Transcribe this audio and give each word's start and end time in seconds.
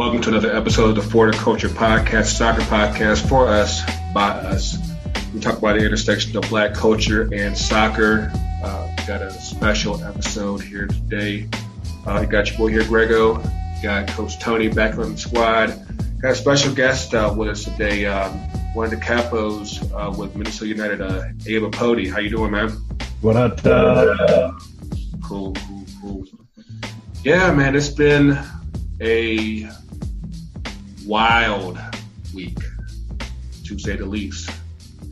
Welcome 0.00 0.22
to 0.22 0.30
another 0.30 0.56
episode 0.56 0.88
of 0.88 0.94
the 0.94 1.02
Florida 1.02 1.36
Culture 1.36 1.68
Podcast, 1.68 2.38
soccer 2.38 2.62
podcast 2.62 3.28
for 3.28 3.48
us, 3.48 3.82
by 4.14 4.30
us. 4.30 4.78
We 5.34 5.40
talk 5.40 5.58
about 5.58 5.78
the 5.78 5.84
intersection 5.84 6.34
of 6.38 6.48
black 6.48 6.72
culture 6.72 7.28
and 7.34 7.54
soccer. 7.54 8.32
Uh, 8.64 8.96
got 9.06 9.20
a 9.20 9.30
special 9.30 10.02
episode 10.02 10.62
here 10.62 10.86
today. 10.86 11.50
Uh, 12.06 12.22
you 12.22 12.26
got 12.28 12.48
your 12.48 12.56
boy 12.56 12.68
here, 12.68 12.82
Grego. 12.84 13.42
You 13.76 13.82
got 13.82 14.08
Coach 14.08 14.38
Tony 14.38 14.68
back 14.68 14.96
on 14.96 15.12
the 15.12 15.18
squad. 15.18 15.68
Got 16.22 16.30
a 16.30 16.34
special 16.34 16.74
guest 16.74 17.12
uh, 17.12 17.34
with 17.36 17.50
us 17.50 17.64
today. 17.64 18.06
Um, 18.06 18.32
one 18.72 18.86
of 18.86 18.92
the 18.92 19.04
capos 19.04 19.82
uh, 19.92 20.18
with 20.18 20.34
Minnesota 20.34 20.68
United, 20.68 21.02
uh, 21.02 21.24
Abe 21.46 21.64
Apodi. 21.64 22.10
How 22.10 22.20
you 22.20 22.30
doing, 22.30 22.52
man? 22.52 22.70
What 23.20 23.36
up? 23.36 23.66
Uh, 23.66 24.52
Cool, 25.22 25.52
cool, 25.52 25.84
cool. 26.00 26.24
Yeah, 27.22 27.52
man, 27.52 27.76
it's 27.76 27.90
been 27.90 28.38
a 29.02 29.68
wild 31.10 31.76
week, 32.32 32.56
to 33.64 33.76
say 33.80 33.96
the 33.96 34.06
least. 34.06 34.48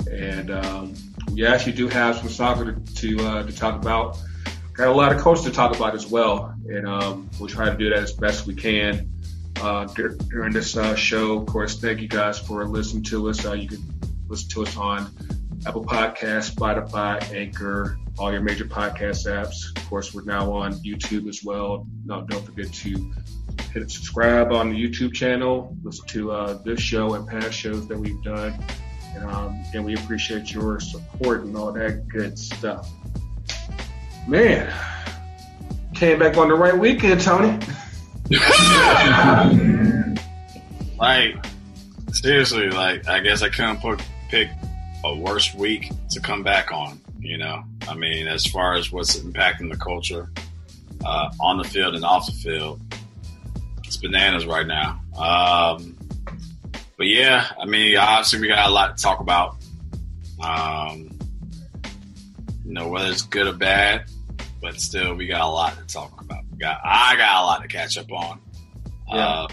And 0.09 0.49
um, 0.53 0.95
we 1.33 1.45
actually 1.45 1.73
do 1.73 1.89
have 1.89 2.17
some 2.17 2.29
soccer 2.29 2.73
to 2.73 2.95
to, 2.95 3.27
uh, 3.27 3.43
to 3.43 3.53
talk 3.53 3.75
about. 3.75 4.17
Got 4.75 4.87
a 4.87 4.93
lot 4.93 5.13
of 5.13 5.21
coaches 5.21 5.45
to 5.47 5.51
talk 5.51 5.75
about 5.75 5.97
as 5.97 6.07
well, 6.07 6.55
and 6.69 6.87
um, 6.87 7.29
we'll 7.41 7.49
try 7.49 7.69
to 7.69 7.77
do 7.77 7.91
that 7.91 7.99
as 7.99 8.13
best 8.13 8.47
we 8.47 8.55
can 8.55 9.11
uh, 9.61 9.87
dur- 9.87 10.17
during 10.31 10.53
this 10.53 10.77
uh, 10.77 10.95
show. 10.95 11.41
Of 11.41 11.47
course, 11.47 11.81
thank 11.81 12.01
you 12.01 12.07
guys 12.07 12.39
for 12.39 12.65
listening 12.65 13.03
to 13.05 13.29
us. 13.29 13.45
Uh, 13.45 13.55
you 13.55 13.69
can 13.69 13.83
listen 14.29 14.49
to 14.51 14.63
us 14.63 14.77
on 14.77 15.11
Apple 15.67 15.85
Podcasts, 15.85 16.55
Spotify, 16.55 17.21
Anchor, 17.35 17.99
all 18.21 18.31
your 18.31 18.41
major 18.41 18.67
podcast 18.67 19.27
apps. 19.27 19.77
Of 19.77 19.89
course, 19.89 20.15
we're 20.15 20.23
now 20.23 20.53
on 20.53 20.75
YouTube 20.75 21.29
as 21.29 21.43
well. 21.43 21.89
No, 22.05 22.23
don't 22.23 22.47
forget 22.47 22.73
to 22.73 23.13
hit 23.79 23.91
subscribe 23.91 24.53
on 24.53 24.71
the 24.71 24.77
YouTube 24.77 25.15
channel. 25.15 25.77
Listen 25.83 26.07
to 26.09 26.33
uh, 26.33 26.55
this 26.65 26.81
show 26.81 27.15
and 27.15 27.27
past 27.27 27.53
shows 27.53 27.87
that 27.89 27.99
we've 27.99 28.23
done. 28.23 28.55
And, 29.15 29.25
um, 29.25 29.65
and 29.75 29.85
we 29.85 29.95
appreciate 29.95 30.53
your 30.53 30.81
support 30.81 31.43
and 31.43 31.57
all 31.57 31.73
that 31.73 32.09
good 32.09 32.39
stuff. 32.39 32.91
Man, 34.27 34.73
came 35.95 36.19
back 36.19 36.37
on 36.37 36.49
the 36.49 36.55
right 36.55 36.77
weekend, 36.77 37.21
Tony. 37.21 37.59
Like, 40.99 41.37
seriously, 42.11 42.71
like, 42.71 43.07
I 43.07 43.21
guess 43.21 43.43
I 43.43 43.49
couldn't 43.51 43.81
put, 43.81 44.03
pick 44.29 44.51
a 45.05 45.15
worse 45.15 45.55
week 45.55 45.93
to 46.11 46.19
come 46.19 46.43
back 46.43 46.73
on, 46.73 47.01
you 47.21 47.39
know? 47.39 47.63
I 47.87 47.95
mean, 47.95 48.27
as 48.27 48.45
far 48.45 48.75
as 48.75 48.91
what's 48.91 49.17
impacting 49.17 49.71
the 49.71 49.77
culture 49.77 50.29
uh, 51.07 51.31
on 51.39 51.57
the 51.57 51.63
field 51.63 51.95
and 51.95 52.05
off 52.05 52.27
the 52.27 52.33
field, 52.33 52.81
it's 53.89 53.97
bananas 53.97 54.45
right 54.45 54.67
now. 54.67 55.01
Um, 55.17 55.97
but 56.99 57.07
yeah, 57.07 57.47
I 57.59 57.65
mean, 57.65 57.97
obviously, 57.97 58.41
we 58.41 58.49
got 58.49 58.69
a 58.69 58.73
lot 58.73 58.97
to 58.97 59.03
talk 59.03 59.21
about. 59.21 59.57
Um, 60.45 61.19
you 62.67 62.75
know, 62.75 62.89
whether 62.89 63.11
it's 63.11 63.23
good 63.23 63.47
or 63.47 63.55
bad, 63.55 64.05
but 64.61 64.79
still, 64.79 65.15
we 65.15 65.27
got 65.27 65.41
a 65.41 65.47
lot 65.47 65.75
to 65.79 65.87
talk 65.87 66.21
about. 66.21 66.45
We 66.53 66.59
got, 66.59 66.81
I 66.85 67.17
got 67.17 67.43
a 67.43 67.47
lot 67.47 67.63
to 67.63 67.69
catch 67.69 67.97
up 67.97 68.13
on. 68.13 68.41
Yeah. 69.09 69.17
Uh, 69.17 69.49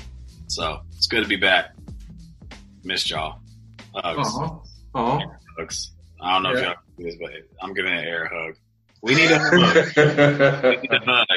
so 0.47 0.81
it's 0.97 1.08
good 1.08 1.23
to 1.23 1.30
be 1.30 1.38
back. 1.38 1.73
Missed 2.83 3.10
y'all. 3.10 3.39
Hugs. 3.95 4.27
Uh-huh. 4.36 4.55
Uh-huh. 4.95 5.27
Hugs. 5.58 5.92
I 6.21 6.33
don't 6.33 6.43
know 6.43 6.60
if 6.60 6.64
y'all 6.64 6.76
do 6.98 7.04
this, 7.05 7.15
but 7.21 7.31
I'm 7.61 7.73
giving 7.73 7.93
an 7.93 8.04
air 8.04 8.30
hug. 8.31 8.55
We 9.02 9.15
need 9.15 9.31
a 9.31 9.39
hug. 9.39 9.52
We 10.64 10.76
need 10.76 10.92
a 10.92 11.05
hug. 11.05 11.27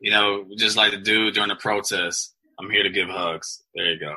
You 0.00 0.10
know, 0.10 0.46
just 0.56 0.76
like 0.76 0.92
the 0.92 0.98
dude 0.98 1.34
during 1.34 1.48
the 1.48 1.56
protest. 1.56 2.34
I'm 2.58 2.70
here 2.70 2.82
to 2.82 2.90
give 2.90 3.08
hugs. 3.08 3.62
There 3.74 3.86
you 3.86 4.00
go. 4.00 4.16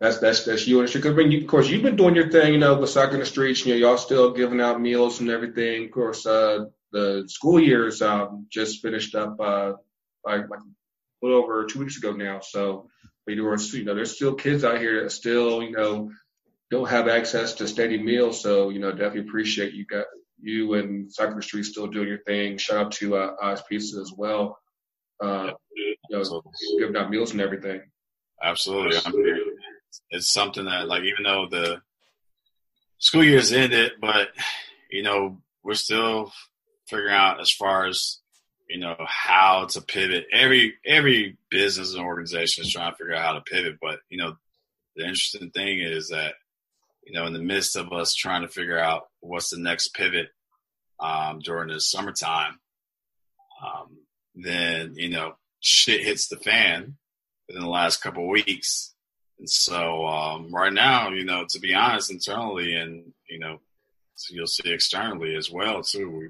That's 0.00 0.18
that's 0.18 0.44
that's 0.44 0.66
you 0.66 0.80
and 0.80 0.92
Because 0.92 1.18
I 1.18 1.20
you, 1.22 1.40
of 1.40 1.46
course, 1.46 1.68
you've 1.68 1.82
been 1.82 1.96
doing 1.96 2.14
your 2.14 2.30
thing, 2.30 2.52
you 2.52 2.58
know, 2.58 2.78
with 2.78 2.90
soccer 2.90 3.14
in 3.14 3.20
the 3.20 3.26
streets. 3.26 3.64
You 3.64 3.74
know, 3.74 3.78
y'all 3.78 3.98
still 3.98 4.32
giving 4.32 4.60
out 4.60 4.80
meals 4.80 5.20
and 5.20 5.30
everything. 5.30 5.86
Of 5.86 5.90
course, 5.90 6.26
uh, 6.26 6.66
the 6.92 7.24
school 7.28 7.58
years 7.58 8.02
um, 8.02 8.46
just 8.50 8.82
finished 8.82 9.14
up 9.14 9.40
uh, 9.40 9.72
like, 10.24 10.48
like 10.50 10.60
a 10.60 11.26
little 11.26 11.42
over 11.42 11.64
two 11.64 11.78
weeks 11.78 11.96
ago 11.96 12.12
now. 12.12 12.40
So, 12.40 12.88
we 13.26 13.40
were, 13.40 13.56
you 13.58 13.84
know, 13.84 13.94
there's 13.94 14.14
still 14.14 14.34
kids 14.34 14.64
out 14.64 14.78
here 14.78 15.02
that 15.02 15.10
still, 15.10 15.62
you 15.62 15.72
know, 15.72 16.10
don't 16.70 16.88
have 16.88 17.08
access 17.08 17.54
to 17.54 17.68
steady 17.68 18.00
meals. 18.00 18.42
So, 18.42 18.68
you 18.68 18.78
know, 18.78 18.90
definitely 18.90 19.28
appreciate 19.28 19.72
you 19.72 19.86
got 19.86 20.04
you 20.40 20.74
and 20.74 21.10
soccer 21.10 21.30
in 21.30 21.36
the 21.38 21.42
streets 21.42 21.70
still 21.70 21.86
doing 21.86 22.08
your 22.08 22.22
thing. 22.22 22.58
Shout 22.58 22.86
out 22.86 22.92
to 22.92 23.16
uh, 23.16 23.34
Oz 23.40 23.62
Pizza 23.68 23.98
as 23.98 24.12
well. 24.14 24.58
Uh, 25.20 25.52
you 25.74 25.96
know, 26.10 26.22
So- 26.22 26.44
giving 26.78 26.96
out 26.96 27.10
meals 27.10 27.32
and 27.32 27.40
everything. 27.40 27.82
Absolutely. 28.42 28.98
I'm 29.04 29.12
here. 29.12 29.38
It's 30.10 30.32
something 30.32 30.66
that, 30.66 30.88
like, 30.88 31.04
even 31.04 31.24
though 31.24 31.46
the 31.48 31.80
school 32.98 33.24
year's 33.24 33.52
ended, 33.52 33.92
but, 34.00 34.28
you 34.90 35.02
know, 35.02 35.40
we're 35.62 35.74
still 35.74 36.32
figuring 36.86 37.14
out 37.14 37.40
as 37.40 37.50
far 37.50 37.86
as, 37.86 38.20
you 38.68 38.78
know, 38.78 38.96
how 39.06 39.66
to 39.66 39.80
pivot. 39.80 40.26
Every, 40.32 40.74
every 40.84 41.38
business 41.50 41.94
and 41.94 42.04
organization 42.04 42.64
is 42.64 42.72
trying 42.72 42.92
to 42.92 42.96
figure 42.96 43.14
out 43.14 43.24
how 43.24 43.32
to 43.34 43.40
pivot. 43.40 43.78
But, 43.80 44.00
you 44.10 44.18
know, 44.18 44.36
the 44.96 45.02
interesting 45.04 45.50
thing 45.50 45.80
is 45.80 46.08
that, 46.08 46.34
you 47.04 47.12
know, 47.14 47.26
in 47.26 47.32
the 47.32 47.38
midst 47.42 47.76
of 47.76 47.92
us 47.92 48.14
trying 48.14 48.42
to 48.42 48.48
figure 48.48 48.78
out 48.78 49.04
what's 49.20 49.50
the 49.50 49.58
next 49.58 49.94
pivot 49.94 50.28
um, 51.00 51.38
during 51.40 51.68
the 51.68 51.80
summertime, 51.80 52.58
um, 53.64 53.95
then, 54.36 54.94
you 54.94 55.08
know, 55.08 55.36
shit 55.60 56.04
hits 56.04 56.28
the 56.28 56.36
fan 56.36 56.96
within 57.48 57.62
the 57.62 57.68
last 57.68 58.02
couple 58.02 58.28
weeks. 58.28 58.94
And 59.38 59.48
so 59.48 60.06
um, 60.06 60.54
right 60.54 60.72
now, 60.72 61.10
you 61.10 61.24
know, 61.24 61.44
to 61.50 61.58
be 61.58 61.74
honest, 61.74 62.10
internally 62.10 62.74
and 62.74 63.12
you 63.28 63.38
know, 63.38 63.58
so 64.14 64.34
you'll 64.34 64.46
see 64.46 64.72
externally 64.72 65.34
as 65.36 65.50
well 65.50 65.82
too. 65.82 66.10
We, 66.10 66.28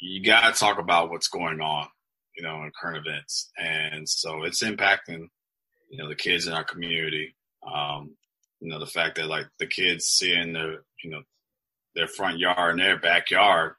you 0.00 0.24
got 0.24 0.52
to 0.52 0.58
talk 0.58 0.78
about 0.78 1.10
what's 1.10 1.28
going 1.28 1.60
on, 1.60 1.88
you 2.36 2.42
know, 2.42 2.62
in 2.62 2.72
current 2.78 3.06
events, 3.06 3.50
and 3.58 4.08
so 4.08 4.42
it's 4.42 4.62
impacting, 4.62 5.28
you 5.90 5.98
know, 5.98 6.08
the 6.08 6.14
kids 6.14 6.46
in 6.46 6.52
our 6.52 6.64
community. 6.64 7.34
Um, 7.66 8.16
you 8.60 8.70
know, 8.70 8.78
the 8.78 8.86
fact 8.86 9.16
that 9.16 9.26
like 9.26 9.46
the 9.58 9.66
kids 9.66 10.06
seeing 10.06 10.52
their, 10.52 10.84
you 11.02 11.10
know, 11.10 11.22
their 11.94 12.08
front 12.08 12.38
yard 12.38 12.72
and 12.72 12.80
their 12.80 12.98
backyard 12.98 13.74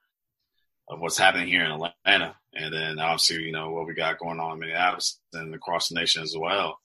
of 0.87 0.99
what's 0.99 1.17
happening 1.17 1.47
here 1.47 1.63
in 1.63 1.71
Atlanta, 1.71 2.35
and 2.53 2.73
then 2.73 2.99
obviously, 2.99 3.43
you 3.43 3.51
know, 3.51 3.71
what 3.71 3.87
we 3.87 3.93
got 3.93 4.19
going 4.19 4.39
on 4.39 4.53
in 4.53 4.59
Minneapolis 4.59 5.19
and 5.33 5.53
across 5.53 5.89
the 5.89 5.95
nation 5.95 6.23
as 6.23 6.35
well. 6.37 6.79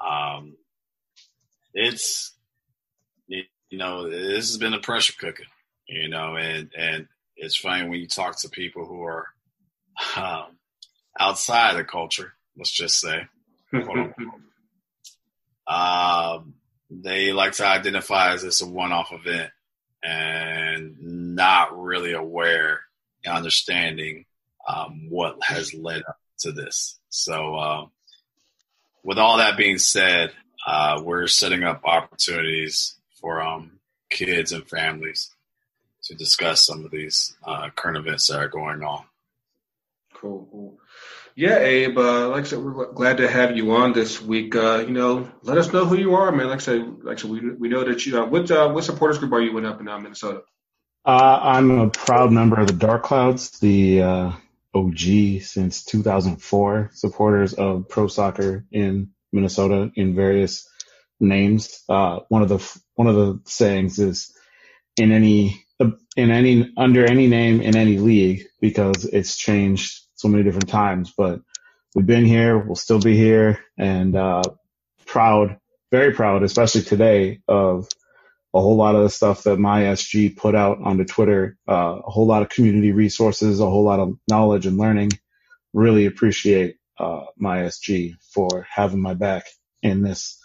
Um, 0.00 0.56
it's 1.74 2.32
you 3.26 3.78
know 3.78 4.08
this 4.10 4.48
has 4.48 4.58
been 4.58 4.74
a 4.74 4.80
pressure 4.80 5.14
cooker, 5.18 5.44
you 5.86 6.08
know, 6.08 6.36
and 6.36 6.70
and 6.76 7.06
it's 7.36 7.56
funny 7.56 7.88
when 7.88 8.00
you 8.00 8.06
talk 8.06 8.38
to 8.40 8.48
people 8.48 8.86
who 8.86 9.02
are 9.02 9.26
um, 10.16 10.58
outside 11.18 11.76
the 11.76 11.84
culture. 11.84 12.34
Let's 12.56 12.70
just 12.70 13.00
say, 13.00 13.26
um, 15.66 16.54
they 16.90 17.32
like 17.32 17.52
to 17.52 17.66
identify 17.66 18.32
as 18.32 18.42
this 18.42 18.60
a 18.60 18.66
one-off 18.66 19.12
event 19.12 19.50
and 20.02 20.96
not 21.34 21.78
really 21.80 22.12
aware 22.12 22.80
understanding 23.26 24.24
um, 24.66 25.08
what 25.08 25.42
has 25.42 25.74
led 25.74 26.02
up 26.08 26.18
to 26.40 26.52
this. 26.52 26.98
So, 27.08 27.56
um, 27.56 27.90
with 29.02 29.18
all 29.18 29.38
that 29.38 29.56
being 29.56 29.78
said, 29.78 30.32
uh, 30.66 31.00
we're 31.02 31.26
setting 31.26 31.64
up 31.64 31.82
opportunities 31.84 32.94
for 33.20 33.40
um, 33.40 33.80
kids 34.10 34.52
and 34.52 34.68
families 34.68 35.30
to 36.04 36.14
discuss 36.14 36.64
some 36.64 36.84
of 36.84 36.90
these 36.90 37.34
uh, 37.44 37.70
current 37.70 37.96
events 37.96 38.28
that 38.28 38.38
are 38.38 38.48
going 38.48 38.82
on. 38.82 39.04
Cool. 40.14 40.78
Yeah, 41.34 41.58
Abe. 41.58 41.96
Uh, 41.96 42.28
like 42.28 42.44
I 42.44 42.46
said, 42.48 42.58
we're 42.58 42.92
glad 42.92 43.16
to 43.18 43.30
have 43.30 43.56
you 43.56 43.72
on 43.72 43.92
this 43.92 44.20
week. 44.20 44.54
Uh, 44.54 44.84
you 44.86 44.92
know, 44.92 45.30
let 45.42 45.56
us 45.56 45.72
know 45.72 45.86
who 45.86 45.96
you 45.96 46.14
are, 46.14 46.30
man. 46.32 46.48
Like 46.48 46.56
I 46.56 46.62
said, 46.62 47.02
like 47.02 47.18
I 47.18 47.20
said, 47.20 47.30
we 47.30 47.50
we 47.52 47.68
know 47.68 47.84
that 47.84 48.04
you. 48.04 48.20
Uh, 48.20 48.26
what 48.26 48.50
uh, 48.50 48.68
what 48.70 48.84
supporters 48.84 49.18
group 49.18 49.32
are 49.32 49.40
you 49.40 49.56
in 49.56 49.64
up 49.64 49.80
in 49.80 49.88
uh, 49.88 49.98
Minnesota? 49.98 50.42
Uh, 51.04 51.40
I'm 51.42 51.70
a 51.70 51.90
proud 51.90 52.32
member 52.32 52.60
of 52.60 52.66
the 52.66 52.72
Dark 52.74 53.04
Clouds, 53.04 53.58
the 53.60 54.02
uh, 54.02 54.32
OG 54.74 54.98
since 55.42 55.84
2004 55.84 56.90
supporters 56.92 57.54
of 57.54 57.88
pro 57.88 58.06
soccer 58.06 58.64
in 58.70 59.10
Minnesota 59.32 59.90
in 59.96 60.14
various 60.14 60.68
names. 61.18 61.82
Uh, 61.88 62.20
one 62.28 62.42
of 62.42 62.48
the 62.48 62.80
one 62.94 63.08
of 63.08 63.16
the 63.16 63.40
sayings 63.44 63.98
is 63.98 64.36
in 64.96 65.12
any 65.12 65.64
in 66.16 66.30
any 66.30 66.72
under 66.76 67.04
any 67.04 67.26
name 67.26 67.60
in 67.60 67.76
any 67.76 67.98
league 67.98 68.46
because 68.60 69.04
it's 69.04 69.36
changed 69.36 70.02
so 70.14 70.28
many 70.28 70.44
different 70.44 70.68
times. 70.68 71.12
But 71.16 71.40
we've 71.94 72.06
been 72.06 72.26
here, 72.26 72.58
we'll 72.58 72.76
still 72.76 73.00
be 73.00 73.16
here, 73.16 73.60
and 73.78 74.14
uh, 74.14 74.42
proud, 75.06 75.58
very 75.90 76.12
proud, 76.12 76.42
especially 76.42 76.82
today 76.82 77.40
of 77.48 77.88
a 78.52 78.60
whole 78.60 78.76
lot 78.76 78.94
of 78.94 79.02
the 79.02 79.10
stuff 79.10 79.44
that 79.44 79.58
my 79.58 79.82
SG 79.82 80.36
put 80.36 80.54
out 80.54 80.78
onto 80.82 81.04
Twitter, 81.04 81.56
uh, 81.68 82.00
a 82.04 82.10
whole 82.10 82.26
lot 82.26 82.42
of 82.42 82.48
community 82.48 82.92
resources, 82.92 83.60
a 83.60 83.70
whole 83.70 83.84
lot 83.84 84.00
of 84.00 84.16
knowledge 84.28 84.66
and 84.66 84.76
learning. 84.76 85.10
Really 85.72 86.06
appreciate 86.06 86.76
uh, 86.98 87.26
my 87.36 87.58
SG 87.60 88.16
for 88.34 88.66
having 88.68 89.00
my 89.00 89.14
back 89.14 89.44
in 89.82 90.02
this 90.02 90.38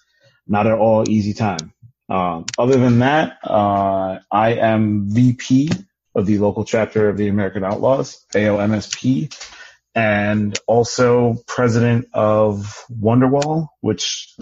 not 0.48 0.68
at 0.68 0.78
all 0.78 1.10
easy 1.10 1.34
time. 1.34 1.74
Um, 2.08 2.46
other 2.58 2.78
than 2.78 3.00
that, 3.00 3.40
uh, 3.44 4.20
I 4.32 4.54
am 4.54 5.10
VP 5.10 5.72
of 6.14 6.26
the 6.26 6.38
local 6.38 6.64
chapter 6.64 7.10
of 7.10 7.18
the 7.18 7.28
American 7.28 7.64
Outlaws, 7.64 8.24
AOMSP, 8.34 9.36
and 9.96 10.58
also 10.68 11.38
president 11.48 12.08
of 12.14 12.86
Wonderwall, 12.92 13.70
which 13.82 14.36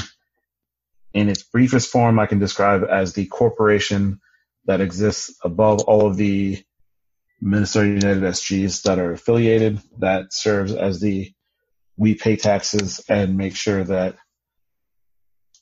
in 1.13 1.30
its 1.30 1.44
briefest 1.44 1.92
form 1.92 2.19
I 2.19 2.25
can 2.25 2.39
describe 2.39 2.83
as 2.89 3.13
the 3.13 3.25
corporation 3.25 4.19
that 4.65 4.81
exists 4.81 5.36
above 5.44 5.81
all 5.81 6.07
of 6.07 6.18
the 6.18 6.63
Minnesota 7.42 7.88
United 7.88 8.24
SGs 8.24 8.83
that 8.83 9.00
are 9.00 9.12
affiliated 9.12 9.81
that 10.00 10.33
serves 10.33 10.74
as 10.74 11.01
the 11.01 11.31
we 11.98 12.15
pay 12.15 12.36
taxes 12.36 13.04
and 13.07 13.38
make 13.38 13.56
sure 13.56 13.83
that 13.83 14.15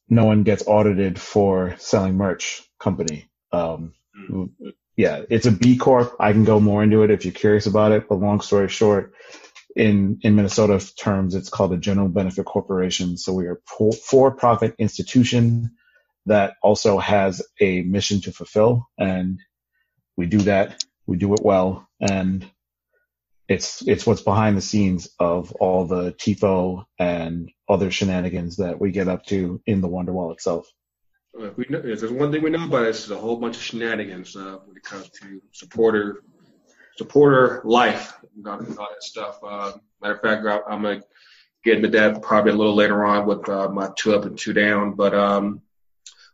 no 0.08 0.26
one 0.26 0.44
gets 0.44 0.64
audited 0.66 1.20
for 1.20 1.76
selling 1.78 2.16
merch 2.16 2.62
company. 2.80 3.30
Um, 3.52 3.94
mm. 4.30 4.50
yeah, 4.96 5.24
it's 5.30 5.46
a 5.46 5.52
B 5.52 5.78
Corp. 5.78 6.16
I 6.20 6.32
can 6.32 6.44
go 6.44 6.60
more 6.60 6.84
into 6.84 7.04
it 7.04 7.12
if 7.12 7.26
you're 7.26 7.34
curious 7.34 7.66
about 7.66 7.92
it, 7.92 8.08
but 8.08 8.20
long 8.20 8.42
story 8.42 8.70
short, 8.70 9.14
in, 9.76 10.20
in 10.22 10.36
Minnesota 10.36 10.86
terms, 10.96 11.36
it's 11.36 11.50
called 11.50 11.74
a 11.74 11.78
general 11.78 12.10
benefit 12.10 12.46
corporation. 12.46 13.18
So 13.18 13.34
we 13.34 13.48
are 13.48 13.62
for 14.08 14.32
profit 14.32 14.76
institution 14.78 15.72
that 16.26 16.54
also 16.62 16.98
has 16.98 17.42
a 17.60 17.82
mission 17.82 18.22
to 18.22 18.32
fulfill 18.32 18.88
and 18.98 19.40
we 20.18 20.28
do 20.28 20.40
that. 20.40 20.84
We 21.08 21.18
do 21.18 21.34
it 21.34 21.42
well 21.44 21.88
and 22.00 22.50
it's 23.52 23.82
it's 23.86 24.08
what's 24.08 24.22
behind 24.22 24.56
the 24.56 24.62
scenes 24.62 25.10
of 25.20 25.52
all 25.54 25.86
the 25.86 26.14
TIFO 26.14 26.86
and 26.98 27.52
other 27.68 27.92
shenanigans 27.92 28.58
that 28.58 28.80
we 28.80 28.92
get 28.92 29.10
up 29.10 29.26
to 29.26 29.62
in 29.66 29.82
the 29.82 29.90
Wonderwall 29.90 30.32
itself. 30.32 30.72
We 31.34 31.66
know, 31.70 31.80
if 31.80 32.00
there's 32.00 32.12
one 32.12 32.32
thing 32.32 32.44
we 32.44 32.50
know 32.50 32.66
about 32.66 32.84
it, 32.84 32.90
it's 32.90 33.10
a 33.10 33.18
whole 33.18 33.38
bunch 33.38 33.58
of 33.58 33.62
shenanigans 33.62 34.36
uh, 34.36 34.60
when 34.66 34.78
it 34.78 34.84
comes 34.84 35.10
to 35.22 35.42
supporter 35.52 36.24
supporter 36.98 37.62
life 37.66 38.14
and 38.36 38.48
all, 38.48 38.60
that 38.60 39.04
stuff. 39.04 39.40
Uh, 39.44 39.74
matter 40.02 40.16
of 40.16 40.22
fact, 40.22 40.46
I'm 40.70 40.82
gonna 40.82 41.02
get 41.64 41.78
into 41.78 41.90
that 41.90 42.22
probably 42.22 42.52
a 42.52 42.56
little 42.56 42.76
later 42.76 43.06
on 43.06 43.26
with 43.26 43.48
uh, 43.48 43.70
my 43.70 43.90
two 43.96 44.16
up 44.16 44.26
and 44.26 44.38
two 44.38 44.54
down. 44.54 44.94
But 44.94 45.14
um, 45.14 45.62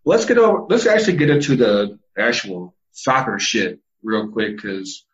let's 0.06 0.26
get 0.26 0.38
over. 0.38 0.66
Let's 0.70 0.86
actually 0.86 1.18
get 1.18 1.30
into 1.30 1.56
the 1.56 2.00
actual 2.18 2.76
soccer 2.92 3.40
shit 3.40 3.80
real 4.04 4.30
quick 4.30 4.56
because 4.56 5.06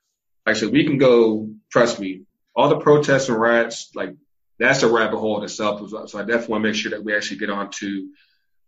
like 0.46 0.56
I 0.56 0.60
said, 0.60 0.72
we 0.72 0.86
can 0.86 0.98
go, 0.98 1.50
trust 1.72 2.00
me, 2.00 2.24
all 2.56 2.70
the 2.70 2.80
protests 2.80 3.30
and 3.30 3.40
riots, 3.40 3.92
like 3.96 4.16
that's 4.60 4.84
a 4.84 4.92
rabbit 4.92 5.18
hole 5.18 5.38
in 5.38 5.44
itself. 5.44 5.90
So 5.90 6.20
I 6.20 6.24
definitely 6.24 6.48
want 6.48 6.64
to 6.64 6.70
make 6.70 6.76
sure 6.76 6.92
that 6.92 7.04
we 7.04 7.16
actually 7.16 7.38
get 7.38 7.50
on 7.50 7.70
to 7.72 8.10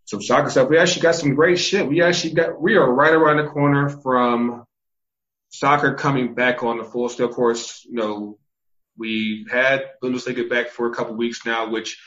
some 0.04 0.22
soccer 0.22 0.50
stuff. 0.50 0.68
We 0.68 0.78
actually 0.78 1.02
got 1.02 1.14
some 1.14 1.34
great 1.34 1.58
shit. 1.58 1.86
We 1.86 2.02
actually 2.02 2.34
got, 2.34 2.60
we 2.60 2.76
are 2.76 2.92
right 2.92 3.12
around 3.12 3.38
the 3.38 3.50
corner 3.50 3.88
from 3.88 4.65
soccer 5.58 5.94
coming 5.94 6.34
back 6.34 6.62
on 6.62 6.78
the 6.78 6.84
full 6.84 7.08
scale 7.08 7.28
course. 7.28 7.84
You 7.88 7.96
know, 7.96 8.38
we've 8.96 9.50
had 9.50 9.84
Bundesliga 10.02 10.48
back 10.48 10.68
for 10.68 10.86
a 10.86 10.94
couple 10.94 11.16
weeks 11.16 11.44
now, 11.44 11.70
which 11.70 11.98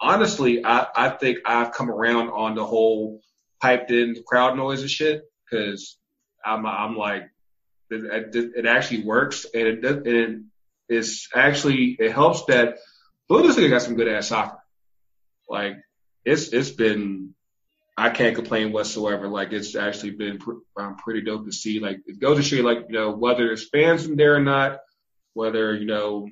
honestly, 0.00 0.64
I, 0.64 0.86
I 0.94 1.08
think 1.10 1.38
I've 1.44 1.72
come 1.72 1.90
around 1.90 2.30
on 2.30 2.54
the 2.54 2.64
whole 2.64 3.20
piped 3.60 3.90
in 3.90 4.16
crowd 4.26 4.56
noise 4.56 4.80
and 4.80 4.90
shit 4.90 5.22
because 5.50 5.98
I'm, 6.44 6.64
I'm 6.66 6.96
like, 6.96 7.24
it, 7.90 8.34
it 8.34 8.66
actually 8.66 9.04
works, 9.04 9.46
and 9.52 9.66
it, 9.66 9.84
and 9.84 10.06
it 10.06 10.40
is 10.94 11.28
actually 11.34 11.96
it 11.98 12.12
helps 12.12 12.44
that 12.46 12.78
Bundesliga 13.30 13.70
got 13.70 13.82
some 13.82 13.94
good 13.94 14.08
ass 14.08 14.28
soccer. 14.28 14.58
Like 15.48 15.76
it's 16.24 16.48
it's 16.48 16.70
been 16.70 17.27
I 17.98 18.10
can't 18.10 18.36
complain 18.36 18.70
whatsoever. 18.70 19.26
Like 19.26 19.52
it's 19.52 19.74
actually 19.74 20.12
been 20.12 20.38
pr- 20.38 20.62
um, 20.76 20.96
pretty 20.96 21.22
dope 21.22 21.46
to 21.46 21.52
see. 21.52 21.80
Like 21.80 21.98
it 22.06 22.20
goes 22.20 22.36
to 22.36 22.44
show 22.44 22.54
you, 22.54 22.62
like 22.62 22.86
you 22.88 22.94
know, 22.94 23.10
whether 23.10 23.44
there's 23.44 23.68
fans 23.68 24.06
in 24.06 24.16
there 24.16 24.36
or 24.36 24.40
not, 24.40 24.78
whether 25.34 25.74
you 25.74 25.86
know 25.86 26.28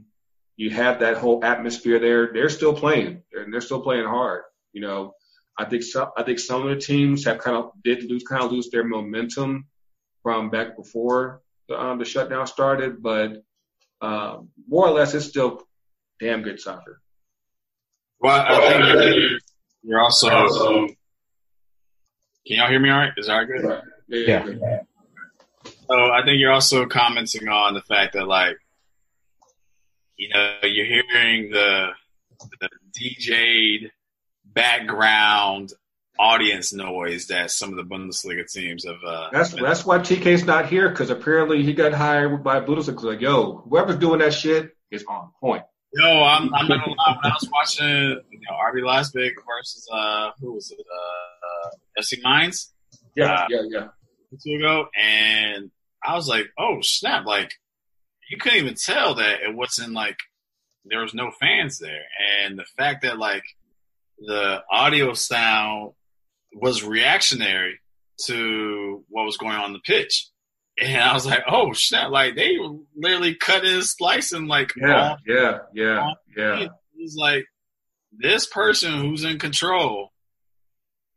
you 0.56 0.70
have 0.70 1.00
that 1.00 1.16
whole 1.16 1.44
atmosphere 1.44 1.98
there, 1.98 2.32
they're 2.32 2.48
still 2.50 2.72
playing 2.72 3.22
and 3.32 3.52
they're 3.52 3.60
still 3.60 3.80
playing 3.80 4.06
hard. 4.06 4.42
You 4.72 4.82
know, 4.82 5.14
I 5.58 5.64
think 5.64 5.82
some 5.82 6.10
I 6.16 6.22
think 6.22 6.38
some 6.38 6.62
of 6.62 6.68
the 6.68 6.80
teams 6.80 7.24
have 7.24 7.38
kind 7.38 7.56
of 7.56 7.72
did 7.82 8.04
lose 8.04 8.22
kind 8.22 8.44
of 8.44 8.52
lose 8.52 8.70
their 8.70 8.84
momentum 8.84 9.66
from 10.22 10.50
back 10.50 10.76
before 10.76 11.42
the, 11.68 11.80
um, 11.80 11.98
the 11.98 12.04
shutdown 12.04 12.46
started, 12.46 13.02
but 13.02 13.42
um, 14.00 14.50
more 14.68 14.86
or 14.86 14.92
less, 14.92 15.14
it's 15.14 15.26
still 15.26 15.66
damn 16.20 16.42
good 16.42 16.60
soccer. 16.60 17.00
Well, 18.20 18.40
I 18.40 18.98
think 18.98 19.42
you're 19.82 20.00
also. 20.00 20.88
Can 22.46 22.58
y'all 22.58 22.68
hear 22.68 22.78
me 22.78 22.90
all 22.90 22.98
right? 22.98 23.12
Is 23.16 23.26
that 23.26 23.44
good? 23.46 23.82
Yeah. 24.08 24.46
yeah. 24.46 24.80
So 25.64 26.12
I 26.12 26.22
think 26.24 26.38
you're 26.38 26.52
also 26.52 26.86
commenting 26.86 27.48
on 27.48 27.74
the 27.74 27.80
fact 27.80 28.14
that, 28.14 28.28
like, 28.28 28.56
you 30.16 30.28
know, 30.28 30.58
you're 30.62 30.86
hearing 30.86 31.50
the 31.50 31.88
the 32.60 32.68
DJ'd 32.98 33.90
background 34.44 35.72
audience 36.18 36.72
noise 36.72 37.26
that 37.26 37.50
some 37.50 37.70
of 37.70 37.76
the 37.76 37.82
Bundesliga 37.82 38.50
teams 38.50 38.86
have. 38.86 39.02
Uh, 39.04 39.28
that's 39.32 39.52
been. 39.52 39.64
that's 39.64 39.84
why 39.84 39.98
TK's 39.98 40.44
not 40.44 40.66
here 40.66 40.88
because 40.88 41.10
apparently 41.10 41.62
he 41.62 41.72
got 41.72 41.92
hired 41.92 42.44
by 42.44 42.60
Bundesliga. 42.60 43.02
Like, 43.02 43.20
yo, 43.20 43.64
whoever's 43.68 43.96
doing 43.96 44.20
that 44.20 44.34
shit 44.34 44.70
is 44.90 45.04
on 45.08 45.30
point. 45.40 45.64
Yo, 45.96 46.22
I'm, 46.22 46.54
I'm 46.54 46.68
not 46.68 46.80
gonna 46.80 46.94
lie. 46.94 47.18
When 47.22 47.32
I 47.32 47.34
was 47.40 47.48
watching, 47.50 48.20
you 48.30 48.40
know, 48.40 48.56
RB 48.70 48.84
Leipzig 48.84 49.32
versus 49.46 49.88
uh, 49.90 50.30
who 50.38 50.52
was 50.52 50.70
it? 50.70 50.78
Uh, 50.80 51.70
FC 51.98 52.18
Mainz. 52.22 52.74
Yeah, 53.14 53.32
uh, 53.32 53.46
yeah, 53.48 53.62
yeah. 53.70 53.86
Two 54.44 54.56
ago, 54.56 54.88
and 54.94 55.70
I 56.04 56.14
was 56.14 56.28
like, 56.28 56.48
oh 56.58 56.80
snap! 56.82 57.24
Like, 57.24 57.50
you 58.28 58.36
couldn't 58.36 58.58
even 58.58 58.74
tell 58.74 59.14
that 59.14 59.40
it 59.40 59.54
wasn't 59.54 59.94
like 59.94 60.18
there 60.84 61.00
was 61.00 61.14
no 61.14 61.30
fans 61.40 61.78
there, 61.78 62.04
and 62.42 62.58
the 62.58 62.66
fact 62.76 63.02
that 63.02 63.18
like 63.18 63.44
the 64.18 64.62
audio 64.70 65.14
sound 65.14 65.92
was 66.52 66.84
reactionary 66.84 67.80
to 68.26 69.02
what 69.08 69.24
was 69.24 69.38
going 69.38 69.56
on 69.56 69.72
the 69.72 69.78
pitch. 69.78 70.28
And 70.78 71.02
I 71.02 71.14
was 71.14 71.24
like, 71.24 71.44
oh 71.48 71.72
snap! 71.72 72.10
Like 72.10 72.36
they 72.36 72.58
literally 72.94 73.34
cut 73.34 73.64
his 73.64 73.92
slicing 73.92 74.46
like 74.46 74.72
yeah, 74.76 75.16
yeah, 75.26 75.58
yeah, 75.72 76.12
yeah. 76.36 76.60
It 76.60 76.70
was 76.98 77.16
like 77.18 77.46
this 78.12 78.46
person 78.46 78.92
who's 79.00 79.24
in 79.24 79.38
control 79.38 80.12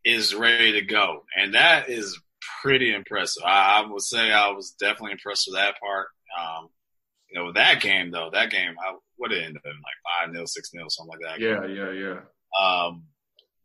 is 0.04 0.34
ready 0.34 0.72
to 0.72 0.82
go, 0.82 1.24
and 1.36 1.54
that 1.54 1.90
is 1.90 2.18
pretty 2.62 2.94
impressive. 2.94 3.42
I, 3.44 3.82
I 3.82 3.90
would 3.90 4.02
say 4.02 4.32
I 4.32 4.50
was 4.52 4.70
definitely 4.72 5.12
impressed 5.12 5.46
with 5.46 5.56
that 5.56 5.78
part. 5.78 6.08
Um, 6.38 6.68
you 7.30 7.38
know, 7.38 7.52
that 7.52 7.80
game 7.80 8.10
though, 8.10 8.30
that 8.32 8.50
game, 8.50 8.74
I 8.78 8.96
would 9.18 9.30
have 9.30 9.40
ended 9.40 9.56
up 9.56 9.62
in 9.64 9.72
like 9.72 10.26
five 10.26 10.32
0 10.34 10.44
six 10.46 10.70
0 10.70 10.86
something 10.88 11.18
like 11.20 11.38
that. 11.38 11.40
Yeah, 11.40 11.66
yeah, 11.66 11.92
yeah. 11.92 12.20
Um, 12.58 13.04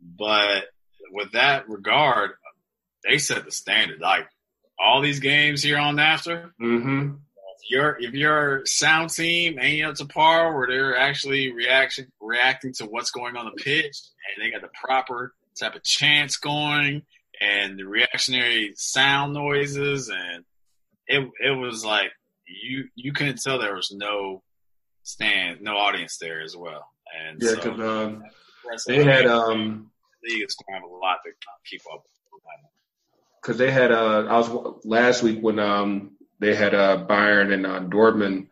but 0.02 0.66
with 1.12 1.32
that 1.34 1.68
regard, 1.70 2.32
they 3.04 3.18
set 3.18 3.46
the 3.46 3.52
standard. 3.52 4.00
Like 4.00 4.28
all 4.80 5.02
these 5.02 5.20
games 5.20 5.64
here 5.64 5.78
on 5.78 6.00
after. 6.00 6.54
Mm-hmm. 6.62 7.16
If 7.58 7.70
your 7.70 7.98
if 8.00 8.14
your 8.14 8.66
sound 8.66 9.10
team 9.10 9.58
ain't 9.60 9.86
up 9.86 9.96
to 9.96 10.06
par, 10.06 10.56
where 10.56 10.68
they're 10.68 10.98
actually 10.98 11.54
reaction 11.54 12.12
reacting 12.22 12.74
to 12.74 12.86
what's 12.86 13.12
going 13.12 13.36
on 13.36 13.46
the 13.46 13.64
pitch, 13.64 13.98
and 14.36 14.44
they 14.44 14.52
got 14.52 14.62
the 14.62 14.70
proper 14.84 15.34
type 15.60 15.76
of 15.76 15.84
chants 15.84 16.38
going, 16.38 17.04
and 17.42 17.80
the 17.80 17.86
reactionary 17.86 18.74
sound 18.76 19.34
noises, 19.34 20.10
and 20.10 20.44
it 21.08 21.30
it 21.40 21.58
was 21.58 21.84
like 21.86 22.12
you 22.46 22.86
you 22.96 23.14
couldn't 23.14 23.42
tell 23.42 23.60
there 23.60 23.76
was 23.76 23.92
no 23.92 24.44
stand, 25.04 25.62
no 25.62 25.78
audience 25.78 26.18
there 26.18 26.42
as 26.42 26.56
well. 26.56 26.90
And 27.28 27.42
yeah, 27.42 27.56
because 27.56 27.78
so, 27.78 28.06
um, 28.06 28.24
they 28.88 29.04
had 29.04 29.26
um 29.28 29.92
league 30.24 30.44
is 30.44 30.56
going 30.56 30.82
to 30.82 30.82
have 30.82 30.92
a 30.92 30.94
lot 30.94 31.20
to 31.24 31.32
keep 31.70 31.82
up 31.92 32.04
with. 32.04 32.12
Because 33.46 33.60
they 33.60 33.70
had, 33.70 33.92
uh, 33.92 34.26
I 34.28 34.38
was 34.38 34.80
last 34.86 35.22
week 35.22 35.38
when 35.40 35.60
um, 35.60 36.14
they 36.40 36.56
had 36.56 36.74
uh, 36.74 37.06
Bayern 37.08 37.54
and 37.54 37.66
uh, 37.68 37.80
Dortmund, 37.82 38.48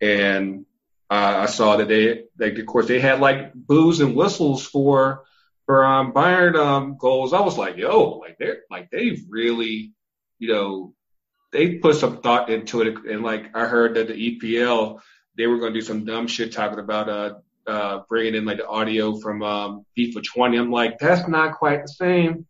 and 0.00 0.66
uh, 1.10 1.34
I 1.38 1.46
saw 1.46 1.78
that 1.78 1.88
they, 1.88 2.26
like, 2.38 2.56
of 2.56 2.66
course, 2.66 2.86
they 2.86 3.00
had 3.00 3.18
like 3.18 3.52
boos 3.54 3.98
and 3.98 4.14
whistles 4.14 4.64
for 4.64 5.24
for 5.64 5.84
um, 5.84 6.12
Bayern 6.12 6.54
um, 6.56 6.96
goals. 6.96 7.32
I 7.32 7.40
was 7.40 7.58
like, 7.58 7.76
yo, 7.76 8.18
like 8.18 8.38
they're 8.38 8.60
like 8.70 8.88
they've 8.90 9.20
really, 9.28 9.92
you 10.38 10.52
know, 10.52 10.94
they 11.52 11.78
put 11.78 11.96
some 11.96 12.20
thought 12.20 12.48
into 12.48 12.82
it. 12.82 12.98
And 13.04 13.24
like 13.24 13.56
I 13.56 13.66
heard 13.66 13.94
that 13.94 14.06
the 14.06 14.14
EPL, 14.14 15.00
they 15.36 15.48
were 15.48 15.58
going 15.58 15.72
to 15.74 15.80
do 15.80 15.84
some 15.84 16.04
dumb 16.04 16.28
shit 16.28 16.52
talking 16.52 16.78
about 16.78 17.08
uh, 17.08 17.34
uh, 17.66 18.02
bringing 18.08 18.36
in 18.36 18.44
like 18.44 18.58
the 18.58 18.68
audio 18.68 19.16
from 19.16 19.42
um, 19.42 19.86
FIFA 19.98 20.22
20. 20.22 20.56
I'm 20.56 20.70
like, 20.70 20.98
that's 21.00 21.28
not 21.28 21.58
quite 21.58 21.82
the 21.82 21.88
same. 21.88 22.46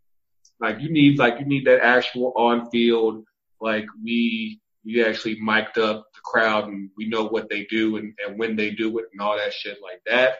Like 0.60 0.80
you 0.80 0.90
need 0.90 1.18
like 1.18 1.38
you 1.38 1.46
need 1.46 1.66
that 1.66 1.80
actual 1.82 2.32
on 2.36 2.70
field. 2.70 3.24
Like 3.60 3.86
we 4.02 4.60
we 4.84 5.04
actually 5.04 5.40
mic'd 5.40 5.78
up 5.78 6.06
the 6.14 6.20
crowd 6.24 6.68
and 6.68 6.90
we 6.96 7.08
know 7.08 7.26
what 7.26 7.50
they 7.50 7.64
do 7.64 7.96
and, 7.96 8.14
and 8.24 8.38
when 8.38 8.54
they 8.54 8.70
do 8.70 8.96
it 8.98 9.06
and 9.12 9.20
all 9.20 9.36
that 9.36 9.52
shit 9.52 9.78
like 9.82 10.00
that. 10.06 10.36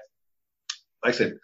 Like 1.04 1.14
I 1.14 1.16
said, 1.16 1.38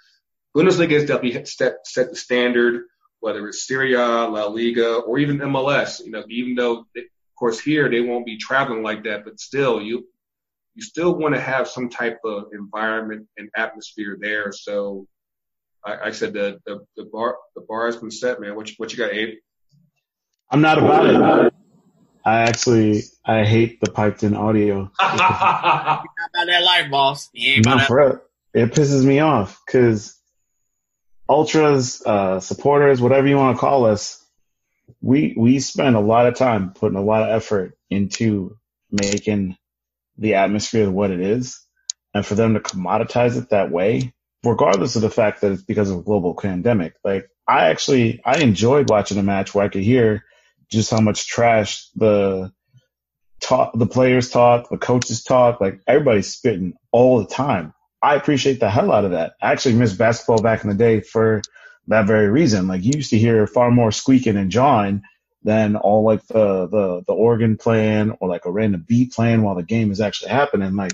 Bundesliga 0.57 0.93
has 0.93 1.07
definitely 1.07 1.45
set, 1.47 1.87
set 1.87 2.11
the 2.11 2.17
standard, 2.17 2.85
whether 3.21 3.47
it's 3.49 3.67
Serie 3.67 3.95
A, 3.95 3.99
La 3.99 4.47
Liga, 4.47 4.97
or 4.99 5.19
even 5.19 5.39
MLS. 5.39 6.05
You 6.05 6.11
know, 6.11 6.25
even 6.29 6.55
though, 6.55 6.87
they, 6.95 7.01
of 7.01 7.37
course, 7.39 7.59
here 7.59 7.91
they 7.91 8.01
won't 8.01 8.27
be 8.27 8.37
traveling 8.37 8.83
like 8.83 9.05
that, 9.05 9.25
but 9.25 9.41
still, 9.41 9.81
you 9.81 10.07
you 10.75 10.83
still 10.83 11.15
want 11.15 11.35
to 11.35 11.41
have 11.41 11.69
some 11.69 11.91
type 11.91 12.19
of 12.25 12.45
environment 12.55 13.27
and 13.37 13.51
atmosphere 13.55 14.17
there. 14.19 14.53
So, 14.53 15.07
I, 15.85 15.97
I 16.07 16.11
said 16.11 16.33
the, 16.33 16.61
the 16.67 16.85
the 16.97 17.05
bar 17.05 17.37
the 17.55 17.63
bar 17.69 17.87
has 17.87 17.97
been 17.97 18.11
set, 18.11 18.41
man. 18.41 18.55
What 18.55 18.69
you, 18.69 18.75
what 18.79 18.93
you 18.93 18.99
got, 18.99 19.13
Abe? 19.13 19.39
I'm 20.51 20.61
not 20.61 20.79
about 20.79 21.07
it. 21.07 21.55
I 22.25 22.43
actually 22.43 23.03
I 23.25 23.45
hate 23.45 23.81
the 23.81 23.91
piped 23.91 24.23
in 24.23 24.37
audio. 24.37 24.91
about 25.01 26.05
that 26.47 26.63
life, 26.63 26.91
boss. 26.91 27.29
You 27.33 27.55
ain't 27.55 27.67
no, 27.67 27.75
about 27.75 27.87
for 27.87 27.97
real. 27.97 28.21
It 28.55 28.73
pisses 28.73 29.05
me 29.05 29.21
off 29.21 29.61
because 29.67 30.17
ultras, 31.29 32.03
uh, 32.05 32.41
supporters, 32.41 33.01
whatever 33.01 33.27
you 33.27 33.37
want 33.37 33.57
to 33.57 33.61
call 33.61 33.87
us, 33.87 34.25
we 35.01 35.35
we 35.37 35.59
spend 35.59 35.97
a 35.97 36.01
lot 36.01 36.27
of 36.27 36.37
time 36.37 36.73
putting 36.73 36.99
a 36.99 37.03
lot 37.03 37.23
of 37.23 37.31
effort 37.31 37.77
into 37.91 38.57
making 38.91 39.57
the 40.19 40.35
atmosphere 40.35 40.91
what 40.91 41.11
it 41.11 41.21
is, 41.21 41.61
and 42.15 42.25
for 42.25 42.35
them 42.35 42.55
to 42.55 42.61
commoditize 42.61 43.37
it 43.37 43.51
that 43.51 43.71
way, 43.71 44.13
regardless 44.45 44.97
of 44.97 45.03
the 45.03 45.11
fact 45.11 45.41
that 45.41 45.53
it's 45.53 45.63
because 45.63 45.91
of 45.91 45.99
a 45.99 46.03
global 46.03 46.35
pandemic. 46.35 46.95
Like 47.05 47.29
I 47.47 47.67
actually 47.67 48.21
I 48.25 48.39
enjoyed 48.39 48.91
watching 48.91 49.19
a 49.19 49.23
match 49.23 49.55
where 49.55 49.65
I 49.65 49.69
could 49.69 49.83
hear 49.83 50.25
just 50.71 50.91
how 50.91 51.01
much 51.01 51.27
trash 51.27 51.89
the 51.95 52.53
talk 53.41 53.73
the 53.75 53.87
players 53.87 54.31
talk, 54.31 54.69
the 54.71 54.79
coaches 54.79 55.23
talk, 55.23 55.61
like 55.61 55.81
everybody's 55.87 56.33
spitting 56.33 56.75
all 56.93 57.19
the 57.19 57.27
time. 57.27 57.75
I 58.03 58.17
appreciate 58.17 58.59
the 58.59 58.71
hell 58.71 58.91
out 58.91 59.05
of 59.05 59.13
that. 59.13 59.35
I 59.41 59.53
actually 59.53 59.77
missed 59.77 59.99
basketball 59.99 60.43
back 60.43 60.65
in 60.65 60.71
the 60.71 60.77
day 60.77 61.01
for 61.01 61.43
that 61.89 62.07
very 62.07 62.29
reason. 62.29 62.67
Like 62.67 62.85
you 62.85 62.93
used 62.95 63.11
to 63.11 63.19
hear 63.19 63.47
far 63.47 63.71
more 63.71 63.93
squeaking 63.93 64.37
and 64.37 64.51
jawing 64.51 65.03
than 65.45 65.77
all 65.77 66.05
like 66.05 66.25
the 66.27 66.67
the 66.67 67.03
the 67.07 67.13
organ 67.13 67.57
playing 67.57 68.13
or 68.21 68.29
like 68.29 68.45
a 68.45 68.51
random 68.51 68.85
beat 68.87 69.13
playing 69.13 69.43
while 69.43 69.55
the 69.55 69.63
game 69.63 69.91
is 69.91 70.01
actually 70.01 70.31
happening. 70.31 70.75
Like, 70.75 70.93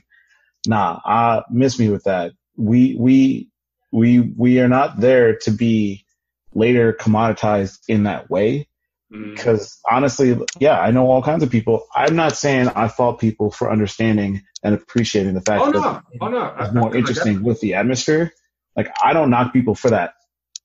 nah, 0.66 0.98
I 1.04 1.42
miss 1.50 1.78
me 1.78 1.88
with 1.88 2.04
that. 2.04 2.32
We 2.58 2.96
we 2.98 3.48
we 3.92 4.20
we 4.20 4.60
are 4.60 4.68
not 4.68 5.00
there 5.00 5.36
to 5.38 5.50
be 5.50 6.04
later 6.52 6.92
commoditized 6.92 7.78
in 7.88 8.02
that 8.04 8.28
way. 8.28 8.68
Because 9.10 9.78
honestly, 9.90 10.38
yeah, 10.60 10.78
I 10.78 10.90
know 10.90 11.10
all 11.10 11.22
kinds 11.22 11.42
of 11.42 11.50
people. 11.50 11.86
I'm 11.94 12.14
not 12.14 12.36
saying 12.36 12.68
I 12.68 12.88
fault 12.88 13.18
people 13.18 13.50
for 13.50 13.72
understanding 13.72 14.42
and 14.62 14.74
appreciating 14.74 15.32
the 15.32 15.40
fact 15.40 15.62
Oh 15.62 15.72
that 15.72 15.80
no, 15.80 16.02
oh 16.20 16.28
no. 16.28 16.54
it's 16.60 16.74
more 16.74 16.94
interesting 16.94 17.42
with 17.42 17.58
the 17.62 17.74
atmosphere. 17.74 18.34
Like 18.76 18.90
I 19.02 19.14
don't 19.14 19.30
knock 19.30 19.54
people 19.54 19.74
for 19.74 19.90
that 19.90 20.12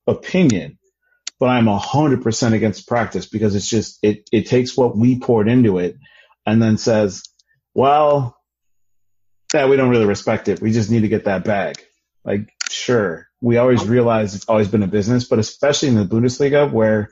opinion, 0.07 0.77
but 1.39 1.45
I'm 1.47 1.69
a 1.69 1.77
hundred 1.77 2.21
percent 2.21 2.53
against 2.53 2.85
practice 2.85 3.27
because 3.27 3.55
it's 3.55 3.69
just 3.69 3.97
it 4.03 4.27
it 4.33 4.47
takes 4.47 4.75
what 4.75 4.97
we 4.97 5.19
poured 5.19 5.47
into 5.47 5.77
it 5.77 5.95
and 6.45 6.61
then 6.61 6.77
says, 6.77 7.23
well, 7.73 8.37
yeah, 9.53 9.67
we 9.67 9.77
don't 9.77 9.89
really 9.89 10.05
respect 10.05 10.47
it. 10.47 10.61
We 10.61 10.71
just 10.71 10.89
need 10.89 11.01
to 11.01 11.07
get 11.07 11.25
that 11.25 11.43
bag. 11.43 11.77
Like, 12.25 12.49
sure, 12.69 13.27
we 13.41 13.57
always 13.57 13.85
realize 13.85 14.35
it's 14.35 14.47
always 14.47 14.67
been 14.67 14.83
a 14.83 14.87
business, 14.87 15.27
but 15.27 15.39
especially 15.39 15.89
in 15.89 15.95
the 15.95 16.05
Bundesliga 16.05 16.71
where 16.71 17.09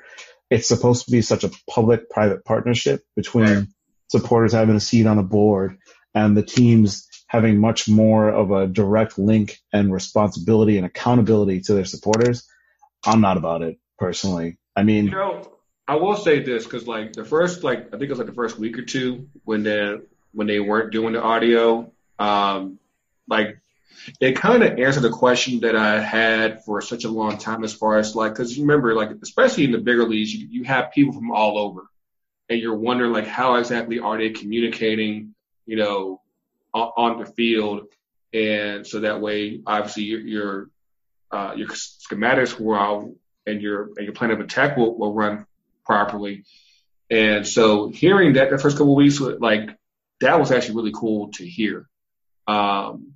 it's 0.50 0.68
supposed 0.68 1.06
to 1.06 1.12
be 1.12 1.22
such 1.22 1.44
a 1.44 1.52
public-private 1.70 2.44
partnership 2.46 3.02
between 3.16 3.46
Right. 3.46 3.68
supporters 4.08 4.54
having 4.54 4.76
a 4.76 4.80
seat 4.80 5.06
on 5.06 5.18
the 5.18 5.24
board 5.24 5.78
and 6.14 6.36
the 6.36 6.44
teams 6.44 7.08
having 7.28 7.60
much 7.60 7.88
more 7.88 8.30
of 8.30 8.52
a 8.52 8.68
direct 8.68 9.18
link 9.18 9.58
and 9.72 9.94
responsibility 9.94 10.78
and 10.78 10.86
accountability 10.86 11.62
to 11.62 11.74
their 11.74 11.86
supporters. 11.86 12.46
I'm 13.06 13.22
not 13.22 13.38
about 13.38 13.62
it 13.62 13.80
personally. 13.98 14.58
I 14.76 14.84
mean, 14.84 15.06
You 15.06 15.12
know, 15.12 15.52
I 15.88 15.96
will 15.96 16.18
say 16.18 16.44
this 16.44 16.66
because 16.66 16.88
like 16.88 17.14
the 17.14 17.24
first 17.24 17.64
like 17.64 17.88
I 17.88 17.92
think 17.92 18.04
it 18.04 18.10
was 18.10 18.20
like 18.20 18.28
the 18.28 18.34
first 18.34 18.58
week 18.60 18.78
or 18.78 18.84
two 18.84 19.30
when 19.46 19.64
they 19.64 19.98
when 20.34 20.48
they 20.48 20.60
weren't 20.60 20.92
doing 20.92 21.14
the 21.14 21.22
audio, 21.22 21.92
um, 22.22 22.80
like 23.28 23.58
it 24.20 24.36
kind 24.36 24.64
of 24.64 24.80
answered 24.80 25.04
the 25.04 25.10
question 25.10 25.62
that 25.62 25.76
I 25.76 26.00
had 26.00 26.64
for 26.64 26.82
such 26.82 27.04
a 27.04 27.10
long 27.10 27.38
time 27.38 27.64
as 27.64 27.74
far 27.74 27.98
as 28.00 28.16
like 28.16 28.34
because 28.34 28.58
you 28.58 28.64
remember 28.64 28.96
like 28.96 29.12
especially 29.22 29.66
in 29.66 29.72
the 29.72 29.78
bigger 29.78 30.08
leagues 30.08 30.34
you, 30.34 30.48
you 30.50 30.64
have 30.64 30.92
people 30.92 31.14
from 31.14 31.32
all 31.32 31.58
over 31.58 31.88
and 32.50 32.60
you're 32.60 32.76
wondering 32.76 33.12
like 33.12 33.28
how 33.28 33.56
exactly 33.56 34.00
are 34.00 34.18
they 34.18 34.32
communicating 34.32 35.36
you 35.66 35.78
know 35.78 36.22
on, 36.74 36.92
on 36.98 37.20
the 37.20 37.26
field 37.26 37.88
and 38.34 38.88
so 38.88 39.02
that 39.02 39.22
way 39.22 39.62
obviously 39.66 40.04
your 40.04 40.20
your 40.22 40.70
uh, 41.32 41.54
your 41.56 41.70
schematics 41.70 42.60
will 42.60 43.16
and 43.46 43.62
your 43.62 43.90
and 43.98 44.06
your 44.06 44.14
plan 44.14 44.32
of 44.32 44.40
attack 44.40 44.78
will, 44.78 44.98
will 44.98 45.14
run 45.14 45.46
properly. 45.86 46.46
And 47.10 47.48
so 47.48 47.90
hearing 47.90 48.34
that 48.34 48.50
the 48.50 48.58
first 48.58 48.78
couple 48.78 48.94
of 48.94 48.98
weeks, 48.98 49.20
like 49.20 49.70
that 50.22 50.40
was 50.40 50.52
actually 50.52 50.76
really 50.76 50.94
cool 50.94 51.32
to 51.34 51.46
hear. 51.46 51.88
Um, 52.52 53.14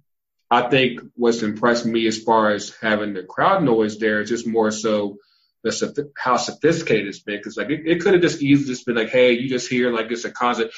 I 0.50 0.70
think 0.70 1.02
what's 1.16 1.42
impressed 1.42 1.86
me 1.86 2.08
as 2.08 2.22
far 2.22 2.52
as 2.52 2.76
having 2.82 3.14
the 3.14 3.24
crowd 3.24 3.64
noise 3.64 3.98
there 3.98 4.22
is 4.22 4.30
just 4.30 4.48
more 4.48 4.72
so 4.72 5.18
the 5.64 6.12
how 6.16 6.38
sophisticated 6.38 7.08
it's 7.08 7.20
been. 7.20 7.38
Because 7.38 7.58
like 7.58 7.70
it, 7.70 7.82
it 7.86 8.02
could 8.02 8.14
have 8.14 8.22
just 8.22 8.42
easily 8.42 8.68
just 8.68 8.86
been 8.86 8.96
like, 8.96 9.10
hey, 9.10 9.34
you 9.34 9.50
just 9.50 9.70
hear 9.70 9.92
like 9.92 10.12
it's 10.12 10.26
a 10.26 10.32
constant 10.32 10.72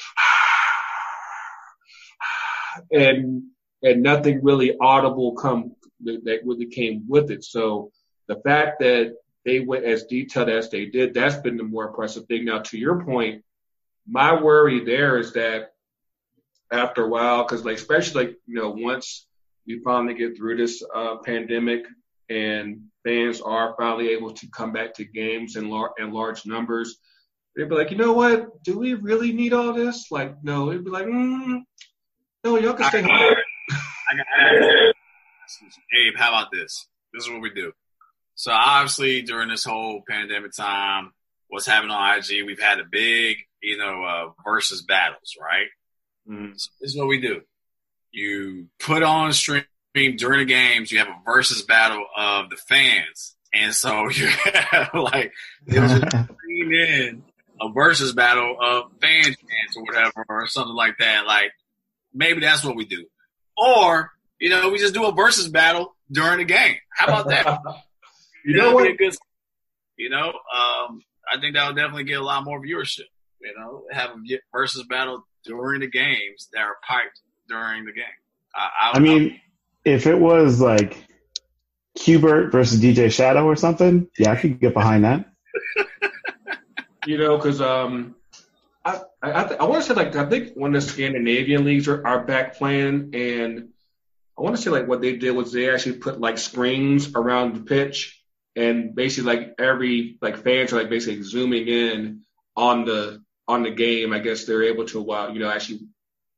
and 2.90 3.44
and 3.82 4.02
nothing 4.02 4.42
really 4.42 4.76
audible 4.80 5.34
come 5.34 5.74
that 6.00 6.40
really 6.44 6.66
came 6.66 7.04
with 7.08 7.30
it. 7.30 7.44
So 7.44 7.90
the 8.26 8.36
fact 8.36 8.80
that 8.80 9.16
they 9.44 9.60
went 9.60 9.84
as 9.84 10.04
detailed 10.04 10.48
as 10.48 10.70
they 10.70 10.86
did, 10.86 11.14
that's 11.14 11.36
been 11.36 11.56
the 11.56 11.64
more 11.64 11.88
impressive 11.88 12.26
thing. 12.26 12.44
Now, 12.44 12.60
to 12.60 12.78
your 12.78 13.04
point, 13.04 13.44
my 14.06 14.40
worry 14.40 14.84
there 14.84 15.18
is 15.18 15.32
that 15.34 15.72
after 16.72 17.04
a 17.04 17.08
while, 17.08 17.44
because 17.44 17.64
like 17.64 17.76
especially 17.76 18.26
like 18.26 18.36
you 18.46 18.56
know 18.56 18.70
once 18.70 19.26
we 19.66 19.80
finally 19.84 20.14
get 20.14 20.36
through 20.36 20.56
this 20.56 20.82
uh, 20.94 21.16
pandemic 21.18 21.84
and 22.30 22.82
fans 23.04 23.40
are 23.40 23.74
finally 23.78 24.08
able 24.10 24.32
to 24.32 24.48
come 24.50 24.72
back 24.72 24.94
to 24.94 25.04
games 25.04 25.56
in, 25.56 25.68
lar- 25.68 25.92
in 25.98 26.12
large 26.12 26.46
numbers, 26.46 26.98
they'd 27.54 27.68
be 27.68 27.74
like, 27.74 27.90
you 27.90 27.96
know 27.96 28.12
what? 28.12 28.62
Do 28.62 28.78
we 28.78 28.94
really 28.94 29.32
need 29.32 29.52
all 29.52 29.72
this? 29.72 30.10
Like, 30.10 30.42
no, 30.42 30.70
it'd 30.70 30.84
be 30.84 30.90
like, 30.90 31.06
mm, 31.06 31.62
no, 32.44 32.58
y'all 32.58 32.74
can 32.74 32.88
stay 32.88 33.02
home. 33.02 33.34
Abe, 35.94 36.14
how 36.16 36.28
about 36.28 36.50
this? 36.52 36.86
This 37.12 37.24
is 37.24 37.30
what 37.30 37.40
we 37.40 37.50
do. 37.50 37.72
So 38.34 38.52
obviously 38.52 39.22
during 39.22 39.48
this 39.48 39.64
whole 39.64 40.02
pandemic 40.08 40.52
time, 40.52 41.12
what's 41.48 41.66
happening 41.66 41.90
on 41.90 42.18
IG, 42.18 42.44
we've 42.46 42.60
had 42.60 42.78
a 42.78 42.84
big, 42.84 43.38
you 43.62 43.76
know, 43.76 44.04
uh, 44.04 44.30
versus 44.44 44.82
battles, 44.82 45.34
right? 45.40 45.66
Mm. 46.28 46.52
So 46.58 46.70
this 46.80 46.92
is 46.92 46.98
what 46.98 47.08
we 47.08 47.20
do. 47.20 47.42
You 48.10 48.66
put 48.78 49.02
on 49.02 49.32
stream 49.32 49.64
during 49.94 50.40
the 50.40 50.44
games, 50.44 50.92
you 50.92 50.98
have 50.98 51.08
a 51.08 51.16
versus 51.24 51.62
battle 51.62 52.04
of 52.16 52.50
the 52.50 52.56
fans. 52.56 53.36
And 53.54 53.74
so 53.74 54.08
you 54.10 54.26
have 54.26 54.90
like, 54.94 55.32
it'll 55.66 55.88
just 55.88 56.10
bring 56.10 56.72
in 56.72 57.22
a 57.60 57.72
versus 57.72 58.12
battle 58.12 58.56
of 58.60 58.92
fan 59.00 59.24
chants 59.24 59.76
or 59.76 59.82
whatever, 59.82 60.24
or 60.28 60.46
something 60.46 60.74
like 60.74 60.98
that. 60.98 61.26
Like, 61.26 61.52
maybe 62.14 62.40
that's 62.40 62.64
what 62.64 62.76
we 62.76 62.84
do. 62.84 63.06
Or, 63.56 64.12
you 64.38 64.50
know, 64.50 64.70
we 64.70 64.78
just 64.78 64.94
do 64.94 65.06
a 65.06 65.12
versus 65.12 65.48
battle 65.48 65.96
during 66.10 66.38
the 66.38 66.44
game. 66.44 66.76
How 66.90 67.06
about 67.06 67.28
that? 67.28 67.60
you 68.44 68.56
know 68.56 68.74
what? 68.74 68.96
good, 68.96 69.14
you 69.96 70.10
know, 70.10 70.28
um, 70.28 71.02
I 71.30 71.40
think 71.40 71.54
that 71.54 71.66
would 71.66 71.76
definitely 71.76 72.04
get 72.04 72.20
a 72.20 72.24
lot 72.24 72.44
more 72.44 72.60
viewership. 72.60 73.08
You 73.40 73.54
know, 73.56 73.84
have 73.92 74.10
a 74.10 74.38
versus 74.52 74.84
battle 74.88 75.24
during 75.44 75.80
the 75.80 75.88
games 75.88 76.48
that 76.52 76.60
are 76.60 76.76
piped 76.86 77.20
during 77.48 77.84
the 77.84 77.92
game. 77.92 78.04
I, 78.54 78.68
I, 78.82 78.96
I 78.96 78.98
mean, 78.98 79.40
if 79.84 80.06
it 80.06 80.18
was 80.18 80.60
like 80.60 80.96
Qbert 81.98 82.52
versus 82.52 82.80
DJ 82.80 83.10
Shadow 83.10 83.44
or 83.44 83.56
something, 83.56 84.08
yeah, 84.18 84.32
I 84.32 84.36
could 84.36 84.60
get 84.60 84.74
behind 84.74 85.04
that. 85.04 85.30
You 87.06 87.16
know, 87.16 87.38
because 87.38 87.62
um, 87.62 88.16
I 88.84 89.00
I, 89.22 89.30
I, 89.30 89.42
I 89.54 89.64
want 89.64 89.82
to 89.82 89.88
say 89.88 89.94
like 89.94 90.14
I 90.14 90.28
think 90.28 90.52
when 90.54 90.72
the 90.72 90.80
Scandinavian 90.82 91.64
leagues 91.64 91.88
are, 91.88 92.06
are 92.06 92.22
back 92.24 92.56
playing, 92.56 93.14
and 93.14 93.70
I 94.38 94.42
want 94.42 94.56
to 94.56 94.60
say 94.60 94.68
like 94.68 94.86
what 94.86 95.00
they 95.00 95.16
did 95.16 95.30
was 95.30 95.50
they 95.50 95.70
actually 95.72 95.98
put 96.00 96.20
like 96.20 96.36
screens 96.36 97.14
around 97.14 97.54
the 97.54 97.60
pitch, 97.60 98.22
and 98.56 98.94
basically 98.94 99.34
like 99.34 99.54
every 99.58 100.18
like 100.20 100.36
fans 100.36 100.70
are 100.74 100.76
like 100.76 100.90
basically 100.90 101.22
zooming 101.22 101.66
in 101.66 102.24
on 102.54 102.84
the 102.84 103.22
on 103.48 103.62
the 103.62 103.70
game. 103.70 104.12
I 104.12 104.20
guess 104.20 104.44
they're 104.44 104.64
able 104.64 104.84
to 104.86 105.10
uh, 105.10 105.28
you 105.32 105.40
know 105.40 105.50
actually 105.50 105.80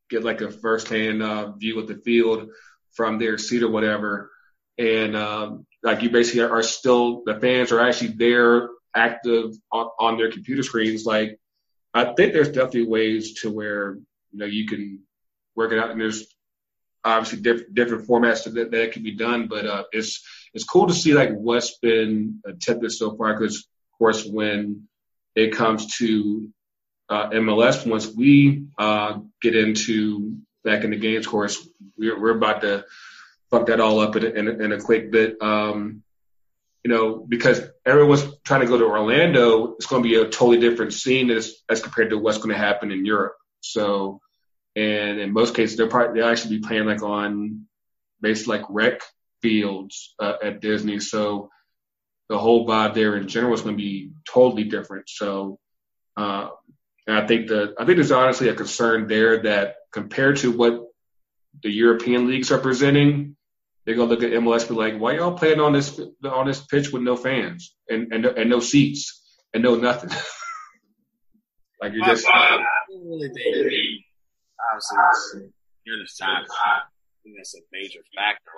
get 0.08 0.24
like 0.24 0.40
a 0.40 0.50
first 0.50 0.88
hand 0.88 1.22
uh, 1.22 1.52
view 1.52 1.78
of 1.78 1.88
the 1.88 1.96
field 1.96 2.50
from 2.92 3.18
their 3.18 3.36
seat 3.36 3.62
or 3.62 3.70
whatever, 3.70 4.30
and 4.78 5.16
um, 5.16 5.66
like 5.82 6.02
you 6.02 6.10
basically 6.10 6.42
are, 6.42 6.62
still 6.62 7.22
the 7.24 7.38
fans 7.38 7.72
are 7.72 7.80
actually 7.80 8.12
there 8.12 8.68
active 8.94 9.52
on, 9.70 9.88
on 9.98 10.16
their 10.16 10.30
computer 10.30 10.62
screens. 10.62 11.04
Like 11.04 11.38
I 11.92 12.12
think 12.14 12.32
there's 12.32 12.48
definitely 12.48 12.86
ways 12.86 13.40
to 13.42 13.50
where 13.50 13.94
you 14.32 14.38
know 14.38 14.46
you 14.46 14.66
can 14.66 15.00
work 15.56 15.72
it 15.72 15.78
out, 15.78 15.90
and 15.90 16.00
there's 16.00 16.26
obviously 17.04 17.40
diff- 17.40 17.72
different 17.72 18.06
formats 18.06 18.44
that 18.44 18.70
that 18.70 18.92
can 18.92 19.02
be 19.02 19.16
done. 19.16 19.48
But 19.48 19.66
uh, 19.66 19.84
it's 19.92 20.24
it's 20.54 20.64
cool 20.64 20.86
to 20.86 20.94
see 20.94 21.12
like 21.12 21.30
what's 21.32 21.78
been 21.78 22.40
attempted 22.46 22.92
so 22.92 23.16
far. 23.16 23.34
Because 23.34 23.56
of 23.58 23.98
course, 23.98 24.24
when 24.24 24.88
it 25.34 25.52
comes 25.52 25.96
to 25.98 26.50
uh, 27.10 27.30
MLS, 27.30 27.86
once 27.86 28.06
we 28.06 28.66
uh, 28.78 29.18
get 29.42 29.56
into 29.56 30.36
back 30.64 30.84
in 30.84 30.90
the 30.90 30.96
games, 30.96 31.26
course, 31.26 31.68
we're, 31.98 32.18
we're 32.18 32.36
about 32.36 32.62
to 32.62 32.84
fuck 33.50 33.66
that 33.66 33.80
all 33.80 34.00
up 34.00 34.14
in 34.16 34.24
a, 34.24 34.28
in 34.28 34.62
in 34.62 34.72
a 34.72 34.80
quick 34.80 35.10
bit. 35.10 35.36
Um, 35.42 36.02
you 36.84 36.90
know, 36.90 37.16
because 37.16 37.60
everyone's 37.84 38.24
trying 38.42 38.62
to 38.62 38.66
go 38.66 38.78
to 38.78 38.86
Orlando, 38.86 39.74
it's 39.74 39.86
going 39.86 40.02
to 40.02 40.08
be 40.08 40.14
a 40.14 40.24
totally 40.24 40.60
different 40.60 40.94
scene 40.94 41.30
as, 41.30 41.56
as 41.68 41.82
compared 41.82 42.10
to 42.10 42.18
what's 42.18 42.38
going 42.38 42.50
to 42.50 42.56
happen 42.56 42.90
in 42.90 43.04
Europe. 43.04 43.34
So, 43.60 44.20
and 44.76 45.20
in 45.20 45.32
most 45.32 45.54
cases, 45.54 45.76
they'll 45.76 45.88
probably 45.88 46.20
they'll 46.20 46.30
actually 46.30 46.58
be 46.58 46.66
playing 46.66 46.86
like 46.86 47.02
on 47.02 47.66
basically 48.20 48.58
like 48.58 48.66
rec 48.70 49.02
fields 49.42 50.14
uh, 50.18 50.34
at 50.42 50.60
Disney. 50.60 51.00
So 51.00 51.50
the 52.28 52.38
whole 52.38 52.66
vibe 52.66 52.94
there 52.94 53.16
in 53.16 53.28
general 53.28 53.52
is 53.52 53.62
going 53.62 53.76
to 53.76 53.82
be 53.82 54.12
totally 54.26 54.64
different. 54.64 55.08
So, 55.08 55.58
uh, 56.16 56.48
and 57.06 57.16
I 57.16 57.26
think 57.26 57.48
the 57.48 57.74
I 57.78 57.84
think 57.84 57.96
there's 57.96 58.12
honestly 58.12 58.48
a 58.48 58.54
concern 58.54 59.06
there 59.06 59.42
that 59.42 59.76
compared 59.92 60.38
to 60.38 60.52
what 60.52 60.86
the 61.62 61.70
European 61.70 62.28
leagues 62.28 62.52
are 62.52 62.58
presenting, 62.58 63.36
they're 63.84 63.96
gonna 63.96 64.10
look 64.10 64.22
at 64.22 64.30
MLS 64.32 64.60
and 64.60 64.68
be 64.70 64.74
like, 64.74 64.98
why 64.98 65.14
y'all 65.14 65.36
playing 65.36 65.60
on 65.60 65.72
this 65.72 66.00
on 66.24 66.46
this 66.46 66.60
pitch 66.60 66.92
with 66.92 67.02
no 67.02 67.16
fans 67.16 67.74
and 67.88 68.12
and, 68.12 68.24
and 68.26 68.50
no 68.50 68.60
seats 68.60 69.22
and 69.52 69.62
no 69.62 69.76
nothing? 69.76 70.10
like 71.80 71.92
you're 71.94 72.04
just. 72.04 72.26
I 72.28 72.64
really 72.90 73.28
think, 73.28 74.04
obviously, 74.70 75.52
you're 75.84 75.98
the 75.98 76.08
time. 76.20 76.44
I 76.44 76.82
think 77.22 77.36
that's 77.36 77.54
a 77.54 77.60
major 77.72 78.00
factor. 78.14 78.50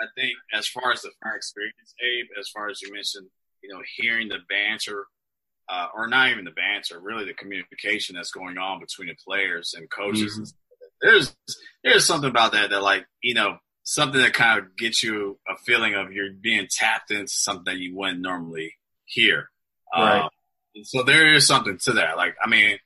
I 0.00 0.06
think 0.16 0.32
as 0.54 0.66
far 0.66 0.92
as 0.92 1.02
the 1.02 1.10
fan 1.22 1.34
experience, 1.36 1.94
Abe, 2.00 2.26
as 2.38 2.48
far 2.48 2.68
as 2.68 2.80
you 2.82 2.92
mentioned, 2.92 3.28
you 3.62 3.72
know, 3.72 3.80
hearing 3.96 4.28
the 4.28 4.38
banter, 4.48 5.06
uh, 5.68 5.86
or 5.94 6.08
not 6.08 6.30
even 6.30 6.44
the 6.44 6.50
banter, 6.50 7.00
really 7.00 7.24
the 7.24 7.34
communication 7.34 8.16
that's 8.16 8.30
going 8.30 8.58
on 8.58 8.80
between 8.80 9.08
the 9.08 9.16
players 9.26 9.74
and 9.76 9.90
coaches. 9.90 10.36
Mm-hmm. 10.36 11.08
There's 11.08 11.36
there's 11.82 12.06
something 12.06 12.30
about 12.30 12.52
that 12.52 12.70
that 12.70 12.82
like 12.82 13.06
you 13.22 13.34
know 13.34 13.58
something 13.84 14.20
that 14.20 14.32
kind 14.32 14.58
of 14.58 14.76
gets 14.76 15.02
you 15.02 15.38
a 15.48 15.56
feeling 15.56 15.94
of 15.94 16.12
you're 16.12 16.32
being 16.32 16.66
tapped 16.70 17.10
into 17.10 17.32
something 17.32 17.64
that 17.64 17.78
you 17.78 17.96
wouldn't 17.96 18.20
normally 18.20 18.74
hear. 19.04 19.50
Right. 19.94 20.22
Um, 20.22 20.30
so 20.84 21.02
there 21.02 21.34
is 21.34 21.46
something 21.46 21.78
to 21.84 21.92
that. 21.94 22.16
Like, 22.16 22.36
I 22.42 22.48
mean, 22.48 22.78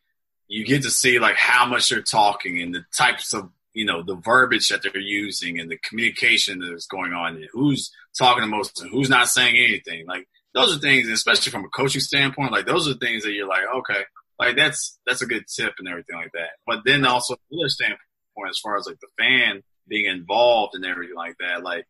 you 0.48 0.64
get 0.64 0.82
to 0.82 0.90
see 0.90 1.18
like 1.18 1.36
how 1.36 1.66
much 1.66 1.88
they're 1.88 2.02
talking 2.02 2.60
and 2.60 2.74
the 2.74 2.84
types 2.96 3.32
of, 3.34 3.50
you 3.74 3.84
know, 3.84 4.02
the 4.02 4.16
verbiage 4.16 4.68
that 4.68 4.82
they're 4.82 4.98
using 5.00 5.60
and 5.60 5.70
the 5.70 5.78
communication 5.78 6.60
that 6.60 6.72
is 6.72 6.86
going 6.86 7.12
on 7.12 7.36
and 7.36 7.46
who's 7.52 7.92
talking 8.18 8.40
the 8.40 8.48
most 8.48 8.80
and 8.80 8.90
who's 8.90 9.10
not 9.10 9.28
saying 9.28 9.56
anything. 9.56 10.06
Like, 10.06 10.26
those 10.56 10.74
are 10.74 10.80
things, 10.80 11.08
especially 11.08 11.52
from 11.52 11.64
a 11.64 11.68
coaching 11.68 12.00
standpoint, 12.00 12.50
like 12.50 12.66
those 12.66 12.88
are 12.88 12.94
things 12.94 13.22
that 13.22 13.32
you're 13.32 13.46
like, 13.46 13.64
okay, 13.76 14.00
like 14.38 14.56
that's, 14.56 14.98
that's 15.06 15.20
a 15.20 15.26
good 15.26 15.44
tip 15.54 15.74
and 15.78 15.86
everything 15.86 16.16
like 16.16 16.32
that. 16.32 16.50
But 16.66 16.80
then 16.86 17.04
also 17.04 17.36
the 17.50 17.58
other 17.60 17.68
standpoint, 17.68 18.00
as 18.48 18.58
far 18.58 18.78
as 18.78 18.86
like 18.86 18.98
the 19.00 19.22
fan, 19.22 19.62
being 19.86 20.06
involved 20.06 20.74
and 20.74 20.84
everything 20.86 21.14
like 21.14 21.36
that. 21.40 21.62
Like, 21.62 21.86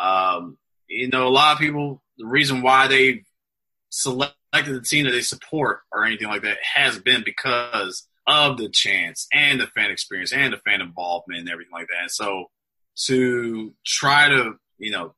um, 0.00 0.56
you 0.88 1.08
know, 1.08 1.28
a 1.28 1.30
lot 1.30 1.52
of 1.52 1.58
people, 1.58 2.02
the 2.16 2.26
reason 2.26 2.62
why 2.62 2.88
they 2.88 3.22
selected 3.90 4.34
the 4.52 4.80
team 4.80 5.04
that 5.04 5.12
they 5.12 5.20
support 5.20 5.80
or 5.92 6.04
anything 6.04 6.28
like 6.28 6.42
that 6.42 6.58
has 6.74 6.98
been 6.98 7.22
because 7.22 8.08
of 8.26 8.56
the 8.56 8.70
chance 8.70 9.28
and 9.32 9.60
the 9.60 9.66
fan 9.68 9.90
experience 9.90 10.32
and 10.32 10.54
the 10.54 10.58
fan 10.58 10.80
involvement 10.80 11.40
and 11.40 11.50
everything 11.50 11.72
like 11.72 11.88
that. 11.88 12.00
And 12.02 12.10
so 12.10 12.46
to 13.04 13.74
try 13.84 14.28
to, 14.30 14.54
you 14.78 14.90
know, 14.90 15.14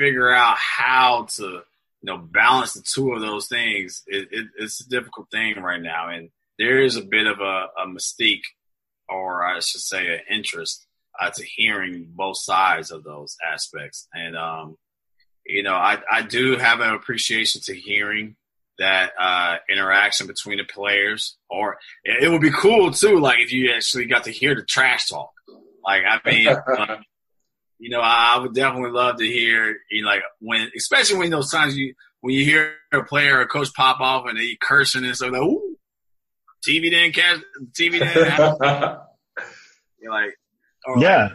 figure 0.00 0.32
out 0.32 0.56
how 0.56 1.26
to, 1.36 1.42
you 1.42 2.04
know, 2.04 2.16
balance 2.16 2.72
the 2.72 2.80
two 2.80 3.12
of 3.12 3.20
those 3.20 3.48
things, 3.48 4.02
it, 4.06 4.28
it, 4.32 4.46
it's 4.58 4.80
a 4.80 4.88
difficult 4.88 5.30
thing 5.30 5.60
right 5.60 5.82
now. 5.82 6.08
And 6.08 6.30
there 6.58 6.80
is 6.80 6.96
a 6.96 7.02
bit 7.02 7.26
of 7.26 7.40
a, 7.40 7.66
a 7.82 7.86
mystique 7.86 8.44
or 9.08 9.44
I 9.44 9.60
should 9.60 9.82
say 9.82 10.14
an 10.14 10.20
interest 10.30 10.86
uh, 11.20 11.30
to 11.30 11.44
hearing 11.44 12.06
both 12.14 12.38
sides 12.38 12.90
of 12.90 13.04
those 13.04 13.36
aspects. 13.46 14.08
And, 14.14 14.36
um, 14.36 14.78
you 15.44 15.62
know, 15.62 15.74
I, 15.74 15.98
I 16.10 16.22
do 16.22 16.56
have 16.56 16.80
an 16.80 16.94
appreciation 16.94 17.60
to 17.62 17.74
hearing 17.74 18.36
that 18.78 19.12
uh, 19.20 19.56
interaction 19.68 20.26
between 20.26 20.58
the 20.58 20.64
players. 20.64 21.36
Or 21.50 21.76
it, 22.04 22.24
it, 22.24 22.28
would 22.30 22.40
be 22.40 22.52
cool 22.52 22.90
too, 22.90 23.18
like 23.18 23.40
if 23.40 23.52
you 23.52 23.72
actually 23.72 24.06
got 24.06 24.24
to 24.24 24.30
hear 24.30 24.54
the 24.54 24.62
trash 24.62 25.08
talk. 25.08 25.32
Like 25.84 26.04
I 26.08 26.20
mean, 26.24 26.46
you 27.80 27.88
know, 27.88 28.00
I, 28.00 28.34
I 28.34 28.38
would 28.38 28.54
definitely 28.54 28.90
love 28.90 29.16
to 29.16 29.26
hear, 29.26 29.78
you 29.90 30.02
know, 30.02 30.08
like 30.08 30.22
when, 30.38 30.70
especially 30.76 31.18
when 31.18 31.30
those 31.30 31.50
times 31.50 31.76
you 31.76 31.94
when 32.20 32.34
you 32.34 32.44
hear 32.44 32.74
a 32.92 33.02
player 33.02 33.38
or 33.38 33.40
a 33.40 33.48
coach 33.48 33.72
pop 33.74 34.00
off 34.00 34.26
and 34.28 34.38
they 34.38 34.56
cursing 34.60 35.04
and 35.04 35.16
stuff, 35.16 35.32
like, 35.32 35.40
ooh, 35.40 35.76
TV 36.66 36.90
didn't 36.90 37.14
catch, 37.14 37.40
TV 37.72 37.92
didn't. 37.92 39.00
You're 40.00 40.12
like, 40.12 40.38
yeah. 40.98 41.28
Like, 41.28 41.32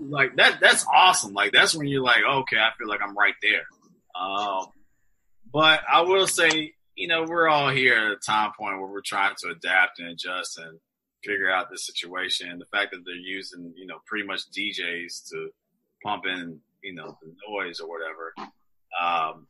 like, 0.00 0.36
that 0.36 0.60
that's 0.60 0.86
awesome. 0.94 1.32
Like 1.32 1.52
that's 1.52 1.74
when 1.74 1.88
you're 1.88 2.02
like, 2.02 2.22
okay, 2.22 2.56
I 2.56 2.70
feel 2.78 2.88
like 2.88 3.00
I'm 3.02 3.16
right 3.16 3.34
there. 3.42 3.66
Um, 4.14 4.66
but 5.52 5.80
I 5.90 6.02
will 6.02 6.26
say, 6.26 6.74
you 6.94 7.08
know, 7.08 7.24
we're 7.24 7.48
all 7.48 7.70
here 7.70 7.96
at 7.96 8.12
a 8.12 8.16
time 8.16 8.52
point 8.58 8.78
where 8.78 8.90
we're 8.90 9.00
trying 9.04 9.34
to 9.38 9.48
adapt 9.48 9.98
and 9.98 10.08
adjust 10.08 10.58
and 10.58 10.78
figure 11.24 11.50
out 11.50 11.70
the 11.70 11.78
situation. 11.78 12.58
The 12.58 12.66
fact 12.66 12.92
that 12.92 13.02
they're 13.04 13.14
using, 13.14 13.72
you 13.76 13.86
know, 13.86 13.98
pretty 14.06 14.26
much 14.26 14.42
DJs 14.56 15.28
to 15.30 15.50
pump 16.08 16.26
in, 16.26 16.60
you 16.82 16.94
know, 16.94 17.18
the 17.22 17.34
noise 17.48 17.80
or 17.80 17.88
whatever. 17.88 18.34
Um, 19.00 19.46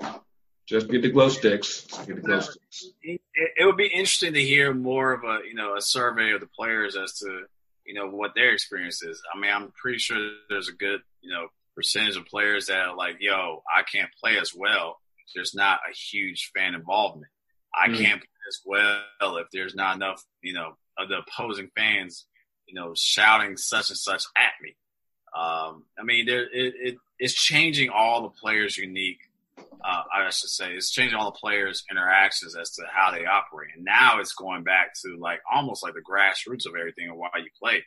just 0.66 0.90
get 0.90 1.02
the 1.02 1.10
glow 1.10 1.28
sticks. 1.28 1.86
Get 2.06 2.16
the 2.16 2.22
glow 2.22 2.40
sticks. 2.40 2.90
It, 3.02 3.20
it, 3.34 3.64
would 3.64 3.76
be 3.76 3.86
interesting 3.86 4.34
to 4.34 4.42
hear 4.42 4.74
more 4.74 5.12
of 5.12 5.24
a, 5.24 5.46
you 5.46 5.54
know, 5.54 5.76
a 5.76 5.80
survey 5.80 6.32
of 6.32 6.40
the 6.40 6.48
players 6.48 6.96
as 6.96 7.18
to 7.20 7.46
you 7.88 7.94
know, 7.94 8.06
what 8.06 8.34
their 8.34 8.52
experience 8.52 9.02
is. 9.02 9.20
I 9.34 9.40
mean, 9.40 9.50
I'm 9.50 9.72
pretty 9.72 9.98
sure 9.98 10.18
there's 10.50 10.68
a 10.68 10.74
good, 10.74 11.00
you 11.22 11.30
know, 11.30 11.48
percentage 11.74 12.16
of 12.16 12.26
players 12.26 12.66
that 12.66 12.86
are 12.86 12.94
like, 12.94 13.16
yo, 13.18 13.62
I 13.74 13.82
can't 13.82 14.10
play 14.22 14.38
as 14.38 14.52
well. 14.54 14.98
There's 15.34 15.54
not 15.54 15.80
a 15.90 15.94
huge 15.94 16.50
fan 16.54 16.74
involvement. 16.74 17.32
I 17.74 17.88
mm-hmm. 17.88 18.02
can't 18.02 18.20
play 18.20 18.28
as 18.48 18.60
well 18.64 19.36
if 19.38 19.46
there's 19.52 19.74
not 19.74 19.96
enough, 19.96 20.22
you 20.42 20.52
know, 20.52 20.76
of 20.98 21.08
the 21.08 21.20
opposing 21.26 21.70
fans, 21.74 22.26
you 22.66 22.74
know, 22.74 22.92
shouting 22.94 23.56
such 23.56 23.88
and 23.88 23.98
such 23.98 24.24
at 24.36 24.52
me. 24.62 24.76
Um, 25.34 25.84
I 25.98 26.04
mean, 26.04 26.26
there, 26.26 26.44
it, 26.44 26.74
it, 26.80 26.96
it's 27.18 27.34
changing 27.34 27.90
all 27.90 28.22
the 28.22 28.30
players' 28.30 28.76
unique 28.76 29.20
uh, 29.84 30.02
I 30.12 30.30
should 30.30 30.50
say, 30.50 30.72
it's 30.72 30.90
changing 30.90 31.16
all 31.16 31.26
the 31.26 31.38
players' 31.38 31.84
interactions 31.90 32.56
as 32.56 32.70
to 32.72 32.82
how 32.92 33.12
they 33.12 33.26
operate. 33.26 33.70
And 33.76 33.84
now 33.84 34.18
it's 34.18 34.34
going 34.34 34.64
back 34.64 34.94
to 35.04 35.16
like 35.18 35.40
almost 35.50 35.82
like 35.82 35.94
the 35.94 36.00
grassroots 36.00 36.66
of 36.66 36.74
everything 36.78 37.08
and 37.08 37.16
why 37.16 37.28
you 37.36 37.50
play. 37.60 37.84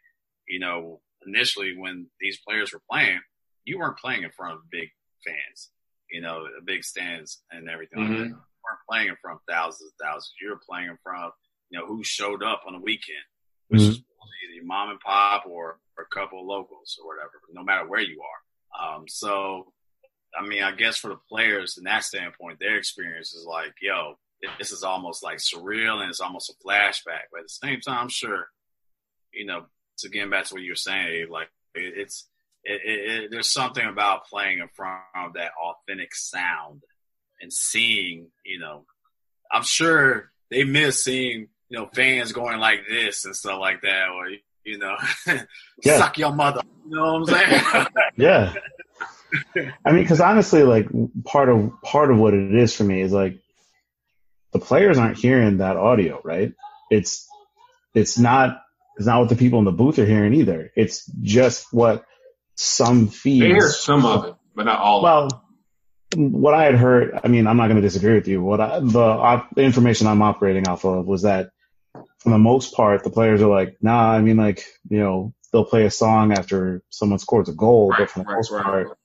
You 0.48 0.60
know, 0.60 1.02
initially 1.26 1.78
when 1.78 2.08
these 2.20 2.40
players 2.48 2.74
were 2.74 2.82
playing, 2.90 3.20
you 3.66 3.80
weren't 3.80 3.98
playing 3.98 4.24
in 4.24 4.32
front 4.32 4.56
of 4.56 4.70
big 4.72 4.90
fans, 5.26 5.70
you 6.10 6.22
know, 6.22 6.48
big 6.66 6.84
stands 6.84 7.42
and 7.52 7.70
everything 7.70 8.00
mm-hmm. 8.00 8.12
like 8.12 8.22
that. 8.22 8.28
You 8.28 8.64
weren't 8.64 8.88
playing 8.90 9.08
in 9.10 9.16
front 9.22 9.40
of 9.40 9.54
thousands 9.54 9.92
and 9.92 10.08
thousands. 10.08 10.34
You 10.42 10.50
were 10.50 10.62
playing 10.68 10.90
in 10.90 10.98
front 11.04 11.26
of, 11.26 11.32
you 11.70 11.80
know, 11.80 11.86
who 11.86 12.04
showed 12.04 12.44
up 12.44 12.64
on 12.66 12.74
the 12.74 12.80
weekend, 12.80 13.24
which 13.68 13.82
mm-hmm. 13.82 13.92
is 13.92 13.98
either 13.98 14.66
mom 14.66 14.90
and 14.90 15.00
pop 15.00 15.46
or, 15.46 15.80
or 16.02 16.08
a 16.10 16.20
couple 16.20 16.46
locals 16.46 16.98
or 17.02 17.08
whatever, 17.08 17.32
no 17.54 17.64
matter 17.64 17.88
where 17.88 18.02
you 18.02 18.22
are. 18.22 18.96
Um, 18.96 19.06
so 19.08 19.72
I 20.38 20.46
mean, 20.46 20.64
I 20.64 20.72
guess 20.72 20.98
for 20.98 21.10
the 21.10 21.20
players 21.30 21.78
in 21.78 21.84
that 21.86 22.04
standpoint, 22.04 22.60
their 22.60 22.78
experience 22.78 23.34
is 23.34 23.46
like, 23.46 23.74
yo, 23.82 24.16
this 24.58 24.72
is 24.72 24.84
almost 24.84 25.24
like 25.24 25.38
surreal 25.38 26.02
and 26.02 26.10
it's 26.10 26.22
almost 26.22 26.50
a 26.50 26.68
flashback. 26.68 27.28
But 27.32 27.42
at 27.42 27.46
the 27.46 27.68
same 27.68 27.82
time, 27.82 28.04
I'm 28.04 28.10
sure, 28.10 28.48
you 29.34 29.46
know, 29.46 29.66
to 30.00 30.10
get 30.10 30.30
back 30.32 30.46
to 30.46 30.56
what 30.56 30.64
you 30.64 30.72
were 30.72 30.76
saying, 30.76 31.28
like 31.30 31.50
it, 31.76 31.94
it's 31.98 32.28
it, 32.64 32.82
it, 32.86 33.32
there's 33.32 33.50
something 33.50 33.86
about 33.86 34.28
playing 34.28 34.60
in 34.60 34.70
front 34.74 35.02
of 35.16 35.34
that 35.34 35.52
authentic 35.62 36.14
sound 36.16 36.84
and 37.42 37.52
seeing, 37.52 38.28
you 38.46 38.60
know, 38.60 38.86
I'm 39.52 39.64
sure 39.64 40.32
they 40.50 40.64
miss 40.64 41.04
seeing, 41.04 41.48
you 41.70 41.78
know, 41.78 41.90
fans 41.94 42.32
going 42.32 42.60
like 42.60 42.82
this 42.88 43.26
and 43.26 43.36
stuff 43.36 43.60
like 43.60 43.82
that, 43.82 44.10
or 44.10 44.30
know, 44.78 44.96
yeah. 45.84 45.98
suck 45.98 46.18
your 46.18 46.34
mother. 46.34 46.62
You 46.88 46.96
know 46.96 47.20
what 47.20 47.34
I'm 47.34 47.50
saying? 47.50 47.88
yeah. 48.18 48.54
I 49.86 49.92
mean, 49.92 50.04
because 50.04 50.22
honestly, 50.22 50.64
like 50.64 50.88
part 51.24 51.50
of 51.50 51.72
part 51.84 52.12
of 52.12 52.18
what 52.18 52.34
it 52.34 52.54
is 52.54 52.76
for 52.76 52.84
me 52.84 53.02
is 53.02 53.12
like 53.12 53.40
the 54.52 54.60
players 54.60 54.98
aren't 54.98 55.18
hearing 55.18 55.58
that 55.58 55.78
audio, 55.78 56.22
right? 56.24 56.54
It's 56.90 57.28
it's 57.94 58.18
not 58.18 58.62
it's 58.98 59.08
not 59.08 59.20
what 59.20 59.30
the 59.30 59.36
people 59.36 59.60
in 59.60 59.66
the 59.66 59.72
booth 59.72 60.00
are 60.00 60.06
hearing 60.06 60.34
either. 60.34 60.72
It's 60.76 61.06
just 61.22 61.68
what 61.72 62.06
some 62.56 63.08
feeds. 63.08 63.42
They 63.42 63.48
hear 63.48 63.70
some 63.70 64.06
of 64.06 64.26
it, 64.26 64.36
but 64.56 64.66
not 64.66 64.80
all. 64.80 65.02
Well, 65.02 65.46
what 66.16 66.54
I 66.54 66.66
had 66.66 66.76
heard, 66.76 67.20
I 67.24 67.28
mean, 67.28 67.48
I'm 67.48 67.58
not 67.58 67.68
going 67.68 67.78
to 67.78 67.82
disagree 67.82 68.16
with 68.16 68.28
you. 68.28 68.42
What 68.42 68.60
I, 68.60 68.80
the, 68.80 69.00
uh, 69.00 69.44
the 69.56 69.62
information 69.62 70.08
I'm 70.08 70.22
operating 70.22 70.68
off 70.68 70.84
of 70.86 71.06
was 71.06 71.22
that, 71.24 71.52
for 72.22 72.30
the 72.30 72.38
most 72.38 72.76
part, 72.76 73.04
the 73.04 73.10
players 73.10 73.42
are 73.42 73.50
like, 73.50 73.78
nah. 73.82 74.12
I 74.12 74.22
mean, 74.22 74.38
like 74.38 74.64
you 74.90 75.00
know, 75.00 75.34
they'll 75.52 75.66
play 75.66 75.86
a 75.86 75.92
song 75.92 76.32
after 76.32 76.84
someone 76.90 77.20
scores 77.20 77.50
a 77.50 77.54
goal, 77.54 77.90
right, 77.90 78.00
but 78.00 78.10
for 78.12 78.20
the 78.20 78.26
right, 78.26 78.36
most 78.36 78.52
right, 78.52 78.64
part, 78.64 78.98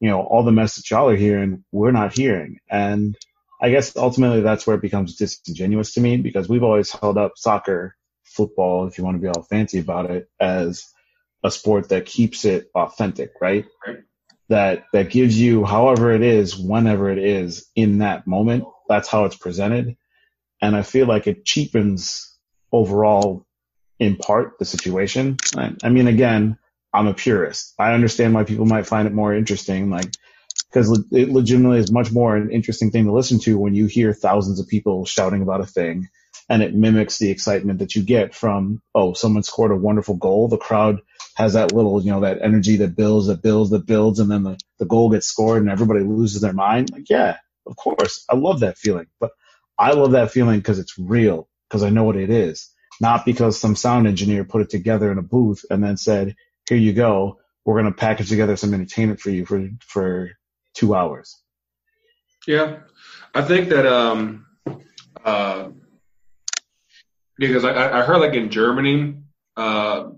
you 0.00 0.10
know, 0.10 0.20
all 0.20 0.42
the 0.42 0.52
message 0.52 0.90
y'all 0.90 1.08
are 1.08 1.16
hearing, 1.16 1.64
we're 1.70 1.92
not 1.92 2.16
hearing. 2.16 2.58
And 2.68 3.16
I 3.60 3.70
guess 3.70 3.96
ultimately 3.96 4.40
that's 4.40 4.66
where 4.66 4.76
it 4.76 4.82
becomes 4.82 5.16
disingenuous 5.16 5.94
to 5.94 6.00
me 6.00 6.16
because 6.16 6.48
we've 6.48 6.64
always 6.64 6.90
held 6.90 7.16
up 7.18 7.32
soccer, 7.36 7.96
football, 8.24 8.86
if 8.86 8.98
you 8.98 9.04
want 9.04 9.16
to 9.16 9.22
be 9.22 9.28
all 9.28 9.42
fancy 9.44 9.78
about 9.78 10.10
it, 10.10 10.28
as 10.40 10.84
a 11.44 11.50
sport 11.50 11.90
that 11.90 12.06
keeps 12.06 12.44
it 12.44 12.68
authentic, 12.74 13.30
right? 13.40 13.66
Right. 13.86 13.98
That 14.48 14.84
that 14.92 15.10
gives 15.10 15.38
you 15.38 15.64
however 15.64 16.12
it 16.12 16.22
is, 16.22 16.56
whenever 16.56 17.10
it 17.10 17.18
is 17.18 17.68
in 17.74 17.98
that 17.98 18.26
moment. 18.26 18.64
That's 18.88 19.08
how 19.08 19.24
it's 19.24 19.36
presented. 19.36 19.96
And 20.60 20.76
I 20.76 20.82
feel 20.82 21.06
like 21.06 21.26
it 21.26 21.44
cheapens 21.44 22.35
overall 22.72 23.46
in 23.98 24.16
part 24.16 24.58
the 24.58 24.64
situation. 24.64 25.36
I, 25.56 25.74
I 25.82 25.88
mean, 25.88 26.06
again, 26.06 26.58
I'm 26.92 27.06
a 27.06 27.14
purist. 27.14 27.74
I 27.78 27.92
understand 27.92 28.34
why 28.34 28.44
people 28.44 28.66
might 28.66 28.86
find 28.86 29.06
it 29.06 29.12
more 29.12 29.34
interesting, 29.34 29.90
like 29.90 30.10
because 30.70 31.04
it 31.12 31.28
legitimately 31.30 31.78
is 31.78 31.92
much 31.92 32.10
more 32.12 32.36
an 32.36 32.50
interesting 32.50 32.90
thing 32.90 33.04
to 33.04 33.12
listen 33.12 33.38
to 33.40 33.58
when 33.58 33.74
you 33.74 33.86
hear 33.86 34.12
thousands 34.12 34.60
of 34.60 34.68
people 34.68 35.04
shouting 35.04 35.42
about 35.42 35.60
a 35.60 35.66
thing 35.66 36.08
and 36.48 36.62
it 36.62 36.74
mimics 36.74 37.18
the 37.18 37.30
excitement 37.30 37.80
that 37.80 37.94
you 37.94 38.02
get 38.02 38.34
from, 38.34 38.80
oh, 38.94 39.12
someone 39.14 39.42
scored 39.42 39.72
a 39.72 39.76
wonderful 39.76 40.16
goal. 40.16 40.48
The 40.48 40.56
crowd 40.56 41.00
has 41.34 41.54
that 41.54 41.72
little, 41.72 42.00
you 42.02 42.10
know, 42.10 42.20
that 42.20 42.40
energy 42.40 42.76
that 42.78 42.96
builds, 42.96 43.26
that 43.26 43.42
builds, 43.42 43.70
that 43.70 43.86
builds, 43.86 44.20
and 44.20 44.30
then 44.30 44.42
the, 44.42 44.58
the 44.78 44.86
goal 44.86 45.10
gets 45.10 45.26
scored 45.26 45.62
and 45.62 45.70
everybody 45.70 46.00
loses 46.00 46.40
their 46.40 46.52
mind. 46.52 46.90
Like, 46.92 47.10
yeah, 47.10 47.38
of 47.66 47.76
course. 47.76 48.24
I 48.30 48.36
love 48.36 48.60
that 48.60 48.78
feeling, 48.78 49.06
but 49.18 49.32
I 49.78 49.92
love 49.92 50.12
that 50.12 50.30
feeling 50.30 50.58
because 50.58 50.78
it's 50.78 50.98
real, 50.98 51.48
because 51.68 51.82
I 51.82 51.90
know 51.90 52.04
what 52.04 52.16
it 52.16 52.30
is, 52.30 52.70
not 53.00 53.24
because 53.24 53.58
some 53.58 53.76
sound 53.76 54.06
engineer 54.06 54.44
put 54.44 54.62
it 54.62 54.70
together 54.70 55.10
in 55.10 55.18
a 55.18 55.22
booth 55.22 55.64
and 55.70 55.82
then 55.82 55.96
said, 55.96 56.36
here 56.68 56.78
you 56.78 56.92
go. 56.92 57.38
We're 57.64 57.80
going 57.80 57.92
to 57.92 57.98
package 57.98 58.28
together 58.28 58.56
some 58.56 58.74
entertainment 58.74 59.20
for 59.20 59.30
you 59.30 59.44
for, 59.44 59.68
for 59.80 60.30
two 60.74 60.94
hours. 60.94 61.40
Yeah. 62.46 62.78
I 63.34 63.42
think 63.42 63.70
that, 63.70 63.86
um, 63.86 64.46
uh, 65.24 65.70
because 67.36 67.64
I, 67.64 68.00
I 68.00 68.02
heard 68.02 68.18
like 68.18 68.34
in 68.34 68.50
Germany, 68.50 69.16
uh, 69.56 70.10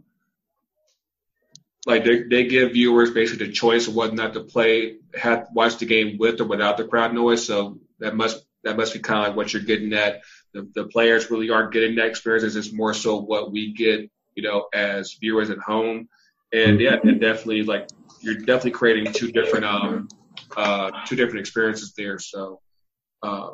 like 1.87 2.05
they, 2.05 2.25
they 2.25 2.47
give 2.47 2.73
viewers 2.73 3.11
basically 3.13 3.47
the 3.47 3.53
choice 3.53 3.89
of 3.89 3.95
whether 3.95 4.13
or 4.13 4.17
not 4.17 4.35
to 4.35 4.41
play, 4.41 4.97
have 5.15 5.49
watch 5.55 5.79
the 5.79 5.87
game 5.87 6.19
with 6.19 6.41
or 6.41 6.45
without 6.45 6.77
the 6.77 6.85
crowd 6.85 7.15
noise. 7.15 7.47
So 7.47 7.79
that 7.99 8.15
must 8.15 8.45
that 8.63 8.77
must 8.77 8.93
be 8.93 8.99
kind 8.99 9.21
of 9.21 9.29
like 9.29 9.37
what 9.37 9.53
you're 9.53 9.63
getting 9.63 9.95
at. 9.95 10.21
The, 10.55 10.69
the 10.75 10.85
players 10.85 11.31
really 11.31 11.51
aren't 11.51 11.73
getting 11.73 11.97
that 11.97 12.07
experience. 12.07 12.45
It's 12.45 12.55
just 12.55 12.75
more 12.75 12.95
so 12.95 13.21
what 13.21 13.53
we 13.53 13.73
get, 13.73 14.11
you 14.35 14.43
know, 14.43 14.67
as 14.73 15.15
viewers 15.21 15.51
at 15.51 15.59
home. 15.59 16.09
And 16.53 16.81
yeah, 16.81 16.97
and 17.03 17.21
definitely 17.21 17.63
like 17.63 17.89
you're 18.21 18.37
definitely 18.37 18.71
creating 18.71 19.13
two 19.13 19.31
different 19.31 19.67
um 19.67 20.09
uh 20.57 20.91
two 21.07 21.17
different 21.17 21.41
experiences 21.41 21.93
there. 21.97 22.19
So 22.19 22.61
uh, 23.23 23.51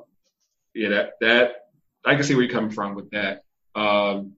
yeah, 0.74 0.88
that 0.90 1.12
that 1.20 1.52
I 2.04 2.14
can 2.14 2.24
see 2.24 2.34
where 2.34 2.44
you're 2.44 2.52
coming 2.52 2.70
from 2.70 2.94
with 2.94 3.10
that. 3.10 3.42
Um, 3.74 4.34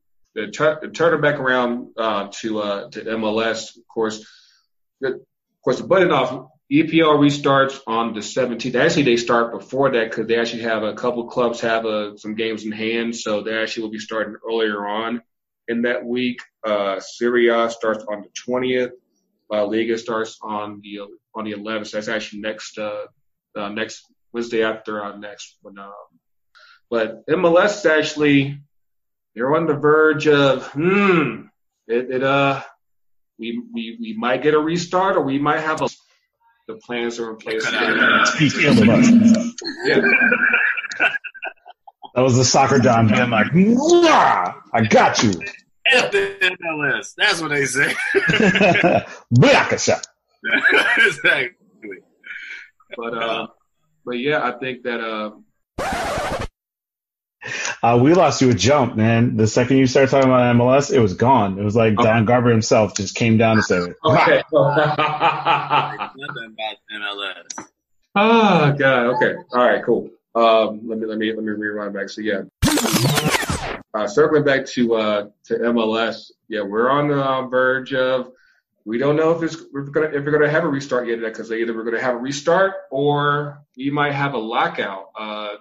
turn, 0.52 0.92
turn 0.92 1.14
it 1.14 1.22
back 1.22 1.38
around 1.38 1.88
uh, 1.96 2.28
to 2.40 2.60
uh, 2.60 2.90
to 2.90 3.04
MLS, 3.04 3.76
of 3.76 3.86
course. 3.88 4.24
Of 5.02 5.14
course, 5.62 5.78
the 5.78 5.86
button 5.86 6.12
off 6.12 6.48
EPL 6.72 7.18
restarts 7.20 7.78
on 7.86 8.12
the 8.12 8.20
17th. 8.20 8.74
Actually, 8.74 9.04
they 9.04 9.16
start 9.16 9.52
before 9.52 9.90
that 9.92 10.10
because 10.10 10.26
they 10.26 10.38
actually 10.38 10.62
have 10.62 10.82
a 10.82 10.94
couple 10.94 11.28
clubs 11.28 11.60
have 11.60 11.86
uh, 11.86 12.16
some 12.16 12.34
games 12.34 12.64
in 12.64 12.72
hand, 12.72 13.14
so 13.14 13.42
they 13.42 13.56
actually 13.56 13.84
will 13.84 13.90
be 13.90 14.00
starting 14.00 14.36
earlier 14.44 14.84
on 14.86 15.22
in 15.68 15.82
that 15.82 16.04
week. 16.04 16.40
Uh, 16.64 16.98
Serie 16.98 17.48
A 17.48 17.70
starts 17.70 18.04
on 18.10 18.22
the 18.22 18.28
20th. 18.46 18.90
La 19.48 19.62
Liga 19.62 19.96
starts 19.96 20.38
on 20.42 20.80
the 20.82 21.02
on 21.34 21.44
the 21.44 21.52
11th. 21.52 21.88
So 21.88 21.96
that's 21.98 22.08
actually 22.08 22.40
next 22.40 22.78
uh, 22.78 23.04
uh, 23.56 23.68
next 23.68 24.04
Wednesday 24.32 24.64
after 24.64 25.00
our 25.00 25.16
next 25.16 25.58
one. 25.62 25.78
Um, 25.78 25.92
but 26.90 27.26
MLS 27.28 27.88
actually 27.88 28.60
they're 29.34 29.54
on 29.54 29.66
the 29.66 29.74
verge 29.74 30.26
of 30.26 30.66
hmm. 30.68 31.42
It, 31.86 32.10
it 32.10 32.22
uh 32.24 32.62
we 33.38 33.62
we 33.72 33.96
we 34.00 34.16
might 34.16 34.42
get 34.42 34.54
a 34.54 34.58
restart 34.58 35.16
or 35.16 35.22
we 35.22 35.38
might 35.38 35.60
have 35.60 35.82
a 35.82 35.88
the 36.66 36.74
plans 36.76 37.18
are 37.18 37.30
in 37.30 37.36
place. 37.36 37.64
Speak 37.64 38.54
ill 38.64 38.82
of 38.82 38.88
us. 38.88 39.54
Yeah. 39.84 40.00
That 42.14 42.22
was 42.22 42.36
the 42.36 42.44
soccer 42.44 42.78
Don 42.78 43.08
being 43.08 43.30
like, 43.30 43.48
Mwah! 43.48 44.54
I 44.72 44.84
got 44.88 45.22
you. 45.22 45.32
F 45.92 46.10
the 46.10 46.36
MLS. 46.62 47.14
That's 47.16 47.40
what 47.40 47.50
they 47.50 47.66
say. 47.66 47.94
Blakasha. 49.34 50.02
exactly. 50.98 51.98
But 52.96 53.14
uh, 53.18 53.46
but 54.04 54.18
yeah, 54.18 54.42
I 54.42 54.58
think 54.58 54.82
that 54.84 55.00
um, 55.00 55.44
Uh, 57.82 57.98
we 58.02 58.14
lost 58.14 58.40
you 58.40 58.50
a 58.50 58.54
jump, 58.54 58.96
man. 58.96 59.36
The 59.36 59.46
second 59.46 59.76
you 59.76 59.86
started 59.86 60.10
talking 60.10 60.28
about 60.28 60.56
MLS, 60.56 60.92
it 60.92 61.00
was 61.00 61.14
gone. 61.14 61.58
It 61.58 61.64
was 61.64 61.76
like 61.76 61.96
Don 61.96 62.24
Garber 62.24 62.50
himself 62.50 62.94
just 62.96 63.14
came 63.14 63.36
down 63.36 63.58
and 63.58 63.64
said, 63.64 63.82
okay. 64.04 64.42
Nothing 64.52 66.16
about 66.16 66.76
MLS. 66.92 67.68
oh 68.14 68.74
god. 68.78 69.06
Okay. 69.16 69.34
All 69.52 69.64
right. 69.64 69.84
Cool. 69.84 70.10
Um, 70.34 70.80
let 70.86 70.98
me 70.98 71.06
let 71.06 71.18
me 71.18 71.32
let 71.32 71.44
me 71.44 71.52
rewind 71.52 71.94
back. 71.94 72.08
So 72.08 72.20
yeah. 72.20 72.42
Uh, 73.94 74.06
circling 74.06 74.44
back 74.44 74.66
to 74.66 74.94
uh, 74.94 75.28
to 75.44 75.54
MLS, 75.54 76.30
yeah, 76.48 76.60
we're 76.62 76.90
on 76.90 77.08
the 77.08 77.48
verge 77.48 77.94
of 77.94 78.30
we 78.84 78.98
don't 78.98 79.16
know 79.16 79.32
if 79.32 79.42
it's 79.42 79.56
we're 79.72 79.82
gonna 79.82 80.08
if 80.08 80.24
we're 80.24 80.30
gonna 80.30 80.50
have 80.50 80.64
a 80.64 80.68
restart 80.68 81.08
yet 81.08 81.20
because 81.20 81.50
either 81.50 81.74
we're 81.74 81.84
gonna 81.84 82.00
have 82.00 82.14
a 82.14 82.18
restart 82.18 82.74
or 82.90 83.62
we 83.76 83.90
might 83.90 84.12
have 84.12 84.34
a 84.34 84.38
lockout. 84.38 85.06
Uh, 85.18 85.54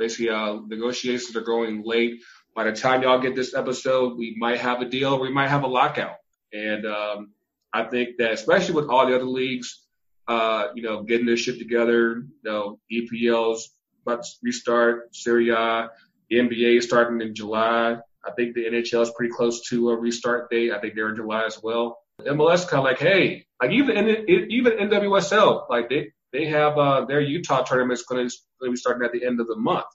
basically, 0.00 0.30
uh, 0.30 0.58
negotiations 0.66 1.36
are 1.36 1.42
going 1.42 1.82
late. 1.84 2.22
By 2.56 2.64
the 2.64 2.72
time 2.72 3.02
y'all 3.02 3.20
get 3.20 3.36
this 3.36 3.54
episode, 3.54 4.16
we 4.16 4.34
might 4.38 4.58
have 4.58 4.80
a 4.80 4.86
deal, 4.86 5.20
we 5.20 5.30
might 5.30 5.48
have 5.48 5.62
a 5.62 5.68
lockout. 5.68 6.16
And 6.52 6.86
um, 6.86 7.32
I 7.72 7.84
think 7.84 8.16
that 8.18 8.32
especially 8.32 8.74
with 8.74 8.88
all 8.88 9.06
the 9.06 9.14
other 9.14 9.24
leagues, 9.24 9.86
uh, 10.26 10.68
you 10.74 10.82
know, 10.82 11.02
getting 11.02 11.26
this 11.26 11.40
shit 11.40 11.58
together, 11.58 12.16
you 12.16 12.50
know, 12.50 12.80
EPL's 12.90 13.70
about 14.04 14.24
to 14.24 14.30
restart, 14.42 15.14
Serie 15.14 15.50
A, 15.50 15.90
the 16.30 16.36
NBA 16.36 16.82
starting 16.82 17.20
in 17.20 17.34
July. 17.34 17.98
I 18.24 18.30
think 18.32 18.54
the 18.54 18.64
NHL 18.64 19.02
is 19.02 19.12
pretty 19.14 19.32
close 19.32 19.68
to 19.68 19.90
a 19.90 19.96
restart 19.96 20.50
date. 20.50 20.72
I 20.72 20.80
think 20.80 20.94
they're 20.94 21.10
in 21.10 21.16
July 21.16 21.44
as 21.44 21.60
well. 21.62 21.98
MLS 22.22 22.66
kind 22.68 22.80
of 22.80 22.84
like, 22.84 22.98
hey, 22.98 23.46
like 23.60 23.70
even 23.70 23.96
even 24.28 24.72
NWSL, 24.72 25.68
like 25.70 25.88
they 25.88 26.12
they 26.32 26.46
have 26.46 26.78
uh, 26.78 27.04
their 27.06 27.20
Utah 27.20 27.62
tournament 27.62 27.98
is 27.98 28.06
going 28.06 28.28
to 28.28 28.70
be 28.70 28.76
starting 28.76 29.04
at 29.04 29.12
the 29.12 29.24
end 29.24 29.40
of 29.40 29.46
the 29.46 29.56
month. 29.56 29.86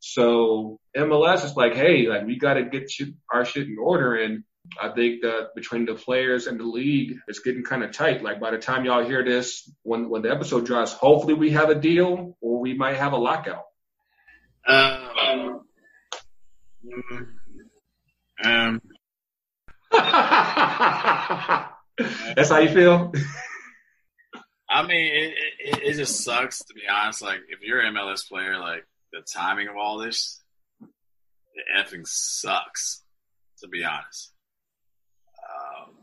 So 0.00 0.78
MLS 0.96 1.44
is 1.44 1.56
like, 1.56 1.74
hey, 1.74 2.08
like 2.08 2.26
we 2.26 2.36
got 2.38 2.54
to 2.54 2.64
get 2.64 2.90
shit, 2.90 3.08
our 3.32 3.44
shit 3.44 3.66
in 3.66 3.78
order. 3.78 4.14
And 4.16 4.44
I 4.80 4.90
think 4.90 5.22
that 5.22 5.54
between 5.54 5.86
the 5.86 5.94
players 5.94 6.46
and 6.46 6.60
the 6.60 6.64
league, 6.64 7.16
it's 7.26 7.38
getting 7.38 7.62
kind 7.62 7.82
of 7.82 7.92
tight. 7.92 8.22
Like 8.22 8.40
by 8.40 8.50
the 8.50 8.58
time 8.58 8.84
y'all 8.84 9.04
hear 9.04 9.24
this, 9.24 9.70
when 9.82 10.10
when 10.10 10.22
the 10.22 10.30
episode 10.30 10.66
drops, 10.66 10.92
hopefully 10.92 11.34
we 11.34 11.50
have 11.50 11.70
a 11.70 11.74
deal 11.74 12.36
or 12.40 12.60
we 12.60 12.74
might 12.74 12.96
have 12.96 13.12
a 13.12 13.16
lockout. 13.16 13.64
Um, 14.66 15.60
um, 18.42 18.82
That's 22.36 22.50
how 22.50 22.58
you 22.58 22.68
feel. 22.70 23.12
I 24.74 24.82
mean, 24.82 25.06
it, 25.06 25.34
it, 25.60 25.82
it 25.84 25.94
just 25.94 26.24
sucks 26.24 26.58
to 26.64 26.74
be 26.74 26.82
honest. 26.90 27.22
Like, 27.22 27.42
if 27.48 27.62
you're 27.62 27.78
an 27.78 27.94
MLS 27.94 28.28
player, 28.28 28.58
like 28.58 28.84
the 29.12 29.20
timing 29.20 29.68
of 29.68 29.76
all 29.76 29.98
this, 29.98 30.42
it 30.80 31.64
effing 31.78 32.06
sucks. 32.06 33.00
To 33.60 33.68
be 33.68 33.84
honest, 33.84 34.32
um, 35.38 35.94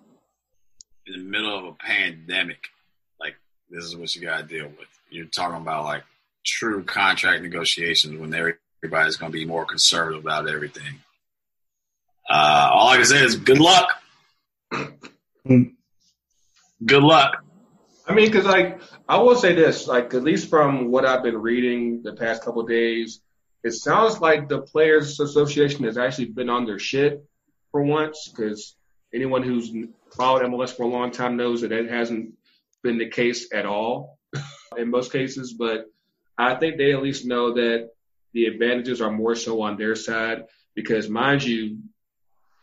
in 1.06 1.14
the 1.14 1.30
middle 1.30 1.56
of 1.56 1.66
a 1.66 1.74
pandemic, 1.74 2.70
like 3.20 3.36
this 3.70 3.84
is 3.84 3.96
what 3.96 4.16
you 4.16 4.22
got 4.22 4.38
to 4.38 4.44
deal 4.44 4.68
with. 4.68 4.88
You're 5.10 5.26
talking 5.26 5.62
about 5.62 5.84
like 5.84 6.04
true 6.46 6.84
contract 6.84 7.44
negotiations 7.44 8.18
when 8.18 8.34
everybody's 8.34 9.18
going 9.18 9.34
to 9.34 9.38
be 9.38 9.46
more 9.46 9.66
conservative 9.66 10.24
about 10.24 10.50
everything. 10.50 11.02
Uh, 12.28 12.70
all 12.72 12.88
I 12.88 12.96
can 12.96 13.06
say 13.06 13.22
is 13.22 13.36
good 13.36 13.60
luck. 13.60 14.02
good 15.46 17.04
luck. 17.04 17.44
I 18.08 18.14
mean, 18.14 18.32
because 18.32 18.46
like 18.46 18.82
I 19.08 19.18
will 19.20 19.36
say 19.36 19.54
this, 19.54 19.88
like 19.88 20.14
at 20.14 20.24
least 20.24 20.50
from 20.50 20.90
what 20.90 21.06
I've 21.06 21.24
been 21.24 21.38
reading 21.38 22.02
the 22.04 22.14
past 22.14 22.44
couple 22.44 22.62
of 22.62 22.68
days, 22.68 23.22
it 23.64 23.72
sounds 23.72 24.20
like 24.20 24.50
the 24.50 24.62
Players 24.62 25.20
Association 25.20 25.86
has 25.86 25.98
actually 25.98 26.26
been 26.26 26.50
on 26.50 26.66
their 26.66 26.80
shit 26.80 27.24
for 27.72 27.84
once. 27.84 28.32
Because 28.34 28.76
anyone 29.14 29.44
who's 29.44 29.72
followed 30.16 30.44
MLS 30.44 30.76
for 30.76 30.84
a 30.84 30.88
long 30.88 31.12
time 31.12 31.38
knows 31.38 31.62
that 31.62 31.70
that 31.70 31.90
hasn't 31.90 32.34
been 32.84 32.98
the 32.98 33.10
case 33.10 33.50
at 33.54 33.66
all 33.66 34.18
in 34.78 34.90
most 34.90 35.12
cases. 35.12 35.54
But 35.54 35.86
I 36.38 36.56
think 36.56 36.78
they 36.78 36.94
at 36.94 37.04
least 37.04 37.26
know 37.26 37.54
that 37.54 37.90
the 38.34 38.46
advantages 38.46 39.02
are 39.02 39.12
more 39.12 39.36
so 39.36 39.62
on 39.62 39.78
their 39.78 39.96
side. 39.96 40.46
Because 40.74 41.08
mind 41.08 41.44
you, 41.44 41.80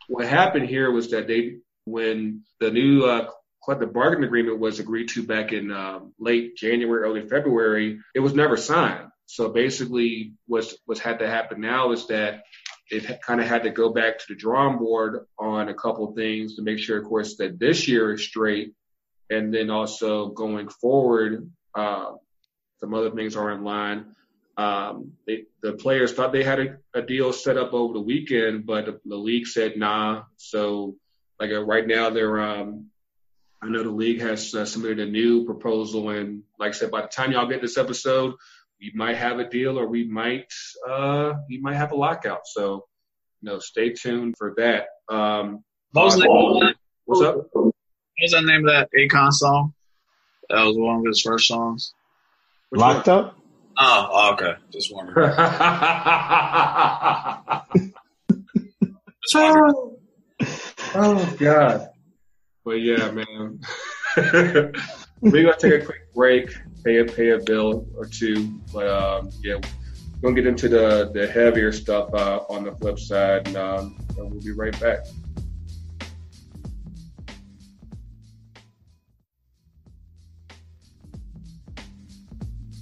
what 0.09 0.27
happened 0.27 0.69
here 0.69 0.91
was 0.91 1.11
that 1.11 1.29
they, 1.29 1.59
when 1.85 2.43
the 2.59 2.71
new 2.71 3.05
uh, 3.05 3.31
the 3.75 3.87
bargaining 3.87 4.25
agreement 4.25 4.59
was 4.59 4.81
agreed 4.81 5.09
to 5.11 5.23
back 5.23 5.53
in 5.53 5.71
um, 5.71 6.15
late 6.19 6.57
January, 6.57 7.03
early 7.03 7.29
February. 7.29 8.01
It 8.15 8.21
was 8.21 8.35
never 8.35 8.57
signed. 8.57 9.09
So 9.27 9.51
basically, 9.51 10.33
what's 10.47 10.75
what's 10.87 11.01
had 11.01 11.19
to 11.19 11.29
happen 11.29 11.61
now 11.61 11.93
is 11.93 12.07
that 12.07 12.45
it 12.91 13.21
kind 13.21 13.41
of 13.41 13.47
had 13.47 13.65
to 13.65 13.71
go 13.71 13.91
back 13.91 14.19
to 14.19 14.25
the 14.29 14.35
drawing 14.35 14.79
board 14.79 15.27
on 15.39 15.69
a 15.69 15.75
couple 15.75 16.15
things 16.15 16.57
to 16.57 16.63
make 16.63 16.79
sure, 16.79 16.99
of 16.99 17.05
course, 17.05 17.37
that 17.37 17.59
this 17.59 17.87
year 17.87 18.15
is 18.15 18.25
straight, 18.25 18.73
and 19.29 19.53
then 19.53 19.69
also 19.69 20.29
going 20.29 20.71
forward, 20.71 21.51
uh, 21.75 22.13
some 22.81 22.95
other 22.95 23.11
things 23.11 23.37
are 23.37 23.51
in 23.51 23.65
line. 23.65 24.15
Um, 24.57 25.13
they, 25.27 25.45
the 25.63 25.75
players 25.75 26.13
thought 26.13 26.33
they 26.33 26.43
had 26.43 26.59
a, 26.59 26.77
a, 26.95 27.03
deal 27.03 27.33
set 27.33 27.57
up 27.57 27.75
over 27.75 27.93
the 27.93 28.01
weekend, 28.01 28.67
but 28.67 28.87
the, 28.87 29.01
the 29.05 29.17
league 29.17 29.47
said 29.47 29.77
nah. 29.77 30.23
So, 30.37 30.97
like 31.39 31.53
uh, 31.53 31.63
right 31.63 31.87
now, 31.87 32.11
they're 32.11 32.41
um, 32.41 32.87
I 33.61 33.69
know 33.69 33.83
the 33.83 33.91
league 33.91 34.21
has 34.21 34.55
uh, 34.55 34.65
submitted 34.65 35.01
a 35.01 35.11
new 35.11 35.45
proposal, 35.45 36.11
and 36.11 36.45
like 36.59 36.69
I 36.69 36.73
said, 36.73 36.91
by 36.91 37.03
the 37.03 37.09
time 37.09 37.33
y'all 37.33 37.49
get 37.49 37.61
this 37.61 37.77
episode, 37.77 38.35
we 38.81 38.93
might 38.95 39.17
have 39.17 39.41
a 39.41 39.49
deal, 39.49 39.79
or 39.79 39.89
we 39.89 40.05
might 40.05 40.53
uh, 40.89 41.35
we 41.49 41.59
might 41.59 41.75
have 41.75 41.91
a 41.91 41.97
lockout. 41.97 42.47
So, 42.47 42.87
you 43.41 43.51
know, 43.51 43.59
stay 43.59 43.91
tuned 43.91 44.37
for 44.39 44.55
that. 44.59 44.87
Um, 45.13 45.65
what 45.93 46.05
was, 46.05 46.17
that? 46.17 46.75
What's 47.05 47.23
up? 47.23 47.49
What 47.53 47.75
was 48.23 48.31
the 48.31 48.43
name 48.43 48.69
of 48.69 48.73
that 48.73 48.91
Akon 48.97 49.33
song? 49.33 49.75
That 50.51 50.63
was 50.63 50.77
one 50.77 51.01
of 51.01 51.05
his 51.07 51.21
first 51.21 51.49
songs. 51.49 51.93
Which 52.71 52.81
Locked 52.81 53.09
one? 53.09 53.19
up. 53.19 53.37
Oh, 53.77 54.33
okay. 54.35 54.55
Just 54.73 54.95
wondering. 54.95 55.31
Just 59.23 59.35
wondering. 59.35 59.97
oh 60.95 61.37
God. 61.39 61.89
But 62.69 62.83
yeah, 62.83 63.11
man. 63.11 63.61
We're 65.23 65.43
gonna 65.43 65.57
take 65.57 65.73
a 65.73 65.87
quick 65.87 66.13
break, 66.15 66.55
pay 66.85 66.99
a 66.99 67.05
pay 67.07 67.31
a 67.31 67.39
bill 67.39 67.89
or 67.97 68.05
two, 68.05 68.61
but 68.75 68.87
um, 68.87 69.31
yeah, 69.43 69.55
we're 69.55 70.29
gonna 70.29 70.35
get 70.35 70.47
into 70.47 70.69
the 70.69 71.11
the 71.15 71.27
heavier 71.27 71.73
stuff 71.73 72.13
uh, 72.13 72.41
on 72.51 72.65
the 72.65 72.73
flip 72.73 72.99
side, 72.99 73.47
and, 73.47 73.57
um, 73.57 73.97
and 74.19 74.31
we'll 74.31 74.43
be 74.43 74.53
right 74.53 74.79
back. 74.79 74.99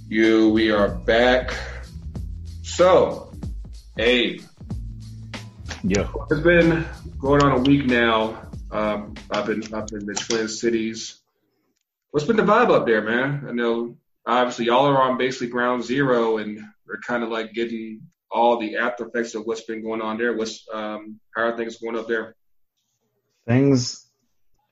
You, 0.09 0.49
we 0.49 0.69
are 0.69 0.89
back. 0.89 1.55
So, 2.61 3.31
Abe. 3.97 4.41
Yeah. 5.83 6.09
It's 6.29 6.41
been 6.41 6.85
going 7.19 7.41
on 7.41 7.53
a 7.53 7.59
week 7.61 7.85
now. 7.85 8.46
Um, 8.69 9.13
up 9.31 9.49
in 9.49 9.73
up 9.73 9.91
in 9.93 10.05
the 10.05 10.13
Twin 10.13 10.47
Cities. 10.47 11.19
What's 12.11 12.25
been 12.25 12.35
the 12.35 12.43
vibe 12.43 12.69
up 12.69 12.85
there, 12.85 13.01
man? 13.01 13.45
I 13.47 13.51
know 13.51 13.97
obviously 14.25 14.65
y'all 14.65 14.87
are 14.87 15.01
on 15.01 15.17
basically 15.17 15.47
ground 15.47 15.83
zero, 15.83 16.37
and 16.37 16.59
we're 16.85 16.99
kind 17.05 17.23
of 17.23 17.29
like 17.29 17.53
getting 17.53 18.01
all 18.29 18.59
the 18.59 18.75
after 18.77 19.07
effects 19.07 19.35
of 19.35 19.45
what's 19.45 19.61
been 19.61 19.81
going 19.81 20.01
on 20.01 20.17
there. 20.17 20.35
What's 20.35 20.65
um, 20.73 21.19
how 21.35 21.43
are 21.43 21.57
things 21.57 21.77
going 21.77 21.97
up 21.97 22.07
there? 22.07 22.35
Things 23.47 24.05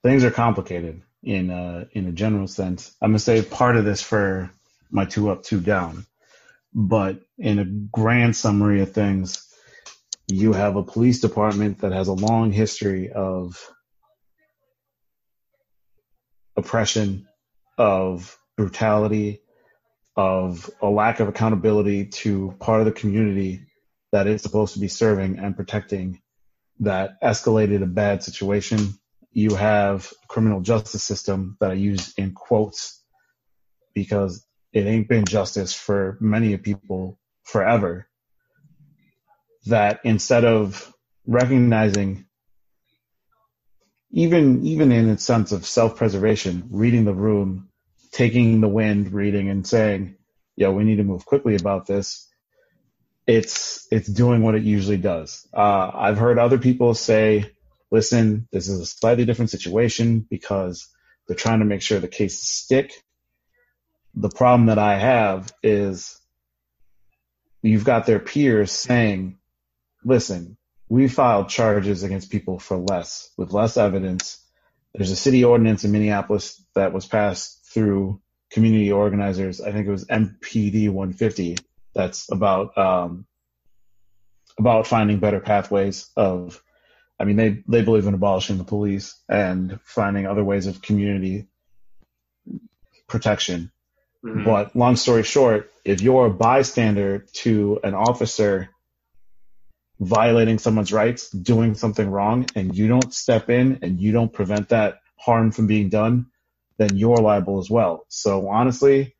things 0.04 0.24
are 0.24 0.32
complicated 0.32 1.02
in 1.24 1.50
uh, 1.50 1.86
in 1.92 2.08
a 2.08 2.12
general 2.12 2.48
sense. 2.48 2.96
I'm 3.02 3.12
gonna 3.12 3.20
say 3.20 3.42
part 3.42 3.78
of 3.78 3.86
this 3.86 4.02
for 4.02 4.52
my 4.92 5.06
two 5.06 5.30
up, 5.30 5.44
two 5.44 5.62
down. 5.62 6.06
But 6.74 7.22
in 7.38 7.60
a 7.60 7.66
grand 7.66 8.36
summary 8.36 8.82
of 8.82 8.92
things, 8.92 9.50
you 10.28 10.52
have 10.52 10.76
a 10.76 10.84
police 10.84 11.22
department 11.22 11.80
that 11.80 11.94
has 11.94 12.10
a 12.10 12.14
long 12.14 12.52
history 12.52 13.12
of 13.12 13.58
oppression, 16.58 17.28
of 17.78 18.38
brutality, 18.58 19.41
of 20.15 20.70
a 20.82 20.88
lack 20.88 21.20
of 21.20 21.28
accountability 21.28 22.06
to 22.06 22.56
part 22.60 22.80
of 22.80 22.86
the 22.86 22.91
community 22.91 23.65
that 24.12 24.28
it's 24.28 24.44
supposed 24.44 24.74
to 24.74 24.80
be 24.80 24.88
serving 24.88 25.39
and 25.39 25.56
protecting 25.56 26.22
that 26.80 27.22
escalated 27.22 27.84
a 27.84 27.88
bad 27.88 28.24
situation. 28.24 28.94
You 29.32 29.56
have 29.56 30.12
criminal 30.28 30.62
justice 30.62 31.04
system 31.04 31.58
that 31.60 31.72
I 31.72 31.74
use 31.74 32.13
in 32.18 32.32
quotes 32.32 33.04
because 33.94 34.46
it 34.72 34.86
ain't 34.86 35.10
been 35.10 35.26
justice 35.26 35.74
for 35.74 36.18
many 36.22 36.56
people 36.58 37.20
forever. 37.44 38.08
That 39.65 40.00
instead 40.04 40.46
of 40.46 40.94
recognizing, 41.26 42.26
even 44.15 44.65
even 44.65 44.91
in 44.91 45.10
its 45.10 45.23
sense 45.23 45.51
of 45.51 45.65
self-preservation, 45.65 46.69
reading 46.71 47.06
the 47.06 47.13
room, 47.13 47.69
taking 48.12 48.62
the 48.62 48.67
wind, 48.67 49.13
reading 49.13 49.49
and 49.49 49.67
saying, 49.67 50.15
"Yo, 50.56 50.71
we 50.71 50.84
need 50.84 50.97
to 50.97 51.04
move 51.04 51.25
quickly 51.25 51.56
about 51.56 51.86
this." 51.86 52.28
It's 53.28 53.88
it's 53.91 54.08
doing 54.08 54.41
what 54.41 54.56
it 54.56 54.63
usually 54.63 54.97
does. 54.97 55.47
Uh, 55.54 55.91
I've 55.93 56.17
heard 56.17 56.39
other 56.39 56.58
people 56.58 56.95
say, 56.95 57.51
"Listen, 57.91 58.47
this 58.51 58.67
is 58.69 58.80
a 58.80 58.86
slightly 58.88 59.25
different 59.25 59.51
situation 59.51 60.25
because 60.28 60.89
they're 61.28 61.36
trying 61.36 61.60
to 61.60 61.65
make 61.65 61.84
sure 61.84 61.99
the 61.99 62.08
cases 62.08 62.47
stick." 62.47 62.91
the 64.15 64.30
problem 64.30 64.67
that 64.67 64.80
I 64.80 64.97
have 64.97 65.54
is 65.62 66.19
you've 67.62 67.84
got 67.84 68.06
their 68.06 68.19
peers 68.19 68.71
saying, 68.71 69.38
listen, 70.04 70.58
we 70.89 71.08
filed 71.08 71.50
charges 71.50 72.04
against 72.04 72.32
people 72.32 72.60
for 72.60 72.78
less, 72.78 73.30
with 73.38 73.52
less 73.52 73.78
evidence. 73.78 74.39
There's 74.93 75.12
a 75.12 75.15
city 75.15 75.43
ordinance 75.43 75.84
in 75.84 75.91
Minneapolis 75.91 76.63
that 76.76 76.93
was 76.93 77.06
passed 77.06 77.65
through 77.74 78.21
community 78.52 78.91
organizers. 78.91 79.62
I 79.62 79.71
think 79.71 79.88
it 79.88 79.91
was 79.91 80.06
MPD 80.06 80.89
150. 80.89 81.58
That's 81.93 82.32
about, 82.32 82.78
um, 82.78 83.26
about 84.58 84.88
finding 84.88 85.19
better 85.19 85.39
pathways 85.39 86.10
of, 86.15 86.62
I 87.19 87.24
mean, 87.24 87.36
they, 87.36 87.63
they 87.67 87.82
believe 87.82 88.08
in 88.08 88.13
abolishing 88.13 88.58
the 88.58 88.63
police 88.63 89.19
and 89.28 89.80
finding 89.84 90.28
other 90.28 90.43
ways 90.43 90.67
of 90.67 90.82
community 90.82 91.48
protection. 93.08 93.71
Mm-hmm. 94.24 94.45
But 94.45 94.76
long 94.76 94.95
story 94.95 95.24
short, 95.24 95.71
if 95.84 96.02
you're 96.02 96.28
a 96.28 96.32
bystander 96.32 97.26
to 97.34 97.80
an 97.84 97.93
officer 97.93 98.69
violating 100.00 100.60
someone's 100.60 100.92
rights, 100.92 101.30
doing 101.30 101.76
something 101.76 102.10
wrong, 102.10 102.46
and 102.56 102.76
you 102.76 102.88
don't 102.88 103.14
step 103.14 103.50
in 103.50 103.80
and 103.82 104.00
you 104.00 104.12
don't 104.12 104.34
prevent 104.34 104.70
that 104.70 105.00
harm 105.18 105.52
from 105.52 105.68
being 105.68 105.90
done, 105.90 106.28
then 106.78 106.98
you're 106.98 107.18
liable 107.18 107.60
as 107.60 107.70
well. 107.70 108.06
So 108.10 108.50
honestly, 108.50 109.16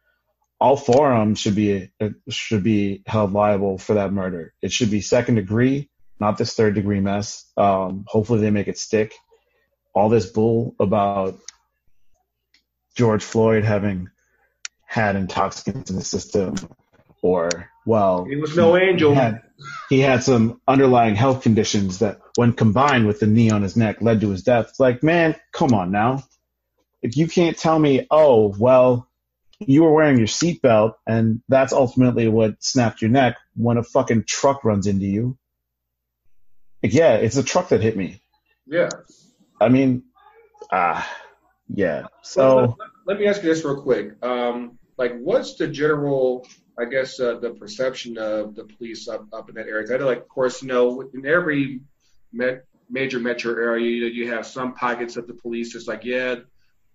all 0.60 0.78
four 0.78 1.12
of 1.12 1.20
them 1.20 1.36
should 1.36 1.56
be 1.56 1.92
should 2.30 2.64
be 2.64 3.04
held 3.06 3.34
liable 3.34 3.78
for 3.78 3.96
that 3.96 4.12
murder. 4.12 4.54
It 4.62 4.72
should 4.72 4.92
be 4.92 5.02
second 5.02 5.36
degree, 5.36 5.90
not 6.20 6.38
this 6.38 6.54
third 6.54 6.76
degree 6.76 7.00
mess. 7.00 7.46
Um, 7.58 8.06
hopefully 8.08 8.42
they 8.42 8.52
make 8.52 8.68
it 8.68 8.78
stick. 8.78 9.14
All 9.94 10.10
this 10.10 10.26
bull 10.26 10.76
about 10.80 11.38
George 12.96 13.24
Floyd 13.24 13.64
having 13.64 14.10
had 14.86 15.16
intoxicants 15.16 15.90
in 15.90 15.98
the 15.98 16.04
system 16.04 16.56
or 17.22 17.70
well 17.86 18.24
he 18.26 18.36
was 18.36 18.56
no 18.56 18.78
angel 18.78 19.14
had, 19.14 19.42
he 19.90 20.00
had 20.00 20.24
some 20.24 20.62
underlying 20.68 21.16
health 21.16 21.44
conditions 21.44 22.00
that 22.00 22.20
when 22.36 22.54
combined 22.54 23.08
with 23.08 23.20
the 23.20 23.28
knee 23.28 23.52
on 23.52 23.62
his 23.62 23.76
neck 23.76 24.02
led 24.02 24.22
to 24.22 24.30
his 24.30 24.44
death. 24.44 24.68
It's 24.70 24.80
like 24.80 25.04
man 25.04 25.36
come 25.52 25.74
on 25.74 25.92
now. 25.92 26.24
If 27.02 27.18
you 27.18 27.28
can't 27.28 27.58
tell 27.58 27.78
me 27.78 28.08
oh 28.12 28.54
well 28.58 29.10
you 29.60 29.84
were 29.84 29.94
wearing 29.94 30.18
your 30.18 30.28
seatbelt 30.28 30.96
and 31.08 31.42
that's 31.48 31.72
ultimately 31.72 32.28
what 32.28 32.62
snapped 32.62 33.02
your 33.02 33.12
neck 33.12 33.38
when 33.56 33.78
a 33.78 33.84
fucking 33.84 34.26
truck 34.28 34.66
runs 34.66 34.86
into 34.88 35.06
you. 35.06 35.38
Like, 36.84 36.94
yeah 36.94 37.16
it's 37.16 37.38
a 37.38 37.44
truck 37.44 37.70
that 37.70 37.82
hit 37.82 37.96
me. 37.96 38.22
Yeah. 38.66 38.90
I 39.60 39.70
mean 39.70 40.04
ah 40.72 41.00
uh, 41.00 41.16
yeah. 41.68 42.08
So 42.22 42.56
let, 42.58 42.70
let, 42.70 42.90
let, 43.06 43.20
me 43.20 43.28
ask 43.28 43.42
you 43.42 43.50
this 43.50 43.64
real 43.64 43.82
quick. 43.82 44.24
Um 44.24 44.78
like 44.98 45.18
what's 45.18 45.56
the 45.56 45.68
general 45.68 46.46
I 46.78 46.86
guess 46.86 47.20
uh, 47.20 47.40
the 47.40 47.52
perception 47.52 48.18
of 48.18 48.56
the 48.56 48.66
police 48.66 49.08
up, 49.08 49.26
up 49.32 49.50
in 49.50 49.56
that 49.56 49.68
area. 49.68 49.94
I 49.94 49.98
know, 49.98 50.06
like, 50.06 50.20
of 50.20 50.28
course, 50.28 50.62
you 50.62 50.68
know, 50.68 51.02
in 51.14 51.26
every 51.26 51.82
met, 52.34 52.66
major 52.90 53.20
metro 53.20 53.54
area, 53.54 53.90
you, 53.90 54.06
you 54.08 54.32
have 54.34 54.46
some 54.46 54.74
pockets 54.74 55.16
of 55.16 55.28
the 55.28 55.34
police 55.34 55.72
just 55.72 55.88
like, 55.88 56.04
yeah, 56.04 56.36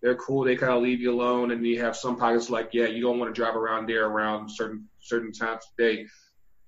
they're 0.02 0.16
cool, 0.16 0.44
they 0.44 0.56
kind 0.56 0.72
of 0.72 0.82
leave 0.82 1.00
you 1.00 1.12
alone, 1.12 1.50
and 1.50 1.66
you 1.66 1.80
have 1.80 1.96
some 1.96 2.16
pockets 2.16 2.50
like, 2.50 2.70
yeah, 2.72 2.86
you 2.86 3.02
don't 3.02 3.18
want 3.18 3.34
to 3.34 3.38
drive 3.38 3.56
around 3.56 3.86
there 3.88 4.06
around 4.06 4.50
certain 4.50 4.88
certain 5.00 5.32
times 5.32 5.64
of 5.70 5.76
day. 5.76 6.06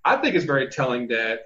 I 0.05 0.17
think 0.17 0.35
it's 0.35 0.45
very 0.45 0.69
telling 0.69 1.09
that 1.09 1.41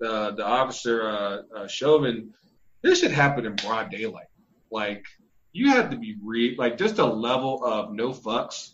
the 0.00 0.32
the 0.32 0.44
officer 0.44 1.02
uh, 1.02 1.42
uh, 1.56 1.66
Chauvin, 1.68 2.34
this 2.82 3.00
should 3.00 3.12
happen 3.12 3.46
in 3.46 3.54
broad 3.56 3.90
daylight. 3.90 4.26
Like, 4.70 5.04
you 5.52 5.70
have 5.70 5.90
to 5.90 5.96
be 5.96 6.16
re 6.22 6.54
like 6.58 6.76
just 6.78 6.98
a 6.98 7.06
level 7.06 7.64
of 7.64 7.92
no 7.92 8.12
fucks 8.12 8.72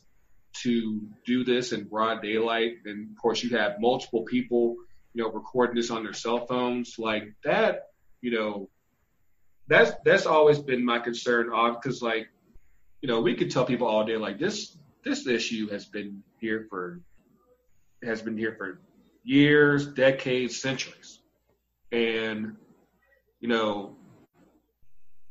to 0.62 1.00
do 1.24 1.44
this 1.44 1.72
in 1.72 1.84
broad 1.84 2.22
daylight. 2.22 2.78
And 2.84 3.10
of 3.10 3.16
course, 3.20 3.42
you 3.42 3.56
have 3.56 3.80
multiple 3.80 4.24
people, 4.24 4.76
you 5.14 5.22
know, 5.22 5.30
recording 5.30 5.76
this 5.76 5.90
on 5.90 6.04
their 6.04 6.12
cell 6.12 6.46
phones. 6.46 6.98
Like 6.98 7.34
that, 7.44 7.88
you 8.20 8.30
know, 8.32 8.68
that's 9.68 9.92
that's 10.04 10.26
always 10.26 10.58
been 10.58 10.84
my 10.84 10.98
concern. 10.98 11.50
Because 11.74 12.02
like 12.02 12.28
you 13.00 13.08
know, 13.08 13.20
we 13.20 13.34
could 13.34 13.50
tell 13.50 13.64
people 13.64 13.86
all 13.86 14.04
day 14.04 14.16
like 14.16 14.38
this 14.38 14.76
this 15.04 15.26
issue 15.26 15.68
has 15.70 15.84
been 15.84 16.22
here 16.40 16.66
for 16.68 17.00
has 18.02 18.22
been 18.22 18.36
here 18.36 18.54
for 18.56 18.80
years, 19.24 19.86
decades, 19.86 20.60
centuries. 20.60 21.20
And, 21.92 22.56
you 23.40 23.48
know, 23.48 23.96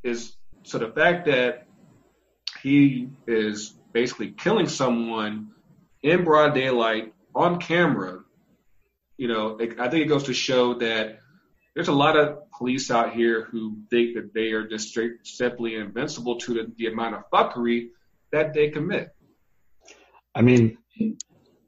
is 0.03 0.35
so 0.63 0.77
the 0.77 0.89
fact 0.89 1.25
that 1.25 1.67
he 2.61 3.09
is 3.27 3.73
basically 3.97 4.29
killing 4.29 4.67
someone 4.67 5.49
in 6.03 6.23
broad 6.23 6.53
daylight 6.53 7.15
on 7.33 7.60
camera, 7.60 8.19
you 9.17 9.27
know, 9.27 9.57
it, 9.57 9.79
I 9.79 9.89
think 9.89 10.05
it 10.05 10.07
goes 10.07 10.25
to 10.25 10.36
show 10.36 10.75
that 10.75 11.17
there's 11.73 11.88
a 11.88 11.99
lot 12.05 12.15
of 12.15 12.51
police 12.51 12.91
out 12.91 13.15
here 13.15 13.45
who 13.45 13.79
think 13.89 14.13
that 14.13 14.36
they 14.36 14.51
are 14.51 14.67
just 14.67 14.89
straight, 14.89 15.13
simply 15.23 15.77
invincible 15.77 16.38
to 16.41 16.53
the, 16.53 16.71
the 16.77 16.86
amount 16.86 17.15
of 17.15 17.23
fuckery 17.33 17.88
that 18.31 18.53
they 18.53 18.69
commit. 18.69 19.10
I 20.36 20.43
mean, 20.43 20.77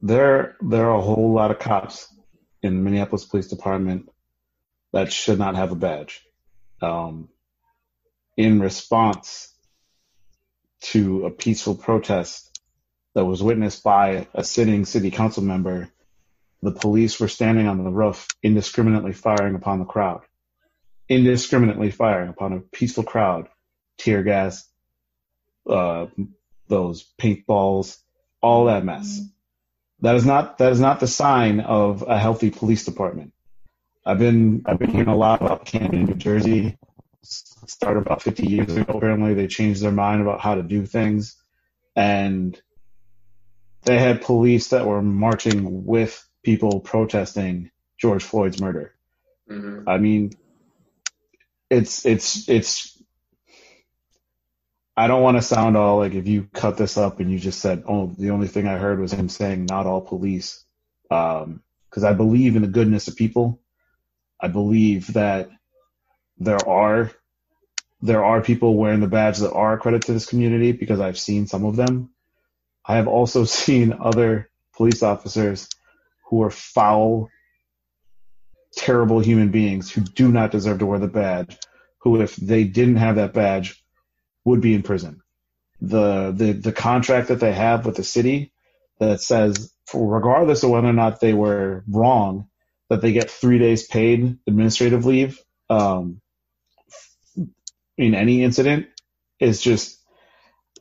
there 0.04 0.56
there 0.62 0.86
are 0.86 1.00
a 1.00 1.02
whole 1.02 1.34
lot 1.34 1.50
of 1.50 1.58
cops 1.58 2.14
in 2.62 2.84
Minneapolis 2.84 3.26
Police 3.26 3.48
Department 3.48 4.08
that 4.94 5.12
should 5.12 5.40
not 5.40 5.56
have 5.56 5.72
a 5.72 5.76
badge. 5.76 6.22
Um, 6.80 7.30
in 8.38 8.60
response 8.60 9.52
to 10.82 11.26
a 11.26 11.32
peaceful 11.32 11.76
protest 11.76 12.60
that 13.14 13.26
was 13.26 13.44
witnessed 13.44 13.84
by 13.84 14.28
a 14.34 14.44
sitting 14.44 14.86
city 14.86 15.12
council 15.12 15.44
member, 15.44 15.90
the 16.62 16.72
police 16.72 17.20
were 17.20 17.28
standing 17.28 17.68
on 17.68 17.84
the 17.84 17.90
roof 17.90 18.28
indiscriminately 18.44 19.14
firing 19.14 19.56
upon 19.56 19.80
the 19.80 19.86
crowd. 19.86 20.22
Indiscriminately 21.08 21.92
firing 21.92 22.30
upon 22.30 22.54
a 22.54 22.60
peaceful 22.60 23.04
crowd, 23.04 23.48
tear 23.98 24.24
gas, 24.24 24.68
uh, 25.68 26.08
those 26.68 27.12
paintballs, 27.20 27.98
all 28.42 28.66
that 28.66 28.86
mess. 28.86 29.22
That 30.02 30.16
is 30.16 30.26
not 30.26 30.60
that 30.60 30.72
is 30.72 30.80
not 30.80 31.00
the 31.00 31.08
sign 31.08 31.60
of 31.60 32.04
a 32.08 32.18
healthy 32.18 32.52
police 32.52 32.86
department. 32.86 33.34
I've 34.06 34.20
been 34.20 34.64
I've 34.66 34.80
been 34.80 34.92
hearing 34.92 35.10
a 35.10 35.16
lot 35.16 35.42
about 35.42 35.66
Camden, 35.66 36.06
New 36.06 36.16
Jersey. 36.16 36.78
Started 37.22 38.00
about 38.00 38.22
50 38.22 38.48
years 38.48 38.76
ago. 38.76 38.98
Apparently, 38.98 39.34
they 39.34 39.48
changed 39.48 39.82
their 39.82 39.92
mind 39.92 40.22
about 40.22 40.40
how 40.40 40.56
to 40.56 40.64
do 40.64 40.86
things, 40.86 41.36
and 41.96 42.60
they 43.84 43.98
had 43.98 44.22
police 44.22 44.70
that 44.70 44.86
were 44.86 45.02
marching 45.02 45.86
with 45.86 46.26
people 46.44 46.80
protesting 46.80 47.72
George 47.98 48.24
Floyd's 48.24 48.62
murder. 48.62 48.94
Mm-hmm. 49.50 49.88
I 49.88 49.98
mean, 49.98 50.32
it's 51.70 52.06
it's 52.06 52.48
it's 52.48 53.02
I 54.96 55.08
don't 55.08 55.22
want 55.22 55.38
to 55.38 55.42
sound 55.42 55.78
all 55.78 55.98
like 55.98 56.14
if 56.14 56.28
you 56.28 56.48
cut 56.54 56.78
this 56.78 56.98
up 56.98 57.20
and 57.20 57.32
you 57.32 57.40
just 57.40 57.60
said, 57.60 57.84
"Oh, 57.88 58.14
the 58.18 58.32
only 58.32 58.48
thing 58.48 58.68
I 58.68 58.78
heard 58.78 59.00
was 59.00 59.14
him 59.14 59.30
saying 59.30 59.66
not 59.66 59.86
all 59.86 60.02
police," 60.02 60.64
because 61.04 61.44
um, 61.46 62.06
I 62.06 62.14
believe 62.14 62.56
in 62.56 62.62
the 62.62 62.68
goodness 62.68 63.08
of 63.08 63.16
people. 63.16 63.62
I 64.42 64.48
believe 64.48 65.14
that 65.14 65.50
there 66.40 66.68
are 66.68 67.12
there 68.02 68.24
are 68.24 68.42
people 68.42 68.78
wearing 68.78 69.02
the 69.02 69.08
badge 69.08 69.40
that 69.40 69.52
are 69.52 69.74
a 69.74 69.78
credit 69.78 70.04
to 70.04 70.14
this 70.14 70.26
community 70.26 70.72
because 70.72 71.02
I've 71.02 71.20
seen 71.20 71.48
some 71.48 71.66
of 71.66 71.76
them. 71.76 72.12
I 72.86 72.96
have 72.96 73.10
also 73.10 73.44
seen 73.46 73.94
other 74.00 74.50
police 74.76 75.04
officers 75.04 75.68
who 76.30 76.42
are 76.44 76.50
foul, 76.50 77.30
terrible 78.74 79.20
human 79.20 79.50
beings 79.50 79.92
who 79.92 80.02
do 80.02 80.32
not 80.32 80.52
deserve 80.52 80.80
to 80.80 80.86
wear 80.86 81.00
the 81.00 81.08
badge. 81.08 81.58
Who, 82.04 82.22
if 82.22 82.38
they 82.38 82.64
didn't 82.64 82.96
have 82.96 83.18
that 83.18 83.34
badge, 83.34 83.84
would 84.46 84.62
be 84.62 84.74
in 84.74 84.84
prison. 84.84 85.22
The, 85.82 86.32
the, 86.32 86.54
the 86.54 86.72
contract 86.72 87.28
that 87.28 87.42
they 87.42 87.52
have 87.52 87.86
with 87.86 87.98
the 87.98 88.06
city 88.06 88.54
that 89.00 89.22
says, 89.22 89.74
regardless 89.94 90.64
of 90.64 90.70
whether 90.70 90.88
or 90.88 90.94
not 90.94 91.20
they 91.20 91.34
were 91.34 91.84
wrong, 91.90 92.48
that 92.90 93.02
they 93.02 93.12
get 93.12 93.30
three 93.30 93.60
days 93.60 93.86
paid 93.86 94.38
administrative 94.48 95.06
leave 95.06 95.44
um, 95.70 96.22
in 98.00 98.16
any 98.16 98.44
incident 98.44 98.88
is 99.40 99.62
just. 99.62 99.98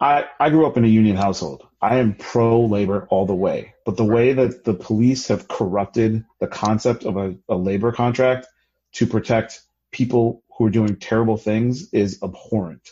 I, 0.00 0.26
I 0.38 0.50
grew 0.50 0.64
up 0.64 0.76
in 0.76 0.85
a 0.85 0.88
union 0.88 1.16
household. 1.16 1.66
I 1.83 1.96
am 1.96 2.14
pro 2.14 2.64
labor 2.66 3.09
all 3.11 3.26
the 3.26 3.35
way. 3.35 3.74
But 3.85 3.96
the 3.96 4.04
way 4.04 4.33
that 4.33 4.62
the 4.64 4.74
police 4.74 5.26
have 5.26 5.48
corrupted 5.48 6.24
the 6.38 6.46
concept 6.46 7.04
of 7.04 7.16
a, 7.16 7.35
a 7.48 7.57
labor 7.57 7.90
contract 7.90 8.46
to 8.92 9.09
protect 9.09 9.61
people 9.90 10.44
who 10.57 10.66
are 10.66 10.70
doing 10.70 10.96
terrible 10.96 11.37
things 11.37 11.92
is 11.92 12.20
abhorrent. 12.22 12.90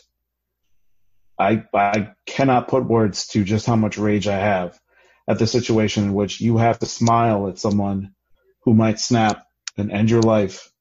I 1.39 1.63
I 1.73 2.09
cannot 2.25 2.67
put 2.67 2.85
words 2.85 3.27
to 3.27 3.43
just 3.43 3.65
how 3.65 3.75
much 3.75 3.97
rage 3.97 4.27
I 4.27 4.37
have 4.39 4.79
at 5.27 5.39
the 5.39 5.47
situation 5.47 6.05
in 6.05 6.13
which 6.13 6.41
you 6.41 6.57
have 6.57 6.79
to 6.79 6.85
smile 6.85 7.47
at 7.47 7.59
someone 7.59 8.15
who 8.63 8.73
might 8.73 8.99
snap 8.99 9.45
and 9.77 9.91
end 9.91 10.09
your 10.09 10.21
life, 10.21 10.71